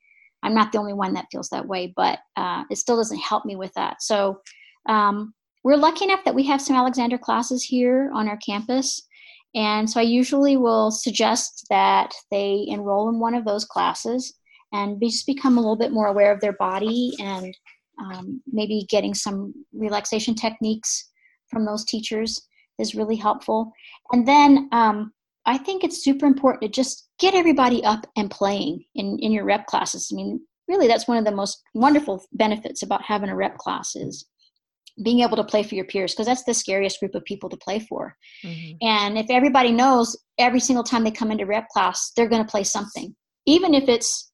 I'm 0.44 0.54
not 0.54 0.72
the 0.72 0.80
only 0.80 0.94
one 0.94 1.14
that 1.14 1.28
feels 1.32 1.50
that 1.50 1.68
way, 1.68 1.94
but 1.96 2.20
uh, 2.36 2.64
it 2.70 2.78
still 2.78 2.98
doesn't 2.98 3.20
help 3.20 3.46
me 3.46 3.56
with 3.56 3.74
that. 3.74 4.02
So 4.02 4.42
um, 4.88 5.34
we're 5.64 5.78
lucky 5.78 6.06
enough 6.06 6.24
that 6.26 6.36
we 6.36 6.44
have 6.48 6.62
some 6.62 6.76
Alexander 6.76 7.18
classes 7.18 7.64
here 7.64 8.12
on 8.14 8.28
our 8.28 8.38
campus. 8.38 9.08
And 9.54 9.90
so 9.90 10.00
I 10.00 10.04
usually 10.04 10.58
will 10.58 10.92
suggest 10.92 11.68
that 11.70 12.14
they 12.32 12.66
enroll 12.68 13.10
in 13.10 13.20
one 13.20 13.36
of 13.36 13.46
those 13.46 13.66
classes 13.66 14.34
and 14.74 15.02
just 15.02 15.28
become 15.28 15.58
a 15.58 15.62
little 15.62 15.76
bit 15.76 15.92
more 15.92 16.08
aware 16.08 16.32
of 16.32 16.40
their 16.40 16.54
body 16.54 17.14
and 17.20 17.56
um, 18.02 18.42
maybe 18.52 18.86
getting 18.90 19.14
some 19.14 19.54
relaxation 19.74 20.36
techniques 20.36 21.10
from 21.50 21.66
those 21.66 21.86
teachers 21.86 22.42
is 22.80 22.96
really 22.96 23.16
helpful. 23.16 23.72
And 24.12 24.28
then 24.28 24.70
um, 24.72 25.14
I 25.46 25.58
think 25.58 25.84
it's 25.84 26.04
super 26.04 26.26
important 26.26 26.62
to 26.62 26.70
just 26.82 27.10
get 27.20 27.34
everybody 27.34 27.84
up 27.84 28.06
and 28.18 28.30
playing 28.30 28.84
in, 28.96 29.20
in 29.20 29.32
your 29.32 29.46
rep 29.46 29.68
classes. 29.68 30.10
I 30.12 30.16
mean, 30.16 30.40
really, 30.68 30.88
that's 30.88 31.08
one 31.08 31.18
of 31.18 31.26
the 31.26 31.32
most 31.32 31.62
wonderful 31.74 32.24
benefits 32.34 32.84
about 32.84 33.04
having 33.04 33.30
a 33.30 33.36
rep 33.36 33.58
class 33.58 33.96
is 33.96 34.26
being 35.04 35.22
able 35.22 35.38
to 35.38 35.44
play 35.44 35.64
for 35.64 35.76
your 35.76 35.86
peers 35.86 36.14
because 36.14 36.26
that's 36.28 36.44
the 36.44 36.54
scariest 36.54 37.00
group 37.00 37.16
of 37.16 37.24
people 37.26 37.50
to 37.50 37.58
play 37.58 37.80
for. 37.80 38.16
Mhm. 38.44 38.78
And 38.82 39.18
if 39.18 39.28
everybody 39.30 39.72
knows 39.72 40.18
every 40.38 40.60
single 40.60 40.84
time 40.84 41.04
they 41.04 41.12
come 41.12 41.32
into 41.32 41.46
rep 41.46 41.68
class, 41.70 42.12
they're 42.16 42.30
going 42.30 42.44
to 42.44 42.52
play 42.52 42.64
something, 42.64 43.16
even 43.46 43.74
if 43.74 43.88
it's 43.88 44.32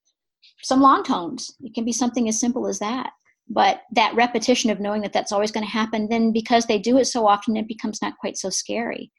some 0.63 0.82
long 0.82 1.03
tones. 1.03 1.51
It 1.61 1.74
can 1.74 1.86
be 1.86 1.91
something 1.91 2.28
as 2.28 2.39
simple 2.39 2.68
as 2.68 2.80
that. 2.80 3.11
But 3.49 3.81
that 3.93 4.13
repetition 4.15 4.69
of 4.69 4.79
knowing 4.79 5.01
that 5.01 5.13
that's 5.13 5.31
always 5.31 5.51
going 5.51 5.65
to 5.65 5.71
happen, 5.71 6.09
then 6.09 6.31
because 6.31 6.65
they 6.65 6.79
do 6.79 6.97
it 6.97 7.05
so 7.05 7.27
often, 7.27 7.55
it 7.55 7.67
becomes 7.67 8.01
not 8.01 8.17
quite 8.19 8.37
so 8.37 8.49
scary. 8.49 9.11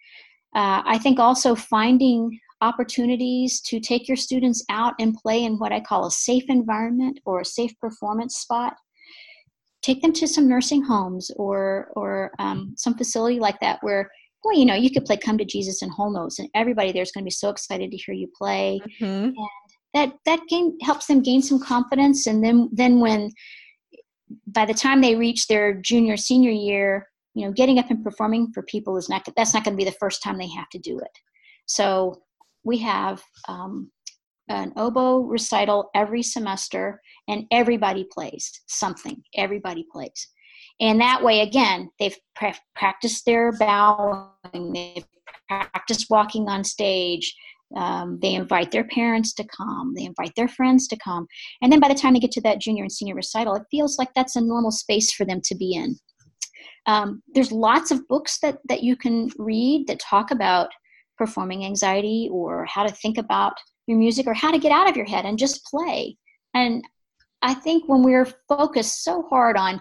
Uh, 0.54 0.82
I 0.84 0.98
think 0.98 1.18
also 1.18 1.54
finding 1.54 2.38
opportunities 2.60 3.60
to 3.62 3.80
take 3.80 4.08
your 4.08 4.16
students 4.16 4.64
out 4.68 4.94
and 4.98 5.14
play 5.14 5.44
in 5.44 5.58
what 5.58 5.72
I 5.72 5.80
call 5.80 6.06
a 6.06 6.10
safe 6.10 6.44
environment 6.48 7.20
or 7.24 7.40
a 7.40 7.44
safe 7.44 7.72
performance 7.80 8.36
spot 8.36 8.74
take 9.82 10.02
them 10.02 10.12
to 10.12 10.26
some 10.26 10.48
nursing 10.48 10.82
homes 10.82 11.30
or 11.36 11.90
or 11.96 12.32
um, 12.38 12.74
some 12.76 12.94
facility 12.94 13.38
like 13.38 13.58
that 13.60 13.78
where 13.82 14.10
well 14.44 14.56
you 14.56 14.64
know 14.64 14.74
you 14.74 14.90
could 14.90 15.04
play 15.04 15.16
come 15.16 15.38
to 15.38 15.44
jesus 15.44 15.82
and 15.82 15.90
whole 15.90 16.10
notes 16.12 16.38
and 16.38 16.48
everybody 16.54 16.92
there's 16.92 17.12
going 17.12 17.22
to 17.22 17.26
be 17.26 17.30
so 17.30 17.48
excited 17.48 17.90
to 17.90 17.96
hear 17.96 18.14
you 18.14 18.28
play 18.36 18.80
Mhm. 19.00 19.32
that 19.94 20.12
that 20.26 20.40
game 20.48 20.76
helps 20.82 21.06
them 21.06 21.22
gain 21.22 21.42
some 21.42 21.60
confidence 21.60 22.26
and 22.26 22.42
then 22.44 22.68
then 22.72 23.00
when 23.00 23.30
by 24.46 24.64
the 24.64 24.74
time 24.74 25.00
they 25.00 25.14
reach 25.14 25.46
their 25.46 25.74
junior 25.74 26.16
senior 26.16 26.50
year 26.50 27.08
you 27.38 27.46
know 27.46 27.52
getting 27.52 27.78
up 27.78 27.90
and 27.90 28.02
performing 28.02 28.50
for 28.52 28.62
people 28.62 28.96
is 28.96 29.08
not 29.08 29.26
that's 29.36 29.54
not 29.54 29.64
going 29.64 29.76
to 29.76 29.84
be 29.84 29.88
the 29.88 29.96
first 29.98 30.22
time 30.22 30.38
they 30.38 30.48
have 30.48 30.68
to 30.70 30.78
do 30.78 30.98
it. 30.98 31.18
So 31.66 32.22
we 32.64 32.78
have 32.78 33.22
um, 33.46 33.90
an 34.48 34.72
oboe 34.76 35.20
recital 35.20 35.90
every 35.94 36.22
semester 36.22 37.00
and 37.28 37.44
everybody 37.52 38.06
plays 38.10 38.60
something 38.66 39.22
everybody 39.36 39.86
plays. 39.92 40.28
And 40.80 41.00
that 41.00 41.22
way 41.22 41.40
again 41.40 41.90
they've 42.00 42.16
pra- 42.34 42.54
practiced 42.74 43.24
their 43.24 43.52
bowing 43.52 44.72
they've 44.72 45.06
practiced 45.48 46.10
walking 46.10 46.48
on 46.48 46.64
stage 46.64 47.34
um, 47.76 48.18
they 48.22 48.34
invite 48.34 48.70
their 48.70 48.84
parents 48.84 49.34
to 49.34 49.44
come 49.44 49.94
they 49.94 50.04
invite 50.04 50.32
their 50.36 50.48
friends 50.48 50.88
to 50.88 50.96
come 50.96 51.26
and 51.60 51.70
then 51.70 51.80
by 51.80 51.88
the 51.88 51.94
time 51.94 52.14
they 52.14 52.20
get 52.20 52.32
to 52.32 52.40
that 52.40 52.60
junior 52.60 52.82
and 52.82 52.92
senior 52.92 53.14
recital 53.14 53.54
it 53.54 53.62
feels 53.70 53.98
like 53.98 54.08
that's 54.14 54.36
a 54.36 54.40
normal 54.40 54.70
space 54.70 55.12
for 55.12 55.24
them 55.24 55.40
to 55.44 55.54
be 55.54 55.74
in. 55.74 55.96
Um, 56.86 57.22
there's 57.34 57.52
lots 57.52 57.90
of 57.90 58.06
books 58.08 58.38
that 58.40 58.58
that 58.68 58.82
you 58.82 58.96
can 58.96 59.30
read 59.36 59.86
that 59.88 60.00
talk 60.00 60.30
about 60.30 60.70
performing 61.16 61.64
anxiety 61.64 62.28
or 62.32 62.64
how 62.66 62.86
to 62.86 62.94
think 62.94 63.18
about 63.18 63.54
your 63.86 63.98
music 63.98 64.26
or 64.26 64.34
how 64.34 64.50
to 64.50 64.58
get 64.58 64.72
out 64.72 64.88
of 64.88 64.96
your 64.96 65.06
head 65.06 65.24
and 65.24 65.38
just 65.38 65.64
play. 65.64 66.16
And 66.54 66.84
i 67.40 67.54
think 67.54 67.84
when 67.88 68.02
we're 68.02 68.26
focused 68.48 69.04
so 69.04 69.22
hard 69.30 69.56
on 69.56 69.80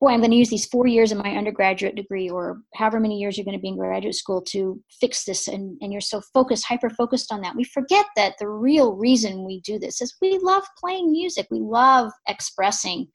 boy 0.00 0.08
i'm 0.08 0.20
going 0.20 0.30
to 0.30 0.36
use 0.36 0.50
these 0.50 0.66
four 0.66 0.86
years 0.86 1.12
of 1.12 1.18
my 1.18 1.36
undergraduate 1.36 1.94
degree 1.94 2.28
or 2.28 2.58
however 2.74 3.00
many 3.00 3.18
years 3.18 3.36
you're 3.36 3.44
going 3.44 3.56
to 3.56 3.60
be 3.60 3.68
in 3.68 3.76
graduate 3.76 4.14
school 4.14 4.42
to 4.42 4.80
fix 5.00 5.24
this 5.24 5.48
and, 5.48 5.76
and 5.80 5.92
you're 5.92 6.00
so 6.00 6.20
focused 6.34 6.66
hyper 6.66 6.90
focused 6.90 7.32
on 7.32 7.40
that. 7.40 7.56
We 7.56 7.64
forget 7.64 8.06
that 8.16 8.34
the 8.38 8.48
real 8.48 8.94
reason 8.94 9.44
we 9.44 9.60
do 9.60 9.78
this 9.78 10.00
is 10.00 10.16
we 10.20 10.38
love 10.42 10.64
playing 10.78 11.10
music. 11.10 11.46
We 11.50 11.60
love 11.60 12.10
expressing 12.28 13.08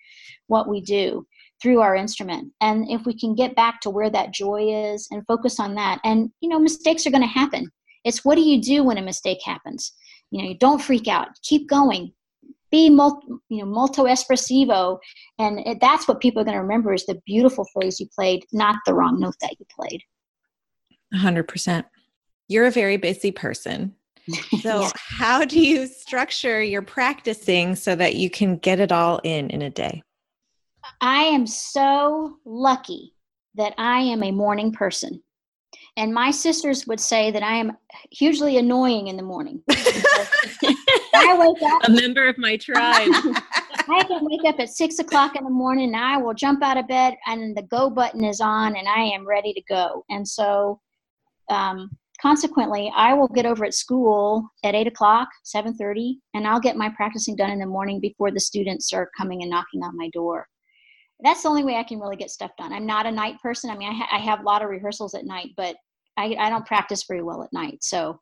what 0.48 0.70
we 0.70 0.82
do 0.82 1.26
through 1.62 1.80
our 1.80 1.96
instrument. 1.96 2.52
And 2.62 2.90
if 2.90 3.06
we 3.06 3.18
can 3.18 3.36
get 3.36 3.56
back 3.56 3.82
to 3.82 3.90
where 3.90 4.10
that 4.10 4.34
joy 4.34 4.94
is 4.94 5.08
and 5.12 5.26
focus 5.28 5.60
on 5.60 5.76
that 5.76 6.00
and 6.04 6.32
you 6.42 6.50
know 6.50 6.60
mistakes 6.60 7.06
are 7.06 7.12
going 7.12 7.22
to 7.22 7.28
happen. 7.28 7.70
It's 8.04 8.26
what 8.26 8.36
do 8.36 8.42
you 8.42 8.60
do 8.62 8.84
when 8.84 8.98
a 8.98 9.02
mistake 9.02 9.40
happens? 9.46 9.94
You 10.32 10.42
know 10.42 10.50
you 10.50 10.58
don't 10.58 10.82
freak 10.82 11.08
out. 11.08 11.28
Keep 11.44 11.70
going 11.70 12.14
be 12.72 12.90
multi, 12.90 13.28
you 13.50 13.60
know 13.60 13.66
molto 13.66 14.06
espressivo 14.06 14.98
and 15.40 15.60
it, 15.66 15.80
that's 15.82 16.08
what 16.08 16.20
people 16.20 16.42
are 16.42 16.46
going 16.46 16.56
to 16.56 16.62
remember 16.62 16.94
is 16.94 17.06
the 17.06 17.20
beautiful 17.26 17.66
phrase 17.74 18.00
you 18.00 18.08
played 18.16 18.46
not 18.52 18.78
the 18.86 18.94
wrong 18.94 19.20
note 19.20 19.36
that 19.42 19.56
you 19.60 19.66
played 19.78 20.02
100%. 21.14 21.84
You're 22.48 22.66
a 22.66 22.72
very 22.72 22.98
busy 22.98 23.32
person. 23.32 23.96
So, 24.62 24.82
Yeah. 24.82 24.92
how 24.96 25.44
do 25.44 25.60
you 25.60 25.88
structure 25.88 26.62
your 26.62 26.84
practicing 26.84 27.76
so 27.76 27.96
that 27.96 28.16
you 28.16 28.30
can 28.30 28.58
get 28.58 28.80
it 28.80 28.92
all 28.92 29.20
in 29.24 29.50
in 29.50 29.62
a 29.64 29.70
day? 29.70 30.04
I 31.02 31.24
am 31.24 31.48
so 31.48 32.38
lucky 32.46 33.16
that 33.56 33.74
I 33.78 34.02
am 34.02 34.22
a 34.24 34.32
morning 34.32 34.72
person. 34.72 35.24
And 35.98 36.14
my 36.14 36.32
sisters 36.32 36.86
would 36.86 37.00
say 37.00 37.32
that 37.32 37.44
I 37.44 37.56
am 37.56 37.76
hugely 38.12 38.58
annoying 38.58 39.08
in 39.08 39.18
the 39.18 39.24
morning. 39.24 39.64
I 41.14 41.38
wake 41.38 41.62
up. 41.64 41.82
A 41.88 41.92
member 41.92 42.28
of 42.28 42.38
my 42.38 42.58
tribe. 42.58 43.10
I 43.90 44.04
can 44.04 44.24
wake 44.24 44.46
up 44.46 44.60
at 44.60 44.70
six 44.70 45.00
o'clock 45.00 45.36
in 45.36 45.44
the 45.44 45.50
morning 45.50 45.94
and 45.94 45.96
I 45.96 46.18
will 46.18 46.34
jump 46.34 46.64
out 46.64 46.78
of 46.78 46.88
bed 46.88 47.16
and 47.28 47.56
the 47.56 47.64
go 47.64 47.90
button 47.90 48.24
is 48.24 48.42
on 48.42 48.76
and 48.76 48.88
I 48.88 49.02
am 49.02 49.28
ready 49.28 49.54
to 49.54 49.62
go. 49.70 50.04
And 50.10 50.28
so, 50.28 50.80
um, 51.50 51.90
consequently, 52.22 52.92
I 52.96 53.14
will 53.14 53.28
get 53.28 53.46
over 53.46 53.66
at 53.66 53.74
school 53.74 54.48
at 54.64 54.76
eight 54.76 54.88
o'clock, 54.88 55.28
seven 55.44 55.76
thirty, 55.76 56.20
and 56.34 56.48
I'll 56.48 56.60
get 56.60 56.78
my 56.78 56.90
practicing 56.90 57.36
done 57.36 57.52
in 57.52 57.60
the 57.60 57.66
morning 57.66 58.00
before 58.00 58.32
the 58.32 58.40
students 58.40 58.94
are 58.94 59.10
coming 59.18 59.42
and 59.42 59.52
knocking 59.52 59.84
on 59.84 59.98
my 59.98 60.10
door. 60.10 60.48
That's 61.24 61.44
the 61.44 61.50
only 61.50 61.64
way 61.64 61.76
I 61.76 61.84
can 61.84 62.00
really 62.00 62.16
get 62.16 62.32
stuff 62.32 62.52
done. 62.58 62.74
I'm 62.74 62.86
not 62.86 63.06
a 63.06 63.12
night 63.12 63.40
person. 63.42 63.70
I 63.70 63.78
mean, 63.78 63.90
I, 63.90 63.94
ha- 63.94 64.10
I 64.12 64.20
have 64.20 64.40
a 64.40 64.44
lot 64.44 64.64
of 64.64 64.70
rehearsals 64.70 65.14
at 65.14 65.26
night, 65.26 65.50
but 65.56 65.76
I, 66.18 66.36
I 66.40 66.50
don't 66.50 66.66
practice 66.66 67.04
very 67.08 67.22
well 67.22 67.44
at 67.44 67.54
night. 67.54 67.84
So 67.84 68.20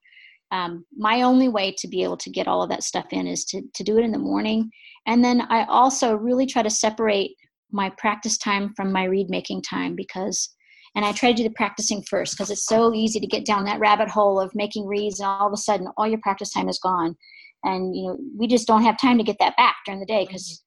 um, 0.52 0.86
my 0.96 1.22
only 1.22 1.48
way 1.48 1.74
to 1.78 1.88
be 1.88 2.04
able 2.04 2.18
to 2.18 2.30
get 2.30 2.48
all 2.48 2.64
of 2.64 2.70
that 2.70 2.84
stuff 2.84 3.06
in 3.12 3.28
is 3.28 3.46
to, 3.46 3.62
to 3.76 3.84
do 3.84 3.98
it 3.98 4.04
in 4.04 4.12
the 4.12 4.18
morning. 4.18 4.70
And 5.06 5.24
then 5.24 5.42
I 5.42 5.66
also 5.66 6.16
really 6.16 6.46
try 6.46 6.64
to 6.64 6.70
separate 6.70 7.32
my 7.72 7.92
practice 7.98 8.38
time 8.38 8.74
from 8.76 8.92
my 8.92 9.04
reed 9.04 9.30
making 9.30 9.62
time 9.62 9.96
because, 9.96 10.56
and 10.96 11.06
I 11.06 11.12
try 11.12 11.32
to 11.32 11.36
do 11.36 11.44
the 11.44 11.54
practicing 11.56 12.04
first 12.10 12.36
because 12.36 12.50
it's 12.50 12.66
so 12.66 12.94
easy 12.94 13.20
to 13.20 13.28
get 13.28 13.46
down 13.46 13.64
that 13.66 13.80
rabbit 13.80 14.10
hole 14.10 14.40
of 14.40 14.56
making 14.56 14.88
reeds 14.88 15.20
and 15.20 15.28
all 15.28 15.48
of 15.48 15.54
a 15.54 15.58
sudden 15.58 15.88
all 15.98 16.08
your 16.08 16.20
practice 16.24 16.52
time 16.52 16.68
is 16.68 16.80
gone. 16.80 17.16
And, 17.64 17.96
you 17.96 18.08
know, 18.08 18.18
we 18.38 18.48
just 18.48 18.68
don't 18.68 18.84
have 18.84 19.00
time 19.00 19.18
to 19.18 19.24
get 19.24 19.38
that 19.40 19.58
back 19.58 19.76
during 19.86 20.00
the 20.00 20.06
day 20.06 20.26
because 20.26 20.64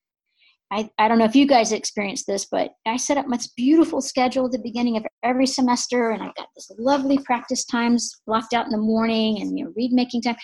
I, 0.72 0.88
I 0.98 1.06
don't 1.06 1.18
know 1.18 1.26
if 1.26 1.36
you 1.36 1.46
guys 1.46 1.70
experienced 1.70 2.26
this, 2.26 2.46
but 2.50 2.70
I 2.86 2.96
set 2.96 3.18
up 3.18 3.26
my 3.26 3.38
beautiful 3.58 4.00
schedule 4.00 4.46
at 4.46 4.52
the 4.52 4.58
beginning 4.58 4.96
of 4.96 5.04
every 5.22 5.46
semester, 5.46 6.10
and 6.10 6.22
I've 6.22 6.34
got 6.34 6.48
this 6.56 6.70
lovely 6.78 7.18
practice 7.18 7.66
times 7.66 8.22
blocked 8.26 8.54
out 8.54 8.64
in 8.64 8.72
the 8.72 8.78
morning 8.78 9.42
and 9.42 9.58
you 9.58 9.66
know 9.66 9.72
reed 9.76 9.92
making 9.92 10.22
time, 10.22 10.36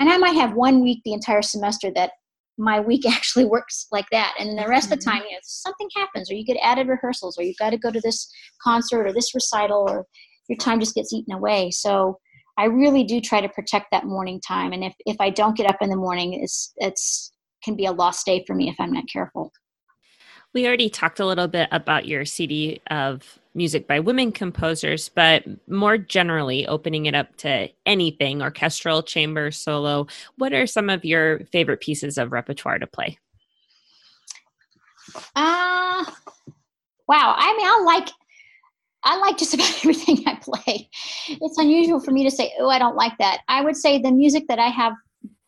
and 0.00 0.08
I 0.08 0.16
might 0.16 0.36
have 0.36 0.54
one 0.54 0.82
week 0.82 1.00
the 1.04 1.12
entire 1.12 1.42
semester 1.42 1.92
that 1.96 2.12
my 2.56 2.80
week 2.80 3.06
actually 3.08 3.44
works 3.44 3.86
like 3.92 4.06
that, 4.10 4.34
and 4.38 4.58
the 4.58 4.66
rest 4.66 4.86
mm-hmm. 4.86 4.94
of 4.94 5.00
the 5.00 5.04
mm-hmm. 5.04 5.18
time, 5.18 5.26
you 5.28 5.32
know, 5.34 5.40
something 5.42 5.88
happens, 5.94 6.30
or 6.30 6.34
you 6.34 6.46
get 6.46 6.56
added 6.62 6.88
rehearsals, 6.88 7.38
or 7.38 7.42
you've 7.42 7.58
got 7.58 7.70
to 7.70 7.78
go 7.78 7.90
to 7.90 8.00
this 8.00 8.32
concert 8.62 9.06
or 9.06 9.12
this 9.12 9.34
recital, 9.34 9.84
or 9.86 10.06
your 10.48 10.56
time 10.56 10.80
just 10.80 10.94
gets 10.94 11.12
eaten 11.12 11.34
away. 11.34 11.70
So 11.70 12.18
I 12.56 12.66
really 12.66 13.04
do 13.04 13.20
try 13.20 13.42
to 13.42 13.50
protect 13.50 13.88
that 13.92 14.06
morning 14.06 14.40
time, 14.40 14.72
and 14.72 14.82
if 14.82 14.94
if 15.04 15.16
I 15.20 15.28
don't 15.28 15.58
get 15.58 15.68
up 15.68 15.76
in 15.82 15.90
the 15.90 15.96
morning, 15.96 16.40
it's 16.42 16.72
it's 16.78 17.32
can 17.62 17.76
be 17.76 17.84
a 17.84 17.92
lost 17.92 18.24
day 18.24 18.42
for 18.46 18.54
me 18.54 18.70
if 18.70 18.76
I'm 18.78 18.92
not 18.92 19.04
careful. 19.12 19.52
We 20.54 20.66
already 20.66 20.88
talked 20.88 21.18
a 21.18 21.26
little 21.26 21.48
bit 21.48 21.68
about 21.72 22.06
your 22.06 22.24
CD 22.24 22.80
of 22.88 23.40
music 23.54 23.86
by 23.86 24.00
women 24.00 24.32
composers, 24.32 25.08
but 25.08 25.44
more 25.68 25.98
generally, 25.98 26.66
opening 26.66 27.06
it 27.06 27.14
up 27.14 27.34
to 27.38 27.68
anything 27.86 28.40
orchestral, 28.40 29.02
chamber, 29.02 29.50
solo, 29.50 30.06
what 30.36 30.52
are 30.52 30.66
some 30.66 30.90
of 30.90 31.04
your 31.04 31.40
favorite 31.52 31.80
pieces 31.80 32.18
of 32.18 32.32
repertoire 32.32 32.78
to 32.78 32.86
play? 32.86 33.18
Uh, 35.36 36.04
wow. 37.08 37.34
I 37.36 37.56
mean, 37.56 37.66
I 37.66 37.82
like. 37.84 38.08
I 39.06 39.18
like 39.18 39.36
just 39.36 39.52
about 39.54 39.68
everything 39.78 40.22
I 40.26 40.36
play. 40.36 40.88
It's 41.28 41.58
unusual 41.58 42.00
for 42.00 42.10
me 42.10 42.24
to 42.24 42.30
say, 42.30 42.54
oh, 42.58 42.70
I 42.70 42.78
don't 42.78 42.96
like 42.96 43.12
that. 43.18 43.42
I 43.48 43.60
would 43.60 43.76
say 43.76 43.98
the 43.98 44.10
music 44.10 44.44
that 44.48 44.58
I 44.58 44.68
have 44.68 44.94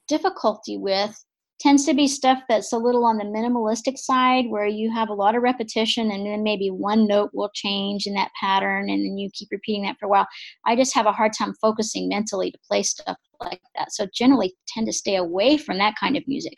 difficulty 0.09 0.77
with 0.77 1.25
tends 1.59 1.87
to 1.87 1.95
be 1.95 2.07
stuff 2.07 2.39
that's 2.49 2.73
a 2.73 2.79
little 2.79 3.05
on 3.05 3.17
the 3.17 3.25
minimalistic 3.25 3.97
side 3.97 4.45
where 4.49 4.67
you 4.67 4.93
have 4.93 5.09
a 5.09 5.15
lot 5.15 5.35
of 5.35 5.43
repetition 5.43 6.11
and 6.11 6.27
then 6.27 6.43
maybe 6.43 6.69
one 6.69 7.07
note 7.07 7.31
will 7.33 7.51
change 7.55 8.07
in 8.07 8.15
that 8.15 8.31
pattern 8.39 8.91
and 8.91 9.05
then 9.05 9.17
you 9.17 9.31
keep 9.33 9.49
repeating 9.51 9.83
that 9.83 9.97
for 9.99 10.07
a 10.07 10.09
while. 10.09 10.27
I 10.67 10.77
just 10.77 10.95
have 10.95 11.07
a 11.07 11.13
hard 11.13 11.33
time 11.33 11.55
focusing 11.61 12.09
mentally 12.09 12.51
to 12.51 12.59
play 12.69 12.83
stuff 12.83 13.17
like 13.41 13.61
that. 13.75 13.93
So 13.93 14.07
generally 14.15 14.55
tend 14.69 14.87
to 14.87 14.93
stay 14.93 15.17
away 15.17 15.57
from 15.57 15.79
that 15.79 15.95
kind 15.99 16.17
of 16.17 16.27
music. 16.27 16.55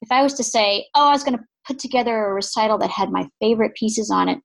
If 0.00 0.10
i 0.10 0.22
was 0.22 0.34
to 0.34 0.44
say 0.44 0.86
oh 0.94 1.08
i 1.08 1.12
was 1.12 1.24
going 1.24 1.36
to 1.36 1.44
put 1.66 1.78
together 1.78 2.16
a 2.16 2.34
recital 2.34 2.78
that 2.78 2.90
had 2.90 3.10
my 3.10 3.28
favorite 3.40 3.74
pieces 3.74 4.10
on 4.10 4.28
it 4.28 4.38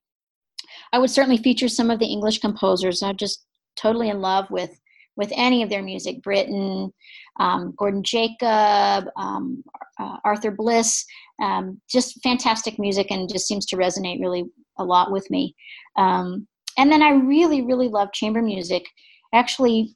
i 0.91 0.99
would 0.99 1.09
certainly 1.09 1.37
feature 1.37 1.69
some 1.69 1.89
of 1.89 1.99
the 1.99 2.05
english 2.05 2.39
composers. 2.39 3.01
I'm 3.01 3.17
just 3.17 3.45
totally 3.75 4.09
in 4.09 4.21
love 4.21 4.49
with 4.51 4.71
with 5.15 5.31
any 5.35 5.63
of 5.63 5.69
their 5.69 5.83
music 5.83 6.21
britten 6.21 6.91
um, 7.39 7.73
Gordon 7.77 8.03
Jacob, 8.03 9.05
um, 9.17 9.63
uh, 9.99 10.17
Arthur 10.23 10.51
Bliss, 10.51 11.05
um, 11.41 11.79
just 11.89 12.21
fantastic 12.21 12.77
music 12.77 13.07
and 13.09 13.31
just 13.31 13.47
seems 13.47 13.65
to 13.67 13.77
resonate 13.77 14.21
really 14.21 14.45
a 14.77 14.83
lot 14.83 15.11
with 15.11 15.29
me. 15.29 15.55
Um, 15.95 16.47
and 16.77 16.91
then 16.91 17.01
I 17.01 17.11
really, 17.11 17.61
really 17.61 17.87
love 17.87 18.13
chamber 18.13 18.41
music. 18.41 18.85
Actually, 19.33 19.95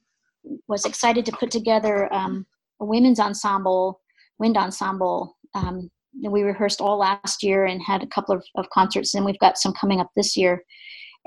was 0.66 0.84
excited 0.84 1.26
to 1.26 1.32
put 1.32 1.50
together 1.50 2.12
um, 2.12 2.46
a 2.80 2.84
women's 2.84 3.20
ensemble, 3.20 4.00
wind 4.38 4.56
ensemble. 4.56 5.36
Um, 5.54 5.90
we 6.20 6.42
rehearsed 6.42 6.80
all 6.80 6.98
last 6.98 7.42
year 7.42 7.66
and 7.66 7.82
had 7.82 8.02
a 8.02 8.06
couple 8.06 8.34
of, 8.34 8.44
of 8.56 8.68
concerts, 8.70 9.14
and 9.14 9.24
we've 9.24 9.38
got 9.38 9.58
some 9.58 9.72
coming 9.74 10.00
up 10.00 10.10
this 10.16 10.36
year 10.36 10.62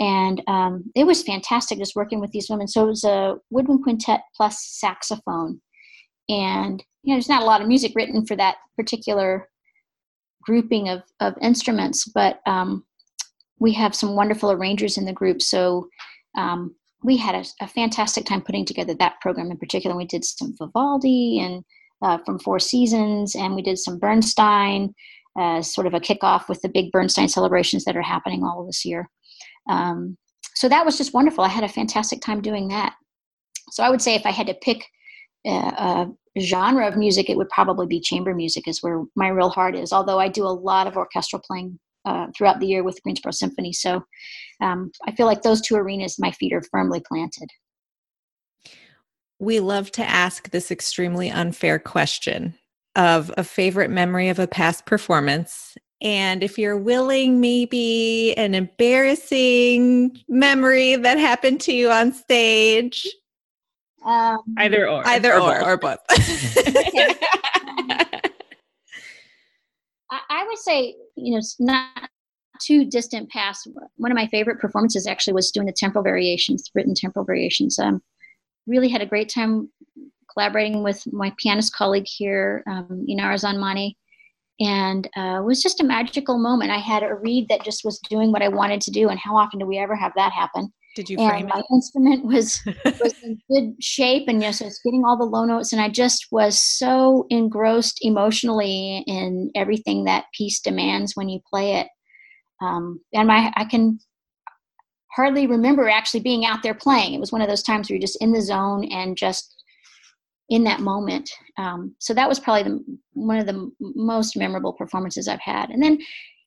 and 0.02 0.42
um, 0.48 0.92
it 0.96 1.06
was 1.06 1.24
fantastic 1.24 1.78
just 1.78 1.96
working 1.96 2.20
with 2.20 2.32
these 2.32 2.50
women. 2.50 2.68
So 2.68 2.84
it 2.84 2.90
was 2.90 3.04
a 3.06 3.36
woodwind 3.52 3.84
quintet 3.84 4.22
plus 4.36 4.66
saxophone, 4.66 5.62
and 6.28 6.84
you 7.04 7.14
know 7.14 7.16
there's 7.16 7.30
not 7.30 7.44
a 7.44 7.46
lot 7.46 7.62
of 7.62 7.68
music 7.68 7.94
written 7.96 8.26
for 8.26 8.36
that 8.36 8.58
particular 8.76 9.48
grouping 10.44 10.90
of, 10.90 11.04
of 11.20 11.36
instruments 11.40 12.06
but 12.16 12.40
um, 12.48 12.84
we 13.62 13.72
have 13.72 13.96
some 13.96 14.16
wonderful 14.16 14.52
arrangers 14.52 14.98
in 14.98 15.06
the 15.06 15.14
group. 15.14 15.42
So 15.42 15.88
um, 16.36 16.76
we 17.04 17.16
had 17.16 17.36
a, 17.36 17.46
a, 17.64 17.68
fantastic 17.68 18.26
time 18.26 18.42
putting 18.42 18.66
together 18.66 18.96
that 18.96 19.22
program 19.22 19.52
in 19.52 19.58
particular. 19.58 19.96
We 19.96 20.06
did 20.06 20.26
some 20.26 20.56
vivaldi 20.58 21.40
and 21.40 21.64
uh, 22.02 22.18
from 22.26 22.40
four 22.40 22.58
seasons 22.60 23.36
and 23.36 23.56
we 23.56 23.62
did 23.62 23.78
some 23.78 24.00
bernstein 24.00 24.94
uh, 25.40 25.62
sort 25.62 25.86
of 25.88 25.94
a 25.94 26.00
kickoff 26.00 26.50
with 26.50 26.60
the 26.62 26.70
big 26.70 26.92
bernstein 26.92 27.30
celebrations 27.30 27.86
that 27.86 27.96
are 27.96 28.02
happening 28.02 28.44
all 28.44 28.66
this 28.66 28.84
year 28.84 29.08
um, 29.70 30.18
so 30.56 30.68
that 30.68 30.86
was 30.86 30.98
just 30.98 31.14
wonderful 31.14 31.44
i 31.44 31.50
had 31.50 31.64
a 31.64 31.70
fantastic 31.70 32.22
time 32.22 32.42
doing 32.42 32.68
that 32.68 32.94
so 33.72 33.84
i 33.84 33.90
would 33.90 34.02
say 34.02 34.16
if 34.16 34.26
i 34.26 34.32
had 34.32 34.48
to 34.48 34.54
pick 34.56 34.86
uh, 35.48 36.06
a 36.38 36.40
genre 36.40 36.88
of 36.88 36.98
music, 36.98 37.30
it 37.30 37.38
would 37.38 37.50
probably 37.50 37.88
be 37.88 38.00
chamber 38.00 38.34
music, 38.34 38.68
is 38.68 38.82
where 38.82 39.04
my 39.16 39.28
real 39.28 39.50
heart 39.50 39.76
is. 39.76 39.92
Although 39.92 40.20
I 40.20 40.28
do 40.28 40.46
a 40.46 40.50
lot 40.50 40.88
of 40.88 40.96
orchestral 40.96 41.42
playing 41.46 41.80
uh, 42.06 42.28
throughout 42.36 42.60
the 42.60 42.68
year 42.68 42.84
with 42.84 43.02
Greensboro 43.04 43.32
Symphony, 43.32 43.74
so 43.74 44.04
um, 44.62 44.92
I 45.08 45.12
feel 45.12 45.26
like 45.26 45.42
those 45.42 45.62
two 45.62 45.76
arenas, 45.76 46.20
my 46.20 46.32
feet 46.32 46.54
are 46.54 46.64
firmly 46.72 47.02
planted. 47.08 47.50
We 49.40 49.60
love 49.60 49.92
to 49.94 50.08
ask 50.08 50.52
this 50.52 50.70
extremely 50.70 51.30
unfair 51.30 51.80
question 51.80 52.56
of 52.96 53.34
a 53.38 53.44
favorite 53.44 53.90
memory 53.90 54.30
of 54.30 54.38
a 54.38 54.48
past 54.48 54.86
performance. 54.86 55.76
And 56.02 56.44
if 56.44 56.58
you're 56.58 56.78
willing, 56.78 57.40
maybe 57.40 58.34
an 58.38 58.56
embarrassing 58.56 60.20
memory 60.28 60.96
that 60.96 61.20
happened 61.20 61.62
to 61.62 61.74
you 61.74 61.92
on 61.92 62.12
stage 62.12 63.06
um, 64.04 64.40
either 64.58 64.88
or. 64.90 65.08
Either 65.08 65.34
or, 65.34 65.40
or 65.40 65.60
both. 65.60 65.68
Or 65.68 65.78
both. 65.78 66.00
I, 70.10 70.20
I 70.30 70.46
would 70.48 70.58
say, 70.58 70.96
you 71.16 71.32
know, 71.32 71.38
it's 71.38 71.60
not 71.60 72.10
too 72.60 72.86
distant 72.86 73.30
past. 73.30 73.68
One 73.98 74.12
of 74.12 74.16
my 74.16 74.28
favorite 74.28 74.60
performances 74.60 75.08
actually 75.08 75.34
was 75.34 75.52
doing 75.52 75.68
the 75.68 75.74
temporal 75.74 76.04
variations, 76.04 76.70
Britten 76.70 76.96
temporal 76.96 77.26
variations. 77.26 77.80
Um, 77.80 78.02
really 78.68 78.90
had 78.90 79.02
a 79.02 79.06
great 79.06 79.30
time 79.30 79.70
collaborating 80.32 80.84
with 80.84 81.04
my 81.12 81.34
pianist 81.38 81.74
colleague 81.76 82.08
here, 82.08 82.64
um, 82.68 83.06
Inara 83.10 83.36
Zandmane. 83.36 83.96
And 84.64 85.08
uh, 85.18 85.40
it 85.40 85.46
was 85.46 85.62
just 85.62 85.82
a 85.82 85.84
magical 85.84 86.38
moment. 86.38 86.72
I 86.72 86.78
had 86.78 87.04
a 87.04 87.16
reed 87.16 87.48
that 87.50 87.64
just 87.64 87.84
was 87.84 88.00
doing 88.10 88.32
what 88.32 88.44
I 88.44 88.48
wanted 88.48 88.82
to 88.82 88.92
do. 88.92 89.10
And 89.10 89.20
how 89.20 89.36
often 89.36 89.60
do 89.60 89.66
we 89.66 89.80
ever 89.80 89.96
have 89.96 90.12
that 90.16 90.32
happen? 90.32 90.72
Did 90.96 91.10
you 91.10 91.18
frame 91.18 91.46
and 91.46 91.48
my 91.48 91.62
instrument 91.72 92.26
was 92.26 92.60
was 92.86 93.16
in 93.24 93.40
good 93.50 93.82
shape, 93.82 94.28
and 94.28 94.42
yes, 94.42 94.60
you 94.60 94.66
know, 94.66 94.68
so 94.68 94.68
it's 94.68 94.82
getting 94.84 95.04
all 95.06 95.18
the 95.18 95.24
low 95.24 95.46
notes, 95.46 95.72
and 95.72 95.82
I 95.82 95.88
just 95.88 96.28
was 96.32 96.60
so 96.60 97.26
engrossed 97.30 98.00
emotionally 98.02 99.02
in 99.08 99.52
everything 99.56 100.04
that 100.04 100.26
piece 100.38 100.60
demands 100.60 101.16
when 101.16 101.30
you 101.30 101.40
play 101.50 101.76
it. 101.76 101.88
Um, 102.62 103.00
and 103.14 103.26
my 103.26 103.54
I 103.56 103.64
can 103.64 104.00
hardly 105.14 105.48
remember 105.48 105.88
actually 105.90 106.20
being 106.20 106.46
out 106.46 106.62
there 106.62 106.74
playing. 106.74 107.14
It 107.14 107.20
was 107.20 107.32
one 107.32 107.42
of 107.42 107.48
those 107.48 107.64
times 107.64 107.90
where 107.90 107.96
you're 107.96 108.02
just 108.02 108.22
in 108.22 108.34
the 108.34 108.42
zone 108.42 108.86
and 108.92 109.16
just 109.16 109.61
in 110.52 110.66
that 110.66 110.82
moment. 110.82 111.32
Um, 111.58 111.96
so 111.98 112.14
that 112.14 112.28
was 112.28 112.40
probably 112.40 112.64
the, 112.64 112.84
one 113.14 113.40
of 113.40 113.48
the 113.48 113.72
most 113.80 114.36
memorable 114.36 114.74
performances 114.74 115.30
I've 115.30 115.40
had. 115.40 115.70
And 115.70 115.82
then, 115.82 115.98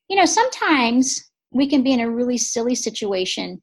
you 0.09 0.15
know, 0.15 0.25
sometimes 0.25 1.31
we 1.51 1.67
can 1.67 1.81
be 1.81 1.91
in 1.91 1.99
a 1.99 2.09
really 2.09 2.37
silly 2.37 2.75
situation 2.75 3.61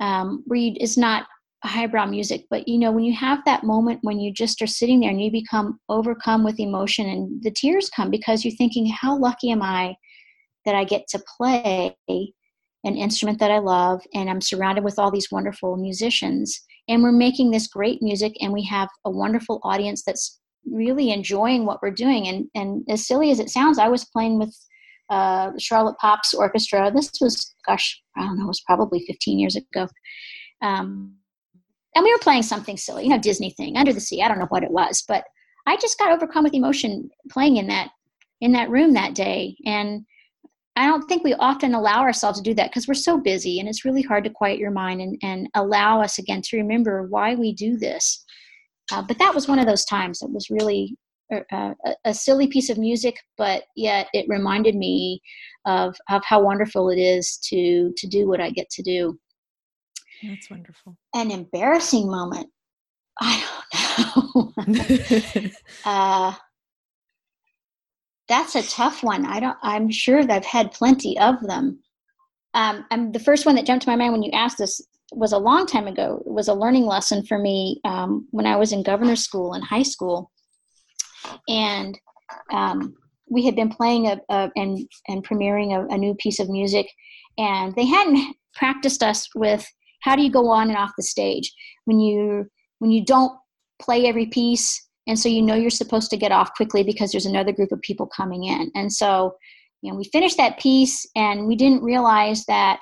um, 0.00 0.44
read 0.46 0.78
is 0.80 0.96
not 0.96 1.26
highbrow 1.64 2.06
music, 2.06 2.44
but 2.48 2.66
you 2.66 2.78
know, 2.78 2.92
when 2.92 3.04
you 3.04 3.14
have 3.14 3.44
that 3.44 3.64
moment 3.64 3.98
when 4.02 4.18
you 4.20 4.32
just 4.32 4.62
are 4.62 4.68
sitting 4.68 5.00
there 5.00 5.10
and 5.10 5.20
you 5.20 5.30
become 5.30 5.78
overcome 5.88 6.44
with 6.44 6.60
emotion 6.60 7.08
and 7.08 7.42
the 7.42 7.50
tears 7.50 7.90
come 7.90 8.08
because 8.08 8.44
you're 8.44 8.54
thinking, 8.54 8.86
how 8.86 9.18
lucky 9.18 9.50
am 9.50 9.62
I 9.62 9.96
that 10.64 10.76
I 10.76 10.84
get 10.84 11.08
to 11.08 11.22
play 11.36 11.96
an 12.08 12.96
instrument 12.96 13.40
that 13.40 13.50
I 13.50 13.58
love 13.58 14.00
and 14.14 14.30
I'm 14.30 14.40
surrounded 14.40 14.84
with 14.84 14.98
all 14.98 15.10
these 15.10 15.30
wonderful 15.32 15.76
musicians 15.76 16.60
and 16.88 17.02
we're 17.02 17.12
making 17.12 17.50
this 17.50 17.66
great 17.66 18.02
music 18.02 18.34
and 18.40 18.52
we 18.52 18.64
have 18.64 18.88
a 19.04 19.10
wonderful 19.10 19.60
audience 19.62 20.02
that's 20.04 20.40
really 20.70 21.10
enjoying 21.10 21.66
what 21.66 21.80
we're 21.82 21.90
doing. 21.90 22.28
And 22.28 22.46
and 22.54 22.84
as 22.88 23.06
silly 23.06 23.30
as 23.30 23.40
it 23.40 23.50
sounds 23.50 23.78
i 23.78 23.88
was 23.88 24.04
playing 24.04 24.38
with 24.38 24.56
uh, 25.10 25.50
the 25.50 25.60
charlotte 25.60 25.96
pops 26.00 26.32
orchestra. 26.32 26.90
This 26.90 27.10
was 27.20 27.54
gosh 27.66 28.00
i 28.16 28.22
don't 28.22 28.38
know 28.38 28.44
it 28.44 28.48
was 28.48 28.62
probably 28.66 29.04
15 29.06 29.38
years 29.38 29.56
ago. 29.56 29.88
Um, 30.60 31.14
and 31.94 32.04
we 32.04 32.12
were 32.12 32.18
playing 32.18 32.42
something 32.42 32.76
silly 32.76 33.04
you 33.04 33.10
know 33.10 33.18
disney 33.18 33.50
thing 33.50 33.76
under 33.76 33.92
the 33.92 34.00
sea 34.00 34.22
i 34.22 34.28
don't 34.28 34.38
know 34.38 34.46
what 34.50 34.64
it 34.64 34.70
was. 34.70 35.04
But 35.06 35.24
i 35.66 35.76
just 35.76 35.98
got 35.98 36.12
overcome 36.12 36.44
with 36.44 36.54
emotion 36.54 37.10
playing 37.30 37.56
in 37.56 37.66
that 37.68 37.90
in 38.42 38.52
that 38.52 38.68
room 38.68 38.92
that 38.92 39.14
day. 39.14 39.56
And 39.64 40.04
I 40.74 40.86
don't 40.86 41.06
think 41.06 41.22
we 41.22 41.34
often 41.34 41.74
allow 41.74 42.00
ourselves 42.00 42.38
to 42.38 42.42
do 42.42 42.54
that 42.54 42.70
because 42.70 42.88
we're 42.88 42.94
so 42.94 43.18
busy 43.18 43.60
and 43.60 43.68
it's 43.68 43.84
really 43.84 44.02
hard 44.02 44.24
to 44.24 44.30
quiet 44.30 44.58
your 44.58 44.70
mind 44.70 45.00
and, 45.02 45.18
and 45.22 45.48
allow 45.54 46.00
us 46.00 46.18
again 46.18 46.40
to 46.42 46.56
remember 46.56 47.04
why 47.04 47.34
we 47.34 47.52
do 47.52 47.76
this. 47.76 48.24
Uh, 48.90 49.02
but 49.02 49.18
that 49.18 49.34
was 49.34 49.48
one 49.48 49.58
of 49.58 49.66
those 49.66 49.84
times. 49.84 50.22
It 50.22 50.30
was 50.30 50.48
really 50.50 50.96
a, 51.30 51.42
a, 51.52 51.74
a, 52.06 52.14
silly 52.14 52.46
piece 52.46 52.70
of 52.70 52.78
music, 52.78 53.16
but 53.36 53.64
yet 53.76 54.08
it 54.12 54.26
reminded 54.28 54.74
me 54.74 55.20
of, 55.66 55.94
of 56.10 56.22
how 56.24 56.42
wonderful 56.42 56.90
it 56.90 56.98
is 56.98 57.36
to, 57.48 57.92
to 57.96 58.06
do 58.06 58.26
what 58.26 58.40
I 58.40 58.50
get 58.50 58.68
to 58.70 58.82
do. 58.82 59.18
That's 60.22 60.50
wonderful. 60.50 60.96
An 61.14 61.30
embarrassing 61.30 62.08
moment. 62.10 62.48
I 63.20 63.44
don't 64.14 64.54
know. 64.66 65.50
uh, 65.84 66.34
that's 68.28 68.54
a 68.54 68.62
tough 68.62 69.02
one. 69.02 69.26
I 69.26 69.40
don't. 69.40 69.56
I'm 69.62 69.90
sure 69.90 70.22
I've 70.30 70.44
had 70.44 70.72
plenty 70.72 71.18
of 71.18 71.40
them. 71.42 71.80
Um, 72.54 72.84
I'm 72.90 73.12
the 73.12 73.18
first 73.18 73.46
one 73.46 73.54
that 73.56 73.66
jumped 73.66 73.84
to 73.84 73.90
my 73.90 73.96
mind 73.96 74.12
when 74.12 74.22
you 74.22 74.30
asked 74.32 74.58
this 74.58 74.80
was 75.12 75.32
a 75.32 75.38
long 75.38 75.66
time 75.66 75.86
ago. 75.86 76.22
It 76.24 76.32
was 76.32 76.48
a 76.48 76.54
learning 76.54 76.86
lesson 76.86 77.24
for 77.24 77.38
me 77.38 77.80
um, 77.84 78.26
when 78.30 78.46
I 78.46 78.56
was 78.56 78.72
in 78.72 78.82
governor 78.82 79.16
school 79.16 79.54
in 79.54 79.62
high 79.62 79.82
school, 79.82 80.30
and 81.48 81.98
um, 82.52 82.94
we 83.28 83.44
had 83.44 83.56
been 83.56 83.70
playing 83.70 84.06
a, 84.06 84.20
a 84.30 84.50
and 84.56 84.78
and 85.08 85.26
premiering 85.26 85.72
a, 85.74 85.94
a 85.94 85.98
new 85.98 86.14
piece 86.14 86.38
of 86.38 86.48
music, 86.48 86.86
and 87.38 87.74
they 87.74 87.86
hadn't 87.86 88.36
practiced 88.54 89.02
us 89.02 89.28
with 89.34 89.66
how 90.02 90.14
do 90.16 90.22
you 90.22 90.30
go 90.30 90.48
on 90.50 90.68
and 90.68 90.76
off 90.76 90.92
the 90.96 91.02
stage 91.02 91.52
when 91.86 91.98
you 91.98 92.46
when 92.78 92.90
you 92.90 93.04
don't 93.04 93.32
play 93.80 94.06
every 94.06 94.26
piece 94.26 94.88
and 95.06 95.18
so 95.18 95.28
you 95.28 95.42
know 95.42 95.54
you're 95.54 95.70
supposed 95.70 96.10
to 96.10 96.16
get 96.16 96.32
off 96.32 96.54
quickly 96.54 96.82
because 96.82 97.10
there's 97.10 97.26
another 97.26 97.52
group 97.52 97.72
of 97.72 97.80
people 97.82 98.06
coming 98.06 98.44
in. 98.44 98.70
And 98.74 98.92
so 98.92 99.34
you 99.82 99.90
know 99.90 99.96
we 99.96 100.04
finished 100.04 100.36
that 100.36 100.58
piece 100.58 101.06
and 101.16 101.46
we 101.46 101.56
didn't 101.56 101.82
realize 101.82 102.44
that 102.46 102.80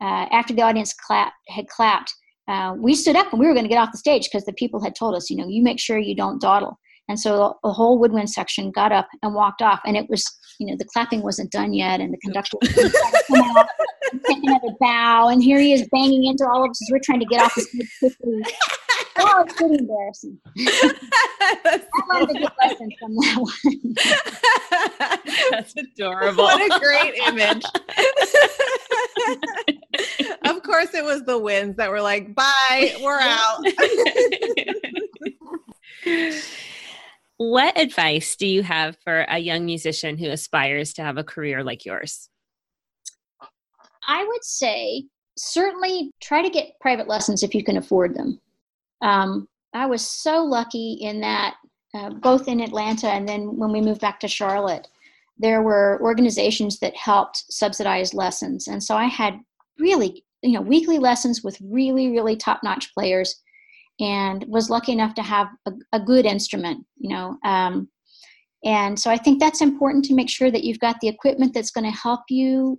uh, 0.00 0.26
after 0.30 0.54
the 0.54 0.62
audience 0.62 0.94
clap, 0.94 1.32
had 1.48 1.68
clapped 1.68 2.14
uh, 2.46 2.74
we 2.78 2.94
stood 2.94 3.16
up 3.16 3.30
and 3.30 3.40
we 3.40 3.46
were 3.46 3.52
going 3.52 3.64
to 3.64 3.68
get 3.68 3.78
off 3.78 3.92
the 3.92 3.98
stage 3.98 4.24
because 4.24 4.46
the 4.46 4.54
people 4.54 4.82
had 4.82 4.94
told 4.94 5.14
us 5.14 5.30
you 5.30 5.36
know 5.36 5.46
you 5.48 5.62
make 5.62 5.80
sure 5.80 5.98
you 5.98 6.16
don't 6.16 6.40
dawdle. 6.40 6.78
And 7.10 7.18
so 7.18 7.56
the 7.62 7.72
whole 7.72 7.98
woodwind 7.98 8.30
section 8.30 8.70
got 8.70 8.92
up 8.92 9.08
and 9.22 9.34
walked 9.34 9.62
off 9.62 9.80
and 9.86 9.96
it 9.96 10.08
was 10.10 10.24
you 10.58 10.66
know 10.66 10.76
the 10.76 10.84
clapping 10.84 11.22
wasn't 11.22 11.50
done 11.50 11.72
yet 11.72 12.00
and 12.00 12.12
the 12.12 12.18
conductor 12.18 12.56
was 12.60 12.72
come 13.26 13.56
out 13.56 13.66
take 14.26 14.42
another 14.42 14.74
bow 14.80 15.28
and 15.28 15.42
here 15.42 15.58
he 15.58 15.72
is 15.72 15.86
banging 15.92 16.24
into 16.24 16.46
all 16.46 16.64
of 16.64 16.70
us 16.70 16.82
as 16.82 16.88
we're 16.90 17.00
trying 17.04 17.20
to 17.20 17.26
get 17.26 17.42
off 17.42 17.54
the 17.54 17.62
stage 17.62 17.88
quickly 17.98 18.42
oh, 19.18 19.44
it's 19.46 19.54
pretty 19.54 19.76
embarrassing. 19.78 20.38
I 20.58 21.80
learned 22.12 22.30
a 22.30 22.34
good 22.34 22.52
lesson 22.62 22.90
from 22.98 23.14
that 23.16 23.36
one. 23.38 23.94
That's 25.50 25.74
adorable. 25.76 26.44
What 26.44 26.60
a 26.60 26.80
great 26.80 27.14
image. 27.26 27.64
of 30.44 30.62
course, 30.62 30.94
it 30.94 31.04
was 31.04 31.24
the 31.24 31.38
winds 31.38 31.76
that 31.76 31.90
were 31.90 32.00
like, 32.00 32.34
bye, 32.34 32.96
we're 33.02 33.20
out. 33.20 33.58
what 37.38 37.78
advice 37.78 38.36
do 38.36 38.46
you 38.46 38.62
have 38.62 38.96
for 39.02 39.22
a 39.28 39.38
young 39.38 39.64
musician 39.64 40.18
who 40.18 40.28
aspires 40.28 40.92
to 40.94 41.02
have 41.02 41.16
a 41.16 41.24
career 41.24 41.64
like 41.64 41.84
yours? 41.84 42.28
I 44.06 44.24
would 44.24 44.44
say 44.44 45.04
certainly 45.36 46.10
try 46.20 46.42
to 46.42 46.50
get 46.50 46.78
private 46.80 47.08
lessons 47.08 47.42
if 47.42 47.54
you 47.54 47.64
can 47.64 47.76
afford 47.76 48.14
them 48.14 48.40
um, 49.02 49.48
I 49.74 49.86
was 49.86 50.06
so 50.06 50.44
lucky 50.44 50.98
in 51.00 51.20
that 51.20 51.56
uh, 51.94 52.10
both 52.10 52.48
in 52.48 52.60
Atlanta 52.60 53.08
and 53.08 53.28
then 53.28 53.56
when 53.56 53.72
we 53.72 53.80
moved 53.80 54.00
back 54.00 54.20
to 54.20 54.28
Charlotte, 54.28 54.88
there 55.38 55.62
were 55.62 56.00
organizations 56.02 56.78
that 56.80 56.96
helped 56.96 57.44
subsidize 57.50 58.12
lessons. 58.12 58.66
And 58.68 58.82
so 58.82 58.96
I 58.96 59.04
had 59.04 59.38
really, 59.78 60.24
you 60.42 60.52
know, 60.52 60.60
weekly 60.60 60.98
lessons 60.98 61.42
with 61.42 61.58
really, 61.62 62.10
really 62.10 62.36
top 62.36 62.60
notch 62.62 62.92
players 62.92 63.40
and 64.00 64.44
was 64.48 64.70
lucky 64.70 64.92
enough 64.92 65.14
to 65.14 65.22
have 65.22 65.48
a, 65.66 65.72
a 65.92 66.00
good 66.00 66.24
instrument, 66.24 66.84
you 66.96 67.10
know. 67.10 67.36
Um, 67.44 67.88
and 68.64 68.98
so 68.98 69.10
I 69.10 69.16
think 69.16 69.40
that's 69.40 69.60
important 69.60 70.04
to 70.06 70.14
make 70.14 70.30
sure 70.30 70.50
that 70.50 70.64
you've 70.64 70.80
got 70.80 70.96
the 71.00 71.08
equipment 71.08 71.54
that's 71.54 71.70
going 71.70 71.90
to 71.90 71.96
help 71.96 72.22
you 72.28 72.78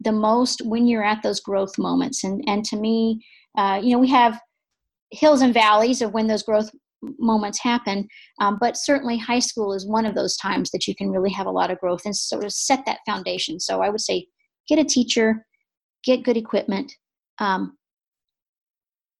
the 0.00 0.12
most 0.12 0.62
when 0.64 0.86
you're 0.86 1.04
at 1.04 1.22
those 1.22 1.40
growth 1.40 1.78
moments. 1.78 2.24
And, 2.24 2.42
and 2.48 2.64
to 2.66 2.76
me, 2.76 3.24
uh, 3.56 3.80
you 3.82 3.92
know, 3.92 3.98
we 3.98 4.10
have 4.10 4.40
hills 5.12 5.42
and 5.42 5.54
valleys 5.54 6.02
of 6.02 6.12
when 6.12 6.26
those 6.26 6.42
growth 6.42 6.70
moments 7.18 7.58
happen 7.60 8.06
um, 8.40 8.58
but 8.60 8.76
certainly 8.76 9.18
high 9.18 9.40
school 9.40 9.72
is 9.72 9.86
one 9.86 10.06
of 10.06 10.14
those 10.14 10.36
times 10.36 10.70
that 10.70 10.86
you 10.86 10.94
can 10.94 11.10
really 11.10 11.30
have 11.30 11.46
a 11.46 11.50
lot 11.50 11.70
of 11.70 11.78
growth 11.80 12.02
and 12.04 12.14
sort 12.16 12.44
of 12.44 12.52
set 12.52 12.84
that 12.86 13.00
foundation 13.04 13.58
so 13.58 13.82
i 13.82 13.88
would 13.88 14.00
say 14.00 14.24
get 14.68 14.78
a 14.78 14.84
teacher 14.84 15.44
get 16.04 16.22
good 16.22 16.36
equipment 16.36 16.92
um, 17.40 17.76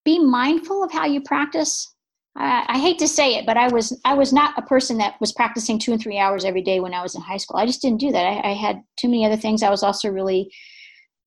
be 0.05 0.19
mindful 0.19 0.83
of 0.83 0.93
how 0.93 1.07
you 1.07 1.21
practice 1.23 1.95
I, 2.35 2.65
I, 2.67 2.79
hate 2.79 2.99
to 3.01 3.09
say 3.09 3.35
it 3.35 3.47
but 3.47 3.57
i 3.57 3.69
was 3.69 3.99
i 4.05 4.15
was 4.15 4.33
not 4.33 4.57
a 4.59 4.63
person 4.63 4.99
that 4.99 5.17
was 5.21 5.33
practicing 5.33 5.79
two 5.79 5.93
and 5.93 6.01
three 6.01 6.19
hours 6.19 6.45
every 6.45 6.63
day 6.63 6.81
when 6.81 6.95
i 6.95 7.03
was 7.03 7.15
in 7.15 7.21
high 7.21 7.37
school 7.37 7.59
i 7.59 7.67
just 7.67 7.83
didn't 7.83 8.01
do 8.01 8.11
that 8.11 8.25
i, 8.25 8.51
I 8.51 8.53
had 8.55 8.83
too 8.97 9.09
many 9.09 9.27
other 9.27 9.37
things 9.37 9.63
i 9.63 9.71
was 9.71 9.83
also 9.83 10.09
really 10.09 10.51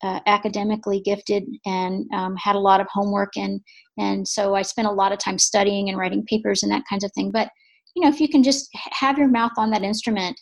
uh, 0.04 0.20
academically 0.26 1.00
gifted 1.02 1.44
and 1.66 2.06
um, 2.14 2.36
had 2.36 2.56
a 2.56 2.60
lot 2.60 2.82
of 2.82 2.88
homework 2.92 3.38
and 3.38 3.62
and 3.98 4.28
so 4.28 4.56
I 4.56 4.62
spent 4.62 4.88
a 4.88 4.92
lot 4.92 5.12
of 5.12 5.20
time 5.20 5.40
studying 5.40 5.90
and 5.90 5.98
writing 5.98 6.26
papers 6.26 6.64
and 6.64 6.72
that 6.72 6.84
kinds 6.90 7.04
of 7.04 7.12
thing. 7.14 7.32
But 7.32 7.50
you 7.96 8.04
know, 8.04 8.10
if 8.10 8.20
you 8.20 8.28
can 8.28 8.44
just 8.44 8.70
have 8.92 9.18
your 9.18 9.30
mouth 9.30 9.54
on 9.58 9.72
that 9.72 9.84
instrument, 9.84 10.40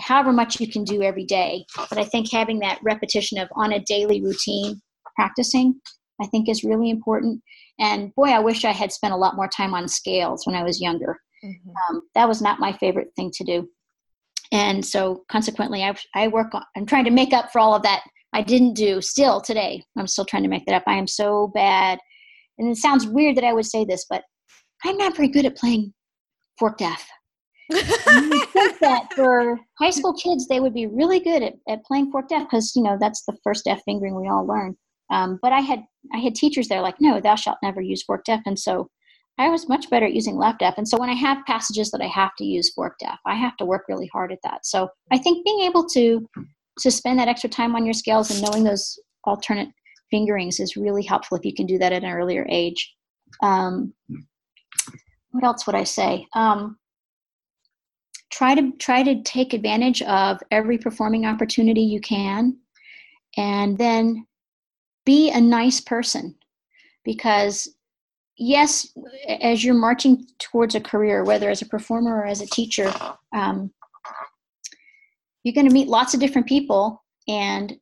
however 0.00 0.32
much 0.32 0.60
you 0.60 0.70
can 0.70 0.84
do 0.84 1.02
every 1.02 1.24
day. 1.24 1.64
But 1.76 1.98
I 1.98 2.04
think 2.04 2.30
having 2.30 2.60
that 2.60 2.78
repetition 2.84 3.38
of 3.38 3.48
on 3.56 3.72
a 3.72 3.80
daily 3.80 4.22
routine 4.22 4.80
practicing, 5.16 5.80
I 6.20 6.26
think 6.26 6.48
is 6.48 6.64
really 6.64 6.90
important. 6.90 7.42
And 7.78 8.14
boy, 8.14 8.28
I 8.28 8.40
wish 8.40 8.64
I 8.64 8.72
had 8.72 8.92
spent 8.92 9.14
a 9.14 9.16
lot 9.16 9.36
more 9.36 9.48
time 9.48 9.74
on 9.74 9.88
scales 9.88 10.46
when 10.46 10.56
I 10.56 10.64
was 10.64 10.80
younger. 10.80 11.18
Mm-hmm. 11.44 11.70
Um, 11.70 12.02
that 12.14 12.28
was 12.28 12.42
not 12.42 12.60
my 12.60 12.72
favorite 12.72 13.12
thing 13.14 13.30
to 13.34 13.44
do. 13.44 13.68
And 14.50 14.84
so 14.84 15.24
consequently, 15.30 15.84
I, 15.84 15.94
I 16.14 16.28
work 16.28 16.54
on, 16.54 16.64
I'm 16.76 16.86
trying 16.86 17.04
to 17.04 17.10
make 17.10 17.32
up 17.32 17.52
for 17.52 17.60
all 17.60 17.74
of 17.74 17.82
that 17.82 18.02
I 18.32 18.42
didn't 18.42 18.74
do 18.74 19.00
still 19.00 19.40
today. 19.40 19.82
I'm 19.96 20.06
still 20.06 20.24
trying 20.24 20.42
to 20.42 20.48
make 20.48 20.66
that 20.66 20.74
up. 20.74 20.84
I 20.86 20.94
am 20.94 21.06
so 21.06 21.50
bad. 21.54 21.98
And 22.58 22.68
it 22.68 22.76
sounds 22.76 23.06
weird 23.06 23.36
that 23.36 23.44
I 23.44 23.52
would 23.52 23.66
say 23.66 23.84
this, 23.84 24.06
but 24.08 24.22
I'm 24.84 24.96
not 24.96 25.16
very 25.16 25.28
good 25.28 25.46
at 25.46 25.56
playing 25.56 25.94
forked 26.58 26.82
F. 26.82 27.06
you 27.70 27.80
think 27.80 28.78
that 28.80 29.12
for 29.14 29.58
high 29.78 29.90
school 29.90 30.14
kids, 30.14 30.46
they 30.46 30.60
would 30.60 30.74
be 30.74 30.86
really 30.86 31.20
good 31.20 31.42
at, 31.42 31.54
at 31.68 31.84
playing 31.84 32.10
forked 32.10 32.32
F 32.32 32.44
because, 32.44 32.74
you 32.74 32.82
know, 32.82 32.96
that's 33.00 33.24
the 33.24 33.36
first 33.42 33.66
F 33.66 33.80
fingering 33.84 34.14
we 34.14 34.28
all 34.28 34.46
learn. 34.46 34.76
Um, 35.10 35.38
but 35.42 35.52
I 35.52 35.60
had 35.60 35.84
I 36.12 36.18
had 36.18 36.34
teachers 36.34 36.68
there 36.68 36.82
like, 36.82 37.00
no, 37.00 37.20
thou 37.20 37.34
shalt 37.34 37.58
never 37.62 37.80
use 37.80 38.02
forked 38.02 38.28
F. 38.28 38.42
And 38.46 38.58
so 38.58 38.90
I 39.38 39.48
was 39.48 39.68
much 39.68 39.88
better 39.88 40.06
at 40.06 40.14
using 40.14 40.36
left 40.36 40.62
F. 40.62 40.74
And 40.78 40.88
so 40.88 40.98
when 40.98 41.10
I 41.10 41.14
have 41.14 41.46
passages 41.46 41.90
that 41.92 42.00
I 42.00 42.08
have 42.08 42.34
to 42.38 42.44
use 42.44 42.72
forked 42.72 43.02
F, 43.04 43.18
I 43.24 43.36
have 43.36 43.56
to 43.58 43.64
work 43.64 43.84
really 43.88 44.08
hard 44.12 44.32
at 44.32 44.40
that. 44.42 44.66
So 44.66 44.88
I 45.12 45.18
think 45.18 45.44
being 45.44 45.60
able 45.60 45.86
to 45.90 46.26
to 46.80 46.90
spend 46.90 47.18
that 47.18 47.28
extra 47.28 47.50
time 47.50 47.74
on 47.74 47.84
your 47.84 47.94
scales 47.94 48.30
and 48.30 48.42
knowing 48.42 48.64
those 48.64 48.98
alternate 49.24 49.68
fingerings 50.10 50.60
is 50.60 50.76
really 50.76 51.02
helpful 51.02 51.36
if 51.36 51.44
you 51.44 51.54
can 51.54 51.66
do 51.66 51.78
that 51.78 51.92
at 51.92 52.04
an 52.04 52.10
earlier 52.10 52.46
age. 52.48 52.94
Um, 53.42 53.92
what 55.30 55.44
else 55.44 55.66
would 55.66 55.74
I 55.74 55.84
say? 55.84 56.26
Um, 56.34 56.78
try 58.30 58.54
to 58.54 58.72
try 58.78 59.02
to 59.02 59.22
take 59.22 59.52
advantage 59.52 60.02
of 60.02 60.40
every 60.50 60.78
performing 60.78 61.26
opportunity 61.26 61.82
you 61.82 62.00
can, 62.00 62.56
and 63.36 63.76
then 63.76 64.26
be 65.08 65.30
a 65.30 65.40
nice 65.40 65.80
person. 65.80 66.34
Because 67.02 67.74
yes 68.36 68.86
as 69.40 69.64
you're 69.64 69.74
marching 69.74 70.24
towards 70.38 70.76
a 70.76 70.80
career 70.80 71.24
whether 71.24 71.50
as 71.50 71.60
a 71.60 71.66
performer 71.66 72.18
or 72.18 72.24
as 72.24 72.40
a 72.40 72.46
teacher 72.46 72.88
um, 73.34 73.68
you're 75.42 75.54
going 75.54 75.66
to 75.66 75.74
meet 75.74 75.88
lots 75.88 76.14
of 76.14 76.20
different 76.20 76.46
people 76.46 77.02
and 77.26 77.76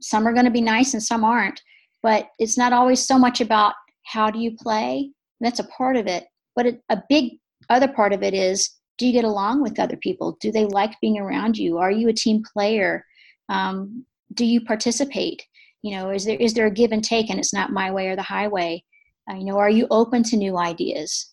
some 0.00 0.26
are 0.26 0.32
going 0.32 0.46
to 0.46 0.50
be 0.50 0.60
nice 0.60 0.94
and 0.94 1.02
some 1.02 1.22
aren't. 1.22 1.60
But 2.02 2.30
it's 2.38 2.58
not 2.58 2.72
always 2.72 3.06
so 3.06 3.18
much 3.18 3.40
about 3.40 3.74
how 4.04 4.30
do 4.30 4.40
you 4.40 4.56
play 4.56 5.12
that's 5.40 5.60
a 5.60 5.64
part 5.64 5.96
of 5.96 6.06
it. 6.06 6.24
But 6.56 6.66
it, 6.66 6.82
a 6.88 7.02
big 7.08 7.38
other 7.68 7.88
part 7.88 8.12
of 8.12 8.22
it 8.22 8.34
is 8.34 8.70
do 8.98 9.06
you 9.06 9.12
get 9.12 9.24
along 9.24 9.62
with 9.62 9.78
other 9.78 9.96
people? 9.96 10.36
Do 10.40 10.52
they 10.52 10.66
like 10.66 11.00
being 11.00 11.18
around 11.18 11.56
you? 11.56 11.78
Are 11.78 11.90
you 11.90 12.08
a 12.08 12.12
team 12.12 12.42
player? 12.52 13.04
Um, 13.48 14.04
do 14.34 14.44
you 14.44 14.60
participate 14.60 15.42
you 15.82 15.96
know 15.96 16.10
is 16.10 16.24
there 16.24 16.36
is 16.36 16.54
there 16.54 16.66
a 16.66 16.70
give 16.70 16.92
and 16.92 17.04
take 17.04 17.30
and 17.30 17.38
it's 17.38 17.54
not 17.54 17.72
my 17.72 17.90
way 17.90 18.08
or 18.08 18.16
the 18.16 18.22
highway 18.22 18.82
Uh, 19.30 19.34
you 19.34 19.44
know, 19.44 19.58
are 19.58 19.70
you 19.70 19.86
open 19.90 20.22
to 20.24 20.36
new 20.36 20.58
ideas? 20.58 21.32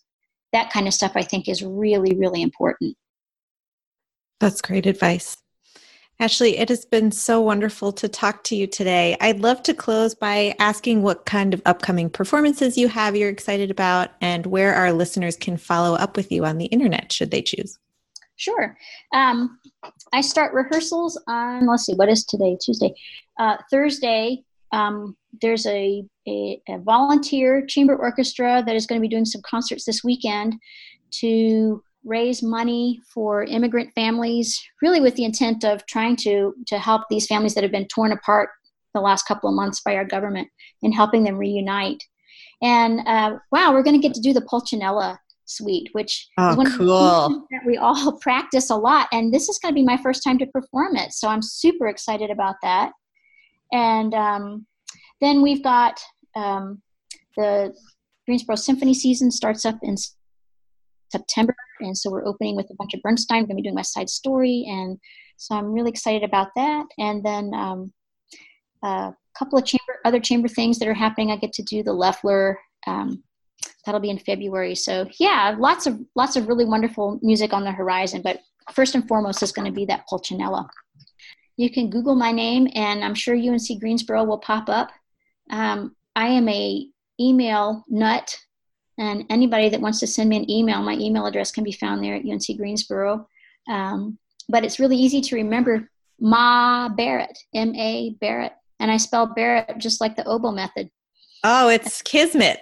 That 0.52 0.70
kind 0.70 0.86
of 0.86 0.94
stuff 0.94 1.12
I 1.14 1.22
think 1.22 1.48
is 1.48 1.62
really, 1.62 2.16
really 2.16 2.42
important. 2.42 2.96
That's 4.40 4.62
great 4.62 4.86
advice. 4.86 5.36
Ashley, 6.20 6.58
it 6.58 6.68
has 6.68 6.84
been 6.84 7.12
so 7.12 7.40
wonderful 7.40 7.92
to 7.92 8.08
talk 8.08 8.42
to 8.44 8.56
you 8.56 8.66
today. 8.66 9.16
I'd 9.20 9.40
love 9.40 9.62
to 9.64 9.74
close 9.74 10.14
by 10.14 10.54
asking 10.58 11.02
what 11.02 11.26
kind 11.26 11.54
of 11.54 11.62
upcoming 11.64 12.10
performances 12.10 12.76
you 12.76 12.88
have 12.88 13.14
you're 13.16 13.28
excited 13.28 13.70
about 13.70 14.10
and 14.20 14.44
where 14.46 14.74
our 14.74 14.92
listeners 14.92 15.36
can 15.36 15.56
follow 15.56 15.96
up 15.96 16.16
with 16.16 16.32
you 16.32 16.44
on 16.44 16.58
the 16.58 16.66
internet 16.66 17.12
should 17.12 17.30
they 17.30 17.42
choose. 17.42 17.78
Sure. 18.36 18.76
Um, 19.12 19.58
I 20.12 20.20
start 20.20 20.54
rehearsals 20.54 21.20
on, 21.26 21.66
let's 21.66 21.84
see, 21.86 21.94
what 21.94 22.08
is 22.08 22.24
today? 22.24 22.56
Tuesday. 22.60 22.94
Uh, 23.38 23.56
Thursday, 23.70 24.42
um, 24.72 25.16
there's 25.40 25.66
a, 25.66 26.04
a, 26.26 26.60
a 26.68 26.78
volunteer 26.78 27.64
chamber 27.66 27.96
orchestra 27.96 28.62
that 28.66 28.76
is 28.76 28.86
going 28.86 29.00
to 29.00 29.02
be 29.02 29.08
doing 29.08 29.24
some 29.24 29.42
concerts 29.42 29.84
this 29.84 30.02
weekend 30.04 30.54
to 31.10 31.82
raise 32.04 32.42
money 32.42 33.00
for 33.12 33.44
immigrant 33.44 33.90
families, 33.94 34.60
really 34.82 35.00
with 35.00 35.14
the 35.14 35.24
intent 35.24 35.64
of 35.64 35.84
trying 35.86 36.16
to 36.16 36.54
to 36.66 36.78
help 36.78 37.02
these 37.10 37.26
families 37.26 37.54
that 37.54 37.62
have 37.62 37.72
been 37.72 37.88
torn 37.88 38.12
apart 38.12 38.50
the 38.94 39.00
last 39.00 39.26
couple 39.26 39.48
of 39.48 39.54
months 39.54 39.80
by 39.80 39.94
our 39.94 40.04
government 40.04 40.48
and 40.82 40.94
helping 40.94 41.24
them 41.24 41.36
reunite. 41.36 42.02
And 42.62 43.00
uh, 43.06 43.38
wow, 43.52 43.72
we're 43.72 43.82
going 43.82 44.00
to 44.00 44.06
get 44.06 44.14
to 44.14 44.20
do 44.20 44.32
the 44.32 44.40
Pulcinella 44.42 45.18
suite, 45.44 45.88
which 45.92 46.28
oh, 46.38 46.50
is 46.50 46.56
one 46.56 46.78
cool. 46.78 47.46
that 47.50 47.60
we 47.66 47.76
all 47.76 48.18
practice 48.20 48.70
a 48.70 48.76
lot. 48.76 49.08
And 49.12 49.32
this 49.32 49.48
is 49.48 49.58
going 49.58 49.72
to 49.72 49.78
be 49.78 49.84
my 49.84 49.96
first 49.96 50.22
time 50.24 50.38
to 50.38 50.46
perform 50.46 50.96
it, 50.96 51.12
so 51.12 51.28
I'm 51.28 51.42
super 51.42 51.88
excited 51.88 52.30
about 52.30 52.56
that. 52.62 52.92
And 53.72 54.14
um, 54.14 54.66
then 55.20 55.42
we've 55.42 55.62
got 55.62 56.00
um, 56.34 56.82
the 57.36 57.74
Greensboro 58.26 58.56
Symphony 58.56 58.94
season 58.94 59.30
starts 59.30 59.64
up 59.64 59.78
in 59.82 59.96
September, 61.10 61.54
and 61.80 61.96
so 61.96 62.10
we're 62.10 62.26
opening 62.26 62.56
with 62.56 62.70
a 62.70 62.74
bunch 62.74 62.94
of 62.94 63.02
Bernstein. 63.02 63.42
We're 63.42 63.48
going 63.48 63.56
to 63.56 63.62
be 63.62 63.68
doing 63.68 63.74
West 63.74 63.94
Side 63.94 64.10
Story, 64.10 64.64
and 64.68 64.98
so 65.36 65.54
I'm 65.54 65.72
really 65.72 65.90
excited 65.90 66.24
about 66.24 66.48
that. 66.56 66.86
And 66.98 67.24
then 67.24 67.52
um, 67.54 67.92
a 68.82 69.14
couple 69.38 69.58
of 69.58 69.64
chamber, 69.64 69.98
other 70.04 70.20
chamber 70.20 70.48
things 70.48 70.78
that 70.78 70.88
are 70.88 70.94
happening. 70.94 71.30
I 71.30 71.36
get 71.36 71.52
to 71.54 71.62
do 71.62 71.82
the 71.82 71.92
Loeffler. 71.92 72.58
Um, 72.86 73.22
that'll 73.84 74.00
be 74.00 74.10
in 74.10 74.18
February. 74.18 74.74
So 74.74 75.08
yeah, 75.18 75.54
lots 75.58 75.86
of 75.86 75.98
lots 76.14 76.36
of 76.36 76.48
really 76.48 76.64
wonderful 76.64 77.18
music 77.22 77.52
on 77.52 77.64
the 77.64 77.72
horizon. 77.72 78.22
But 78.22 78.40
first 78.72 78.94
and 78.94 79.06
foremost 79.08 79.42
is 79.42 79.52
going 79.52 79.66
to 79.66 79.72
be 79.72 79.86
that 79.86 80.04
Pulcinella. 80.10 80.68
You 81.58 81.68
can 81.70 81.90
Google 81.90 82.14
my 82.14 82.32
name, 82.32 82.68
and 82.74 83.04
I'm 83.04 83.14
sure 83.14 83.34
UNC 83.34 83.78
Greensboro 83.78 84.24
will 84.24 84.38
pop 84.38 84.70
up. 84.70 84.90
Um, 85.50 85.94
I 86.16 86.28
am 86.28 86.48
a 86.48 86.86
email 87.20 87.84
nut 87.88 88.34
and 88.98 89.24
anybody 89.30 89.68
that 89.68 89.80
wants 89.80 90.00
to 90.00 90.06
send 90.08 90.28
me 90.28 90.36
an 90.36 90.50
email, 90.50 90.82
my 90.82 90.94
email 90.94 91.24
address 91.26 91.52
can 91.52 91.62
be 91.62 91.72
found 91.72 92.02
there 92.02 92.16
at 92.16 92.24
UNC 92.24 92.56
Greensboro. 92.56 93.28
Um, 93.68 94.18
but 94.48 94.64
it's 94.64 94.80
really 94.80 94.96
easy 94.96 95.20
to 95.20 95.36
remember 95.36 95.88
Ma 96.20 96.88
Barret, 96.88 97.38
M 97.54 97.76
A 97.76 98.16
Barret. 98.20 98.52
And 98.80 98.90
I 98.90 98.96
spell 98.96 99.26
Barret 99.26 99.78
just 99.78 100.00
like 100.00 100.16
the 100.16 100.26
oboe 100.26 100.50
method. 100.50 100.90
Oh, 101.44 101.68
it's 101.68 102.02
Kismet. 102.02 102.58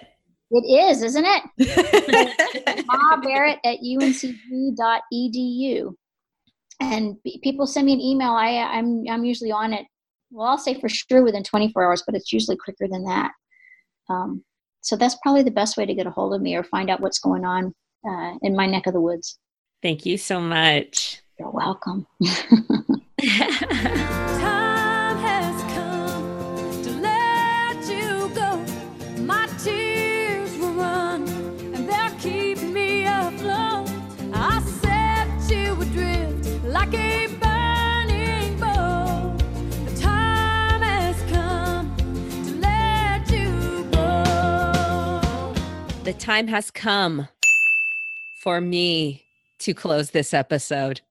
It 0.51 0.91
is, 0.91 1.01
isn't 1.01 1.25
it? 1.25 2.85
Ma 2.85 3.17
Barret 3.17 3.57
at 3.65 3.79
uncg.edu. 3.79 4.35
And 6.79 7.17
people 7.43 7.65
send 7.65 7.87
me 7.87 7.93
an 7.93 7.99
email. 7.99 8.31
I, 8.31 8.57
I'm, 8.57 9.03
I'm 9.09 9.25
usually 9.25 9.51
on 9.51 9.73
it. 9.73 9.85
Well, 10.31 10.47
I'll 10.47 10.57
say 10.57 10.79
for 10.79 10.89
sure 10.89 11.23
within 11.23 11.43
24 11.43 11.83
hours, 11.83 12.03
but 12.05 12.15
it's 12.15 12.31
usually 12.31 12.57
quicker 12.57 12.87
than 12.87 13.03
that. 13.05 13.31
Um, 14.09 14.43
so 14.81 14.95
that's 14.95 15.17
probably 15.23 15.43
the 15.43 15.51
best 15.51 15.77
way 15.77 15.85
to 15.85 15.93
get 15.93 16.07
a 16.07 16.11
hold 16.11 16.33
of 16.33 16.41
me 16.41 16.55
or 16.55 16.63
find 16.63 16.89
out 16.89 17.01
what's 17.01 17.19
going 17.19 17.45
on 17.45 17.73
uh, 18.07 18.33
in 18.41 18.55
my 18.55 18.67
neck 18.67 18.87
of 18.87 18.93
the 18.93 19.01
woods. 19.01 19.39
Thank 19.81 20.05
you 20.05 20.17
so 20.17 20.39
much. 20.39 21.21
You're 21.39 21.51
welcome. 21.51 22.07
the 46.07 46.13
time 46.13 46.47
has 46.47 46.71
come 46.71 47.27
for 48.41 48.61
me 48.61 49.25
to 49.59 49.73
close 49.73 50.11
this 50.11 50.33
episode. 50.33 51.01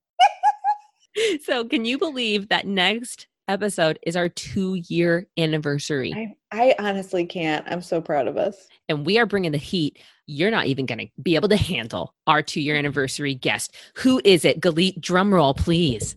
so, 1.44 1.66
can 1.66 1.84
you 1.84 1.98
believe 1.98 2.48
that 2.48 2.66
next 2.66 3.26
episode 3.46 3.98
is 4.04 4.16
our 4.16 4.30
two 4.30 4.76
year 4.88 5.26
anniversary? 5.36 6.34
I, 6.50 6.70
I 6.70 6.74
honestly 6.78 7.26
can't. 7.26 7.62
I'm 7.68 7.82
so 7.82 8.00
proud 8.00 8.26
of 8.26 8.38
us. 8.38 8.68
And 8.88 9.04
we 9.04 9.18
are 9.18 9.26
bringing 9.26 9.52
the 9.52 9.58
heat. 9.58 9.98
You're 10.26 10.50
not 10.50 10.64
even 10.64 10.86
going 10.86 11.00
to 11.00 11.08
be 11.20 11.34
able 11.34 11.50
to 11.50 11.58
handle 11.58 12.14
our 12.26 12.40
two 12.40 12.62
year 12.62 12.76
anniversary 12.76 13.34
guest. 13.34 13.76
Who 13.96 14.22
is 14.24 14.46
it? 14.46 14.62
Galit, 14.62 14.98
drum 14.98 15.34
roll, 15.34 15.52
please. 15.52 16.16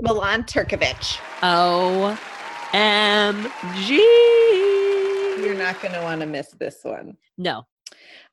Milan 0.00 0.42
Turkovic. 0.42 1.20
O-M-G 1.40 2.18
you're 5.38 5.54
not 5.54 5.80
going 5.80 5.94
to 5.94 6.02
want 6.02 6.20
to 6.20 6.26
miss 6.26 6.48
this 6.58 6.78
one. 6.82 7.16
No. 7.36 7.66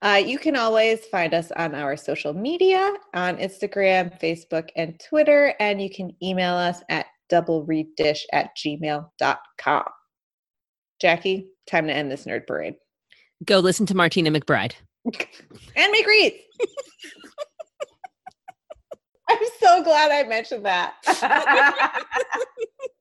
Uh, 0.01 0.21
you 0.23 0.37
can 0.37 0.55
always 0.55 1.05
find 1.05 1.33
us 1.33 1.51
on 1.55 1.73
our 1.73 1.95
social 1.95 2.33
media 2.33 2.93
on 3.13 3.37
Instagram, 3.37 4.19
Facebook, 4.19 4.69
and 4.75 4.99
Twitter. 5.09 5.53
And 5.59 5.81
you 5.81 5.89
can 5.89 6.11
email 6.21 6.55
us 6.55 6.81
at 6.89 7.07
doublereeddish 7.31 8.19
at 8.33 8.49
gmail.com. 8.57 9.83
Jackie, 11.01 11.47
time 11.69 11.87
to 11.87 11.93
end 11.93 12.11
this 12.11 12.25
nerd 12.25 12.47
parade. 12.47 12.75
Go 13.43 13.59
listen 13.59 13.85
to 13.87 13.95
Martina 13.95 14.31
McBride. 14.31 14.73
and 15.05 15.91
make 15.91 16.07
reeds. 16.07 16.35
I'm 19.29 19.39
so 19.59 19.83
glad 19.83 20.11
I 20.11 20.27
mentioned 20.27 20.65
that. 20.65 20.93